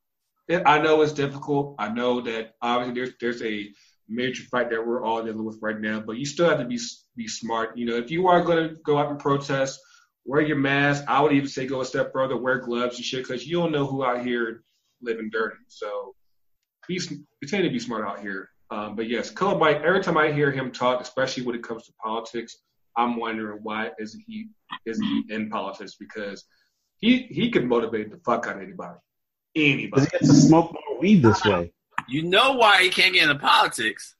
it, 0.49 0.62
I 0.66 0.83
know 0.83 1.01
it's 1.03 1.12
difficult. 1.12 1.77
I 1.79 1.89
know 1.89 2.21
that 2.23 2.55
obviously 2.61 2.95
there's 2.95 3.14
there's 3.21 3.43
a 3.43 3.71
major 4.09 4.43
fight 4.45 4.71
that 4.71 4.85
we're 4.85 5.05
all 5.05 5.23
dealing 5.23 5.45
with 5.45 5.59
right 5.62 5.81
now, 5.81 6.01
but 6.01 6.18
you 6.18 6.27
still 6.27 6.49
have 6.49 6.59
to 6.59 6.64
be 6.64 6.79
be 7.16 7.29
smart. 7.29 7.79
You 7.79 7.87
know, 7.87 7.97
if 7.97 8.11
you 8.11 8.29
are 8.29 8.43
going 8.43 8.68
to 8.68 8.75
go 8.83 8.99
out 8.99 9.11
and 9.11 9.18
protest, 9.18 9.81
wear 10.25 10.41
your 10.41 10.57
mask. 10.57 11.05
I 11.09 11.21
would 11.21 11.33
even 11.33 11.49
say 11.49 11.66
go 11.66 11.81
a 11.81 11.85
step 11.85 12.12
further, 12.12 12.37
wear 12.37 12.59
gloves 12.59 12.97
and 12.97 13.05
shit, 13.05 13.23
because 13.23 13.47
you 13.47 13.59
don't 13.59 13.73
know 13.73 13.87
who 13.87 14.05
out 14.05 14.25
here 14.25 14.62
living 15.01 15.31
dirty. 15.31 15.57
So 15.68 16.14
be 16.89 17.01
continue 17.41 17.68
to 17.68 17.73
be 17.73 17.79
smart 17.79 18.07
out 18.07 18.21
here. 18.21 18.49
Um, 18.71 18.95
but 18.95 19.09
yes, 19.09 19.31
Killer 19.31 19.59
Mike. 19.59 19.83
Every 19.85 20.03
time 20.03 20.16
I 20.16 20.33
hear 20.33 20.51
him 20.51 20.71
talk, 20.71 21.01
especially 21.01 21.45
when 21.45 21.57
it 21.57 21.62
comes 21.62 21.87
to 21.87 21.93
politics, 22.03 22.57
I'm 22.97 23.16
wondering 23.16 23.61
why 23.62 23.91
isn't 23.99 24.23
he 24.27 24.49
isn't 24.87 25.05
he 25.05 25.25
in 25.31 25.51
politics? 25.51 25.97
Because 25.99 26.45
he 26.99 27.23
he 27.23 27.51
can 27.51 27.66
motivate 27.66 28.11
the 28.11 28.18
fuck 28.18 28.47
out 28.47 28.57
of 28.57 28.62
anybody, 28.62 28.99
anybody. 29.57 30.03
He 30.03 30.09
gets 30.09 30.29
to 30.29 30.35
smoke 30.35 30.73
more 30.73 31.01
weed 31.01 31.23
this 31.23 31.45
way. 31.45 31.73
You 32.09 32.23
know 32.23 32.53
why 32.53 32.83
he 32.83 32.91
can't 32.91 33.14
get 33.14 33.25
into 33.25 33.39
politics? 33.39 34.16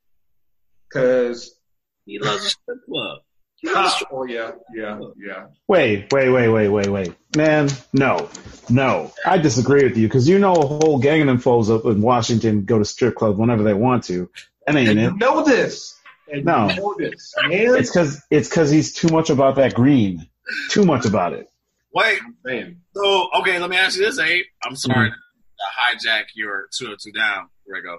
Because 0.89 1.59
He 2.07 2.19
loves 2.19 2.45
a 2.45 2.51
strip 2.51 2.79
club. 2.87 3.19
He 3.61 3.69
loves 3.69 3.79
a 3.79 3.81
ah. 3.81 3.89
strip 3.89 4.09
oh 4.13 4.25
yeah, 4.25 4.53
yeah, 4.75 4.99
yeah. 5.19 5.47
Wait, 5.69 6.11
wait, 6.13 6.29
wait, 6.31 6.49
wait, 6.49 6.69
wait, 6.69 6.89
wait. 6.89 7.15
Man, 7.37 7.69
no, 7.93 8.29
no. 8.69 9.13
I 9.27 9.39
disagree 9.39 9.85
with 9.85 9.97
you 9.97 10.09
because 10.09 10.29
you 10.29 10.39
know 10.39 10.55
a 10.55 10.67
whole 10.67 10.99
gang 10.99 11.21
of 11.21 11.27
them 11.27 11.39
foes 11.39 11.71
up 11.71 11.85
in 11.85 12.01
Washington 12.01 12.65
go 12.65 12.79
to 12.79 12.85
strip 12.85 13.17
clubs 13.17 13.39
whenever 13.39 13.63
they 13.63 13.75
want 13.75 14.05
to. 14.05 14.31
That 14.67 14.77
ain't 14.77 14.89
And 14.91 14.99
it. 14.99 15.03
you 15.03 15.17
know 15.17 15.45
this. 15.45 15.99
And 16.33 16.45
No. 16.45 16.69
you 16.71 16.77
know 16.77 16.95
this. 16.99 17.35
Man, 17.43 17.53
It's 17.53 17.91
because 17.91 18.23
it's 18.31 18.49
because 18.49 18.71
he's 18.71 18.95
too 18.95 19.09
much 19.09 19.31
about 19.31 19.57
that 19.57 19.75
green. 19.75 20.27
Too 20.71 20.85
much 20.85 21.05
about 21.05 21.35
it. 21.35 21.51
Wait, 21.93 22.21
man. 22.45 22.81
so 22.95 23.29
okay, 23.41 23.59
let 23.59 23.69
me 23.69 23.77
ask 23.77 23.99
you 23.99 24.05
this, 24.05 24.19
Abe. 24.19 24.45
I'm 24.65 24.77
sorry 24.77 25.11
mm-hmm. 25.11 25.99
to 25.99 26.09
hijack 26.09 26.25
your 26.35 26.69
two 26.73 26.93
or 26.93 26.97
two 26.97 27.13
down, 27.13 27.49
Grego. 27.69 27.99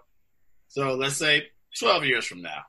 So 0.70 0.96
let's 0.96 1.18
say 1.18 1.50
12 1.80 2.06
years 2.06 2.26
from 2.26 2.42
now, 2.42 2.64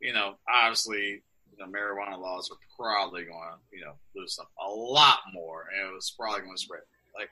you 0.00 0.12
know, 0.12 0.34
obviously, 0.52 1.22
you 1.56 1.64
know, 1.64 1.70
marijuana 1.70 2.18
laws 2.18 2.50
are 2.50 2.58
probably 2.76 3.24
going 3.24 3.32
to, 3.32 3.76
you 3.76 3.84
know, 3.84 3.94
loosen 4.14 4.42
up 4.42 4.50
a 4.64 4.68
lot 4.68 5.18
more, 5.32 5.66
and 5.76 5.94
it's 5.96 6.10
probably 6.10 6.40
going 6.40 6.56
to 6.56 6.60
spread. 6.60 6.82
Like, 7.16 7.28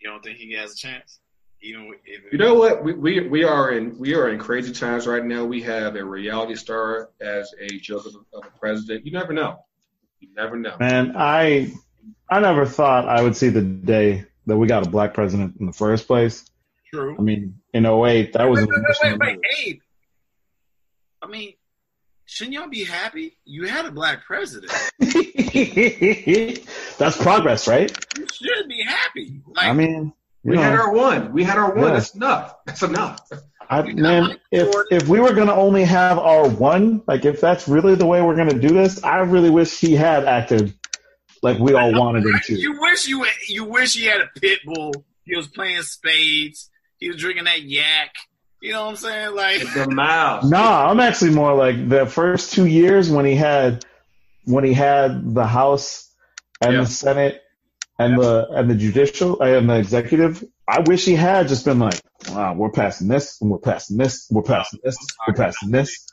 you 0.00 0.08
don't 0.08 0.22
think 0.22 0.38
he 0.38 0.52
has 0.54 0.72
a 0.72 0.76
chance? 0.76 1.20
Even 1.62 1.94
if 2.04 2.32
You 2.32 2.38
know 2.38 2.54
what? 2.54 2.82
We, 2.82 2.92
we 2.94 3.28
we 3.28 3.44
are 3.44 3.70
in 3.70 3.96
we 3.96 4.14
are 4.14 4.30
in 4.30 4.38
crazy 4.38 4.72
times 4.72 5.06
right 5.06 5.24
now. 5.24 5.44
We 5.44 5.62
have 5.62 5.94
a 5.94 6.04
reality 6.04 6.56
star 6.56 7.10
as 7.20 7.54
a 7.60 7.78
joke 7.78 8.06
of, 8.06 8.16
of 8.34 8.44
a 8.44 8.58
president. 8.58 9.06
You 9.06 9.12
never 9.12 9.32
know. 9.32 9.64
You 10.18 10.28
never 10.34 10.56
know. 10.56 10.76
Man, 10.80 11.14
I 11.16 11.72
I 12.28 12.40
never 12.40 12.66
thought 12.66 13.08
I 13.08 13.22
would 13.22 13.36
see 13.36 13.48
the 13.48 13.62
day 13.62 14.24
that 14.46 14.56
we 14.56 14.66
got 14.66 14.84
a 14.84 14.90
black 14.90 15.14
president 15.14 15.56
in 15.60 15.66
the 15.66 15.72
first 15.72 16.08
place. 16.08 16.44
True. 16.92 17.16
I 17.16 17.22
mean, 17.22 17.60
in 17.72 17.86
08, 17.86 18.32
that 18.32 18.44
was 18.44 18.60
wait, 18.60 18.68
an 18.68 18.84
wait, 19.02 19.18
wait, 19.18 19.18
wait. 19.20 19.38
Abe. 19.66 19.80
I 21.22 21.26
mean, 21.28 21.54
shouldn't 22.32 22.54
y'all 22.54 22.68
be 22.68 22.84
happy? 22.84 23.36
You 23.44 23.66
had 23.66 23.84
a 23.84 23.90
black 23.90 24.24
president. 24.24 24.72
That's 26.98 27.16
progress, 27.18 27.68
right? 27.68 27.92
You 28.16 28.26
should 28.32 28.68
be 28.68 28.82
happy. 28.82 29.42
Like, 29.46 29.66
I 29.66 29.72
mean, 29.74 30.14
We 30.42 30.56
know, 30.56 30.62
had 30.62 30.72
our 30.72 30.92
one. 30.92 31.32
We 31.32 31.44
had 31.44 31.58
our 31.58 31.74
one. 31.74 31.88
Yeah. 31.88 31.92
That's 31.94 32.14
enough. 32.14 32.54
That's 32.64 32.82
enough. 32.82 33.20
I, 33.68 33.82
man, 33.92 34.38
if 34.50 34.74
if 34.90 35.08
we 35.08 35.20
were 35.20 35.32
gonna 35.34 35.54
only 35.54 35.84
have 35.84 36.18
our 36.18 36.48
one, 36.48 37.02
like 37.06 37.24
if 37.24 37.40
that's 37.40 37.68
really 37.68 37.94
the 37.94 38.06
way 38.06 38.20
we're 38.20 38.36
gonna 38.36 38.58
do 38.58 38.68
this, 38.68 39.02
I 39.04 39.18
really 39.18 39.50
wish 39.50 39.78
he 39.78 39.94
had 39.94 40.24
acted 40.24 40.74
like 41.42 41.58
we 41.58 41.74
all 41.74 41.92
wanted 41.92 42.24
him 42.24 42.40
to. 42.44 42.54
You 42.54 42.80
wish 42.80 43.06
you 43.06 43.24
you 43.48 43.64
wish 43.64 43.94
he 43.94 44.06
had 44.06 44.20
a 44.20 44.28
pit 44.40 44.60
bull. 44.64 44.92
He 45.24 45.36
was 45.36 45.48
playing 45.48 45.82
spades. 45.82 46.70
He 46.98 47.08
was 47.08 47.18
drinking 47.18 47.44
that 47.44 47.62
yak. 47.62 48.14
You 48.62 48.70
know 48.70 48.84
what 48.84 48.90
I'm 48.90 48.96
saying? 48.96 49.34
Like, 49.34 49.60
The 49.74 49.88
mouse. 49.90 50.44
Nah, 50.50 50.88
I'm 50.88 51.00
actually 51.00 51.32
more 51.32 51.52
like 51.54 51.88
the 51.88 52.06
first 52.06 52.52
two 52.52 52.64
years 52.66 53.10
when 53.10 53.24
he 53.24 53.34
had 53.34 53.84
when 54.44 54.62
he 54.62 54.72
had 54.72 55.34
the 55.34 55.44
House 55.44 56.08
and 56.60 56.74
Yeah. 56.74 56.80
the 56.82 56.86
Senate 56.86 57.42
and 57.98 58.16
the 58.16 58.46
and 58.50 58.70
the 58.70 58.76
judicial 58.76 59.42
uh, 59.42 59.46
and 59.46 59.68
the 59.68 59.76
executive. 59.78 60.44
I 60.68 60.78
wish 60.78 61.04
he 61.04 61.16
had 61.16 61.48
just 61.48 61.64
been 61.64 61.80
like, 61.80 62.00
wow, 62.28 62.54
we're 62.54 62.70
passing 62.70 63.08
this 63.08 63.40
and 63.40 63.50
we're 63.50 63.58
passing 63.58 63.96
this, 63.96 64.28
we're 64.30 64.42
passing 64.42 64.78
this, 64.84 64.96
we're 65.26 65.34
passing 65.34 65.72
this. 65.72 66.06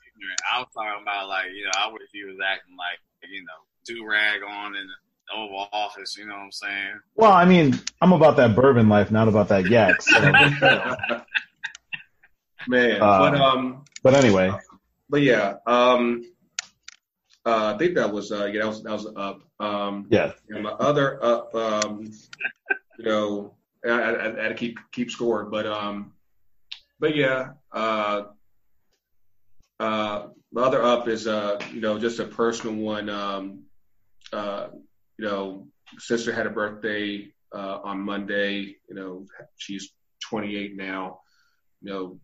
I 0.51 0.59
was 0.59 0.67
talking 0.73 1.03
about 1.03 1.27
like, 1.27 1.45
you 1.55 1.65
know, 1.65 1.71
I 1.77 1.91
wish 1.93 2.09
he 2.11 2.23
was 2.23 2.37
acting 2.43 2.75
like, 2.75 2.99
you 3.31 3.41
know, 3.41 3.59
do 3.85 4.09
rag 4.09 4.41
on 4.41 4.75
in 4.75 4.87
the 4.87 5.35
Oval 5.35 5.67
Office. 5.71 6.17
You 6.17 6.25
know 6.27 6.33
what 6.33 6.45
I'm 6.45 6.51
saying? 6.51 6.99
Well, 7.15 7.31
I 7.31 7.45
mean, 7.45 7.79
I'm 8.01 8.11
about 8.11 8.37
that 8.37 8.55
bourbon 8.55 8.89
life, 8.89 9.11
not 9.11 9.27
about 9.27 9.49
that 9.49 9.67
yak. 9.69 10.01
So, 10.01 10.17
Man, 12.67 13.01
Uh, 13.01 13.19
but 13.19 13.35
um, 13.35 13.83
but 14.03 14.13
anyway, 14.13 14.51
but 15.09 15.21
yeah, 15.21 15.55
um, 15.65 16.23
Uh, 17.45 17.73
I 17.73 17.77
think 17.77 17.95
that 17.95 18.11
was 18.11 18.31
uh, 18.31 18.45
yeah, 18.45 18.61
that 18.61 18.67
was 18.67 18.83
that 18.83 18.91
was 18.91 19.07
up. 19.15 19.41
Um, 19.59 20.07
Yeah. 20.11 20.33
and 20.49 20.63
my 20.63 20.71
other 20.71 21.23
up, 21.23 21.55
um, 21.55 22.11
you 22.97 23.05
know, 23.05 23.55
I, 23.85 23.89
I, 23.89 24.39
I 24.39 24.43
had 24.43 24.49
to 24.49 24.55
keep 24.55 24.77
keep 24.91 25.09
score, 25.09 25.45
but 25.45 25.65
um, 25.65 26.13
but 26.99 27.15
yeah, 27.15 27.53
uh, 27.71 28.23
uh, 29.79 30.27
my 30.51 30.61
other 30.61 30.83
up 30.83 31.07
is 31.07 31.27
uh, 31.27 31.59
you 31.71 31.79
know, 31.81 31.97
just 31.97 32.19
a 32.19 32.25
personal 32.25 32.75
one. 32.75 33.09
Um, 33.09 33.63
uh, 34.33 34.67
you 35.17 35.25
know, 35.25 35.67
sister 35.97 36.33
had 36.33 36.45
a 36.45 36.51
birthday 36.51 37.31
uh, 37.55 37.79
on 37.83 38.01
Monday. 38.01 38.75
You 38.89 38.95
know, 38.95 39.25
she's 39.57 39.91
28 40.29 40.75
now. 40.75 41.21
You 41.81 41.91
know, 41.91 42.19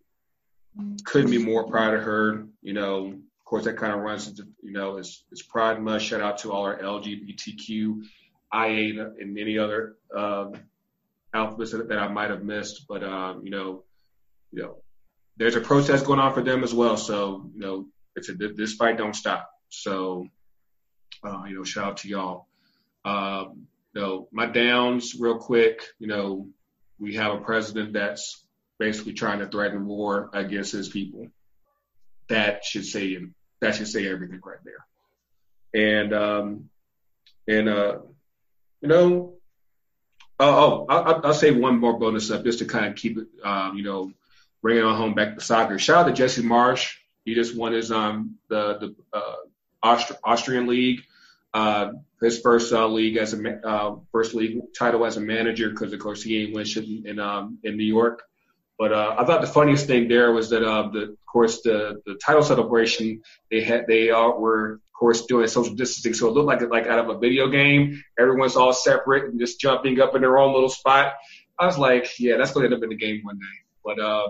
couldn't 1.04 1.32
be 1.32 1.38
more 1.38 1.68
proud 1.68 1.94
of 1.94 2.04
her. 2.04 2.48
You 2.62 2.74
know, 2.74 3.08
of 3.08 3.46
course, 3.46 3.66
that 3.66 3.78
kind 3.78 3.94
of 3.94 4.00
runs 4.00 4.28
into, 4.28 4.48
you 4.62 4.72
know, 4.72 4.98
it's, 4.98 5.24
it's 5.32 5.42
Pride 5.42 5.82
Month. 5.82 6.04
Shout 6.04 6.22
out 6.22 6.40
to 6.40 6.52
all 6.52 6.64
our 6.64 6.78
LGBTQ, 6.78 8.02
IA, 8.54 9.12
and 9.20 9.34
many 9.34 9.58
other 9.58 9.96
um, 10.16 10.54
alphabets 11.34 11.72
that, 11.72 11.90
that 11.90 12.00
I 12.00 12.08
might 12.08 12.30
have 12.30 12.44
missed. 12.44 12.86
But, 12.88 13.04
um, 13.04 13.42
you 13.44 13.52
know, 13.52 13.84
you 14.52 14.64
know, 14.64 14.78
there's 15.38 15.56
a 15.56 15.62
protest 15.62 16.06
going 16.06 16.20
on 16.20 16.34
for 16.34 16.42
them 16.42 16.64
as 16.64 16.74
well. 16.74 16.98
So, 16.98 17.50
you 17.54 17.60
know, 17.60 17.86
it's 18.16 18.30
a, 18.30 18.34
this 18.34 18.74
fight 18.74 18.98
don't 18.98 19.16
stop. 19.16 19.50
So, 19.70 20.28
uh, 21.24 21.44
you 21.48 21.58
know, 21.58 21.64
shout 21.64 21.86
out 21.86 21.98
to 21.98 22.08
y'all. 22.08 22.48
Um, 23.04 23.68
you 23.94 24.02
know, 24.02 24.28
my 24.32 24.46
downs 24.46 25.16
real 25.20 25.38
quick, 25.38 25.84
you 26.00 26.08
know, 26.08 26.50
we 27.00 27.16
have 27.16 27.34
a 27.34 27.38
president 27.44 27.94
that's 27.94 28.45
basically 28.80 29.14
trying 29.14 29.40
to 29.40 29.48
threaten 29.48 29.86
war 29.86 30.30
against 30.34 30.72
his 30.72 30.90
people. 30.90 31.28
That 32.30 32.64
should 32.66 32.86
say 32.86 33.18
that 33.62 33.76
should 33.76 33.88
say 33.88 34.08
everything 34.08 34.42
right 34.44 34.58
there. 34.64 34.86
And 35.74 36.14
um, 36.14 36.70
and 37.48 37.70
uh, 37.70 38.00
you 38.82 38.88
know, 38.88 39.34
oh, 40.40 40.46
oh 40.50 40.86
I'll, 40.90 41.26
I'll 41.28 41.34
say 41.34 41.52
one 41.52 41.80
more 41.80 41.98
bonus 42.00 42.32
up 42.32 42.44
just 42.44 42.60
to 42.60 42.66
kind 42.66 42.86
of 42.86 42.96
keep 42.96 43.18
it, 43.18 43.28
um, 43.44 43.78
you 43.78 43.84
know, 43.84 44.12
bring 44.62 44.78
it 44.78 44.84
on 44.84 44.96
home 44.96 45.14
back 45.14 45.36
to 45.36 45.42
soccer. 45.42 45.78
Shout 45.78 45.98
out 45.98 46.08
to 46.08 46.14
Jesse 46.14 46.42
Marsch. 46.42 46.96
He 47.24 47.36
just 47.36 47.56
won 47.56 47.74
his 47.74 47.92
um 47.92 48.38
the 48.50 48.78
the 48.80 49.18
uh, 49.18 49.36
Austri- 49.84 50.18
Austrian 50.24 50.68
league. 50.68 51.02
Uh, 51.54 51.94
his 52.22 52.42
first 52.42 52.74
uh, 52.74 52.88
league 52.88 53.16
as 53.16 53.34
a 53.34 53.68
uh, 53.68 53.96
first 54.12 54.34
league 54.34 54.60
title 54.78 55.06
as 55.06 55.16
a 55.16 55.22
manager 55.22 55.70
because 55.70 55.94
of 55.94 56.00
course 56.00 56.22
he 56.22 56.44
ain't 56.44 56.54
win 56.54 56.66
shit 56.66 56.84
in 56.84 57.08
in, 57.08 57.20
um, 57.20 57.60
in 57.64 57.78
New 57.78 57.86
York. 57.86 58.24
But 58.78 58.92
uh, 58.92 59.16
I 59.18 59.26
thought 59.26 59.42
the 59.42 59.48
funniest 59.48 59.88
thing 59.88 60.10
there 60.10 60.32
was 60.34 60.50
that, 60.50 60.64
uh, 60.64 60.90
the, 60.90 61.02
of 61.04 61.26
course, 61.32 61.62
the, 61.62 62.02
the 62.06 62.16
title 62.16 62.44
celebration 62.44 63.22
they 63.50 63.62
had 63.62 63.88
they 63.88 64.10
all 64.12 64.40
were, 64.40 64.74
of 64.74 65.00
course, 65.00 65.26
doing 65.26 65.48
social 65.48 65.76
distancing, 65.76 66.14
so 66.14 66.28
it 66.28 66.32
looked 66.32 66.48
like 66.48 66.70
like 66.70 66.88
out 66.88 67.00
of 67.00 67.10
a 67.10 67.18
video 67.18 67.50
game. 67.50 68.04
Everyone's 68.20 68.58
all 68.58 68.74
separate 68.74 69.32
and 69.32 69.40
just 69.40 69.60
jumping 69.62 70.02
up 70.02 70.16
in 70.16 70.22
their 70.22 70.38
own 70.38 70.54
little 70.54 70.70
spot. 70.70 71.14
I 71.58 71.66
was 71.66 71.78
like, 71.78 72.20
yeah, 72.20 72.36
that's 72.38 72.52
going 72.52 72.70
to 72.70 72.76
end 72.76 72.84
up 72.84 72.84
in 72.84 72.90
the 72.90 72.98
game 72.98 73.22
one 73.24 73.38
day. 73.38 73.46
But 73.86 74.00
uh, 74.00 74.30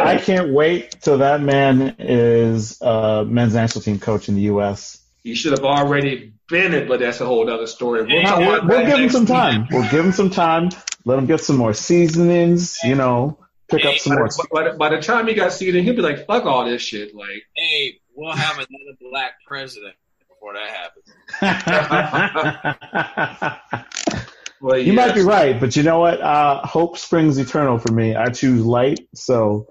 I 0.00 0.16
can't 0.18 0.54
wait 0.54 0.92
till 1.00 1.18
that 1.18 1.40
man 1.40 1.96
is 1.98 2.80
uh, 2.80 3.24
men's 3.24 3.52
national 3.52 3.82
team 3.82 3.98
coach 3.98 4.28
in 4.28 4.36
the 4.36 4.42
U.S. 4.42 5.02
he 5.24 5.34
should 5.34 5.50
have 5.52 5.64
already 5.64 6.32
been 6.48 6.72
it, 6.72 6.86
but 6.86 7.00
that's 7.00 7.20
a 7.20 7.26
whole 7.26 7.50
other 7.50 7.66
story. 7.66 8.04
We'll, 8.04 8.22
talk 8.22 8.38
we'll, 8.38 8.66
we'll 8.66 8.86
give 8.86 9.00
him 9.00 9.10
some 9.10 9.26
time. 9.26 9.66
We'll 9.70 9.90
give 9.90 10.04
him 10.04 10.12
some 10.12 10.30
time. 10.30 10.70
Let 11.04 11.18
him 11.18 11.26
get 11.26 11.40
some 11.40 11.56
more 11.56 11.74
seasonings. 11.74 12.78
You 12.84 12.94
know, 12.94 13.38
pick 13.76 13.86
up 13.86 13.94
some 13.96 14.14
By 14.14 14.18
more. 14.18 14.28
the, 14.28 14.48
by, 14.52 14.64
the, 14.64 14.72
by 14.76 14.88
the 14.90 15.00
time 15.02 15.26
he 15.26 15.34
got 15.34 15.52
seated, 15.52 15.84
he'd 15.84 15.96
be 15.96 16.02
like, 16.02 16.26
"Fuck 16.26 16.44
all 16.44 16.64
this 16.64 16.82
shit." 16.82 17.14
Like, 17.14 17.42
Hey, 17.56 17.98
we'll 18.14 18.32
have 18.32 18.56
another 18.56 18.96
black 19.00 19.32
president 19.46 19.94
before 20.28 20.54
that 20.54 20.92
happens. 21.40 24.22
well, 24.60 24.78
you 24.78 24.92
might 24.92 25.14
be 25.14 25.22
right, 25.22 25.58
but 25.58 25.76
you 25.76 25.82
know 25.82 26.00
what? 26.00 26.20
Uh, 26.20 26.64
hope 26.66 26.98
springs 26.98 27.38
eternal 27.38 27.78
for 27.78 27.92
me. 27.92 28.14
I 28.16 28.30
choose 28.30 28.64
light, 28.64 29.00
so 29.14 29.68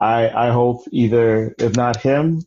I 0.00 0.28
I 0.28 0.50
hope 0.50 0.82
either, 0.90 1.54
if 1.58 1.76
not 1.76 1.96
him, 1.96 2.42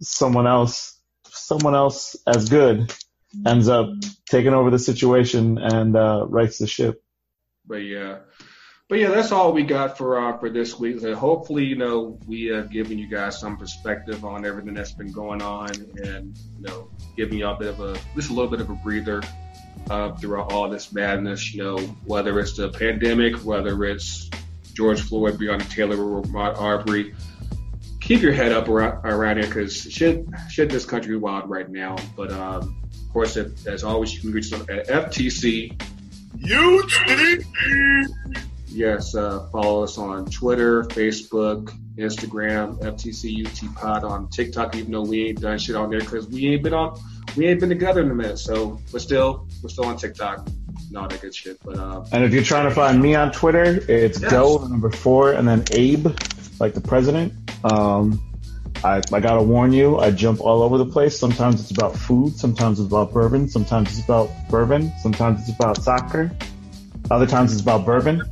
someone 0.00 0.46
else, 0.46 0.98
someone 1.24 1.74
else 1.74 2.16
as 2.26 2.48
good, 2.48 2.92
ends 3.46 3.68
up 3.68 3.90
taking 4.28 4.54
over 4.54 4.70
the 4.70 4.78
situation 4.78 5.58
and 5.58 5.96
uh, 5.96 6.26
rights 6.28 6.58
the 6.58 6.66
ship. 6.66 7.02
But 7.66 7.76
yeah, 7.76 8.18
but 8.92 8.98
yeah, 8.98 9.08
that's 9.08 9.32
all 9.32 9.54
we 9.54 9.62
got 9.62 9.96
for 9.96 10.20
uh, 10.20 10.36
for 10.36 10.50
this 10.50 10.78
week. 10.78 11.00
So 11.00 11.14
hopefully, 11.14 11.64
you 11.64 11.76
know, 11.76 12.18
we 12.26 12.48
have 12.48 12.68
given 12.68 12.98
you 12.98 13.06
guys 13.08 13.40
some 13.40 13.56
perspective 13.56 14.22
on 14.22 14.44
everything 14.44 14.74
that's 14.74 14.92
been 14.92 15.10
going 15.10 15.40
on, 15.40 15.70
and 16.04 16.36
you 16.36 16.60
know, 16.60 16.90
giving 17.16 17.38
y'all 17.38 17.56
a 17.56 17.58
bit 17.58 17.68
of 17.68 17.80
a 17.80 17.98
just 18.14 18.28
a 18.28 18.34
little 18.34 18.50
bit 18.50 18.60
of 18.60 18.68
a 18.68 18.74
breather 18.74 19.22
uh, 19.88 20.12
throughout 20.16 20.52
all 20.52 20.68
this 20.68 20.92
madness. 20.92 21.54
You 21.54 21.62
know, 21.62 21.78
whether 22.04 22.38
it's 22.38 22.58
the 22.58 22.68
pandemic, 22.68 23.36
whether 23.36 23.82
it's 23.86 24.28
George 24.74 25.00
Floyd, 25.00 25.38
Breonna 25.38 25.66
Taylor, 25.70 25.96
or 25.96 26.20
Ahmaud 26.20 26.60
Arbery. 26.60 27.14
Keep 28.02 28.20
your 28.20 28.34
head 28.34 28.52
up 28.52 28.68
around, 28.68 29.06
around 29.06 29.38
here 29.38 29.46
because 29.46 29.90
shit, 29.90 30.26
shit, 30.50 30.68
this 30.68 30.84
country 30.84 31.16
wild 31.16 31.48
right 31.48 31.70
now. 31.70 31.96
But 32.14 32.30
um, 32.30 32.76
of 32.92 33.10
course, 33.10 33.38
if, 33.38 33.66
as 33.66 33.84
always, 33.84 34.12
you 34.12 34.20
can 34.20 34.32
reach 34.32 34.52
us 34.52 34.60
at 34.68 34.86
FTC 34.88 35.80
UT. 36.44 38.42
Yes, 38.72 39.14
uh, 39.14 39.46
follow 39.52 39.84
us 39.84 39.98
on 39.98 40.24
Twitter, 40.26 40.84
Facebook, 40.84 41.76
Instagram, 41.96 42.80
FTC 42.80 43.46
UT 43.46 43.74
Pod 43.74 44.04
on 44.04 44.28
TikTok. 44.28 44.74
Even 44.76 44.92
though 44.92 45.02
we 45.02 45.28
ain't 45.28 45.40
done 45.40 45.58
shit 45.58 45.76
on 45.76 45.90
there 45.90 46.00
because 46.00 46.26
we 46.28 46.48
ain't 46.48 46.62
been 46.62 46.72
on, 46.72 46.98
we 47.36 47.46
ain't 47.46 47.60
been 47.60 47.68
together 47.68 48.00
in 48.00 48.10
a 48.10 48.14
minute. 48.14 48.38
So 48.38 48.80
we're 48.92 48.98
still, 48.98 49.46
we're 49.62 49.68
still 49.68 49.84
on 49.84 49.96
TikTok 49.96 50.48
and 50.88 50.96
all 50.96 51.06
that 51.08 51.20
good 51.20 51.34
shit. 51.34 51.58
But 51.62 51.76
uh, 51.76 52.04
And 52.12 52.24
if 52.24 52.32
you're 52.32 52.42
trying 52.42 52.68
to 52.68 52.74
find 52.74 53.00
me 53.00 53.14
on 53.14 53.30
Twitter, 53.30 53.64
it's 53.88 54.20
Yes. 54.20 54.30
go 54.30 54.58
the 54.58 54.68
number 54.68 54.90
four 54.90 55.32
and 55.32 55.46
then 55.46 55.64
Abe, 55.72 56.06
like 56.58 56.72
the 56.74 56.80
president. 56.80 57.34
Um, 57.64 58.22
I, 58.84 59.00
I 59.12 59.20
gotta 59.20 59.42
warn 59.42 59.72
you, 59.72 59.98
I 59.98 60.10
jump 60.10 60.40
all 60.40 60.62
over 60.62 60.76
the 60.78 60.86
place. 60.86 61.16
Sometimes 61.16 61.60
it's 61.60 61.70
about 61.70 61.94
food, 61.94 62.34
sometimes 62.36 62.80
it's 62.80 62.88
about 62.88 63.12
bourbon, 63.12 63.48
sometimes 63.48 63.96
it's 63.96 64.04
about 64.04 64.30
bourbon, 64.48 64.92
sometimes 65.00 65.40
it's 65.40 65.56
about 65.56 65.80
soccer, 65.80 66.32
other 67.10 67.26
times 67.26 67.52
it's 67.52 67.62
about 67.62 67.84
bourbon. 67.86 68.22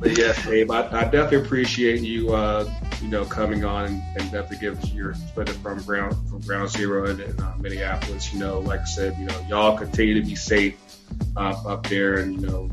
But 0.00 0.16
yes, 0.16 0.46
Abe, 0.46 0.70
I, 0.70 0.86
I 0.88 1.04
definitely 1.04 1.38
appreciate 1.38 2.00
you, 2.00 2.34
uh, 2.34 2.70
you 3.02 3.08
know, 3.08 3.24
coming 3.24 3.64
on 3.64 3.86
and, 3.86 4.02
and 4.16 4.32
definitely 4.32 4.58
giving 4.58 4.78
us 4.78 4.92
your 4.92 5.14
spread 5.14 5.48
from 5.48 5.82
ground 5.82 6.16
from 6.28 6.40
ground 6.40 6.70
zero 6.70 7.08
in, 7.08 7.20
in 7.20 7.40
uh, 7.40 7.54
Minneapolis. 7.58 8.32
You 8.32 8.40
know, 8.40 8.60
like 8.60 8.80
I 8.80 8.84
said, 8.84 9.16
you 9.18 9.26
know, 9.26 9.40
y'all 9.48 9.76
continue 9.76 10.20
to 10.20 10.26
be 10.26 10.34
safe 10.34 10.76
uh, 11.36 11.54
up 11.66 11.86
there, 11.86 12.18
and 12.18 12.40
you 12.40 12.46
know, 12.46 12.70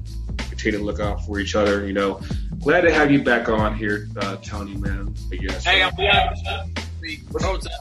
continue 0.49 0.79
to 0.79 0.85
look 0.85 0.99
out 0.99 1.25
for 1.25 1.39
each 1.39 1.55
other. 1.55 1.85
You 1.87 1.93
know, 1.93 2.21
glad 2.59 2.81
to 2.81 2.93
have 2.93 3.11
you 3.11 3.23
back 3.23 3.49
on 3.49 3.75
here, 3.75 4.07
uh, 4.17 4.37
Tony, 4.37 4.75
man. 4.75 5.13
But 5.29 5.41
yes, 5.41 5.63
Hey, 5.63 5.81
I'm 5.81 5.93
glad 5.95 6.35
protesting. 7.31 7.71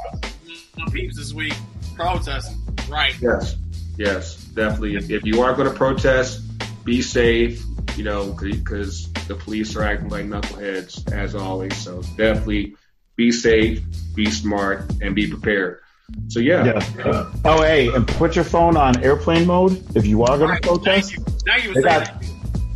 Some 0.78 0.90
peeps 0.90 1.16
this 1.16 1.32
week 1.32 1.54
protesting. 1.96 2.60
Right. 2.88 3.14
Yes, 3.20 3.56
yes, 3.96 4.36
definitely. 4.36 4.96
If, 4.96 5.10
if 5.10 5.24
you 5.24 5.40
are 5.42 5.54
going 5.54 5.68
to 5.68 5.74
protest, 5.74 6.42
be 6.84 7.02
safe. 7.02 7.62
You 7.96 8.04
know, 8.04 8.32
because 8.32 9.12
the 9.28 9.36
police 9.36 9.76
are 9.76 9.82
acting 9.84 10.08
like 10.08 10.24
knuckleheads 10.26 11.12
as 11.12 11.34
always. 11.34 11.76
So 11.76 12.02
definitely 12.16 12.76
be 13.16 13.30
safe, 13.30 13.82
be 14.14 14.30
smart, 14.30 14.90
and 15.00 15.14
be 15.14 15.28
prepared. 15.28 15.80
So 16.28 16.40
yeah, 16.40 16.64
Yeah. 16.96 17.30
Oh, 17.44 17.62
hey, 17.62 17.88
and 17.94 18.06
put 18.06 18.34
your 18.34 18.44
phone 18.44 18.76
on 18.76 19.02
airplane 19.04 19.46
mode 19.46 19.82
if 19.96 20.06
you 20.06 20.24
are 20.24 20.36
gonna 20.38 20.58
protest. 20.60 21.12
Thank 21.14 21.18
you. 21.18 21.34
Thank 21.46 21.64
you 21.64 21.68
for 21.72 21.74
They 21.76 21.82
got- 21.82 22.20
that. 22.20 22.24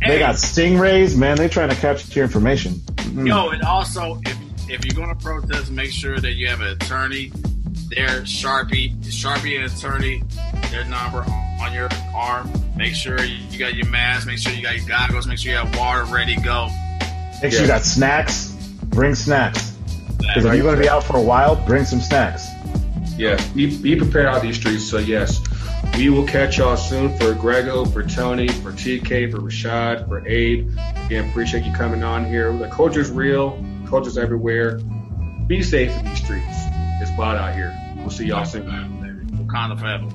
They 0.07 0.17
got 0.19 0.35
stingrays, 0.35 1.17
man. 1.17 1.35
They're 1.35 1.49
trying 1.49 1.69
to 1.69 1.75
capture 1.75 2.09
your 2.13 2.23
information. 2.25 2.75
Mhm. 2.95 3.27
Yo, 3.27 3.49
and 3.49 3.61
also 3.63 4.21
if 4.25 4.37
if 4.69 4.85
you're 4.85 4.95
gonna 4.95 5.19
protest, 5.19 5.71
make 5.71 5.91
sure 5.91 6.17
that 6.19 6.33
you 6.33 6.47
have 6.47 6.61
an 6.61 6.67
attorney. 6.69 7.31
Their 7.89 8.21
Sharpie, 8.21 8.95
Sharpie 9.03 9.57
and 9.57 9.65
attorney, 9.65 10.23
their 10.71 10.85
number 10.85 11.19
on, 11.19 11.57
on 11.61 11.73
your 11.73 11.89
arm. 12.15 12.49
Make 12.79 12.95
sure 12.95 13.21
you, 13.21 13.35
you 13.49 13.59
got 13.59 13.73
your 13.73 13.87
mask. 13.87 14.25
Make 14.25 14.37
sure 14.37 14.53
you 14.53 14.63
got 14.63 14.77
your 14.77 14.87
goggles. 14.87 15.27
Make 15.27 15.37
sure 15.37 15.51
you 15.51 15.57
have 15.57 15.77
water 15.77 16.05
ready 16.05 16.35
to 16.35 16.41
go. 16.41 16.69
Make 17.43 17.51
sure 17.51 17.63
you 17.63 17.67
got 17.67 17.81
snacks. 17.81 18.51
Bring 18.85 19.15
snacks. 19.15 19.71
Because 20.17 20.37
if 20.37 20.43
That- 20.43 20.55
you're 20.55 20.63
going 20.63 20.77
to 20.77 20.81
be 20.81 20.87
out 20.87 21.03
for 21.03 21.17
a 21.17 21.21
while, 21.21 21.57
bring 21.57 21.83
some 21.83 21.99
snacks. 21.99 22.47
Yeah, 23.17 23.37
be, 23.53 23.75
be 23.77 23.97
prepared 23.97 24.27
out 24.27 24.41
these 24.41 24.55
streets. 24.55 24.89
So 24.89 24.97
yes, 24.97 25.41
we 25.97 26.09
will 26.09 26.25
catch 26.25 26.57
y'all 26.57 26.77
soon 26.77 27.17
for 27.17 27.33
Grego, 27.33 27.83
for 27.83 28.01
Tony, 28.01 28.47
for 28.47 28.71
TK, 28.71 29.29
for 29.29 29.39
Rashad, 29.39 30.07
for 30.07 30.25
Abe. 30.25 30.71
Again, 31.05 31.29
appreciate 31.29 31.65
you 31.65 31.73
coming 31.73 32.01
on 32.01 32.23
here. 32.25 32.57
The 32.57 32.69
culture's 32.69 33.11
real. 33.11 33.61
Culture's 33.89 34.17
everywhere. 34.17 34.79
Be 35.47 35.61
safe 35.63 35.91
in 35.99 36.05
these 36.05 36.23
streets. 36.23 36.45
It's 37.01 37.11
wild 37.17 37.37
out 37.39 37.53
here. 37.55 37.77
We'll 37.97 38.09
see 38.09 38.27
y'all 38.27 38.45
soon. 38.45 38.67
Wakanda 39.33 39.77
forever. 39.77 40.07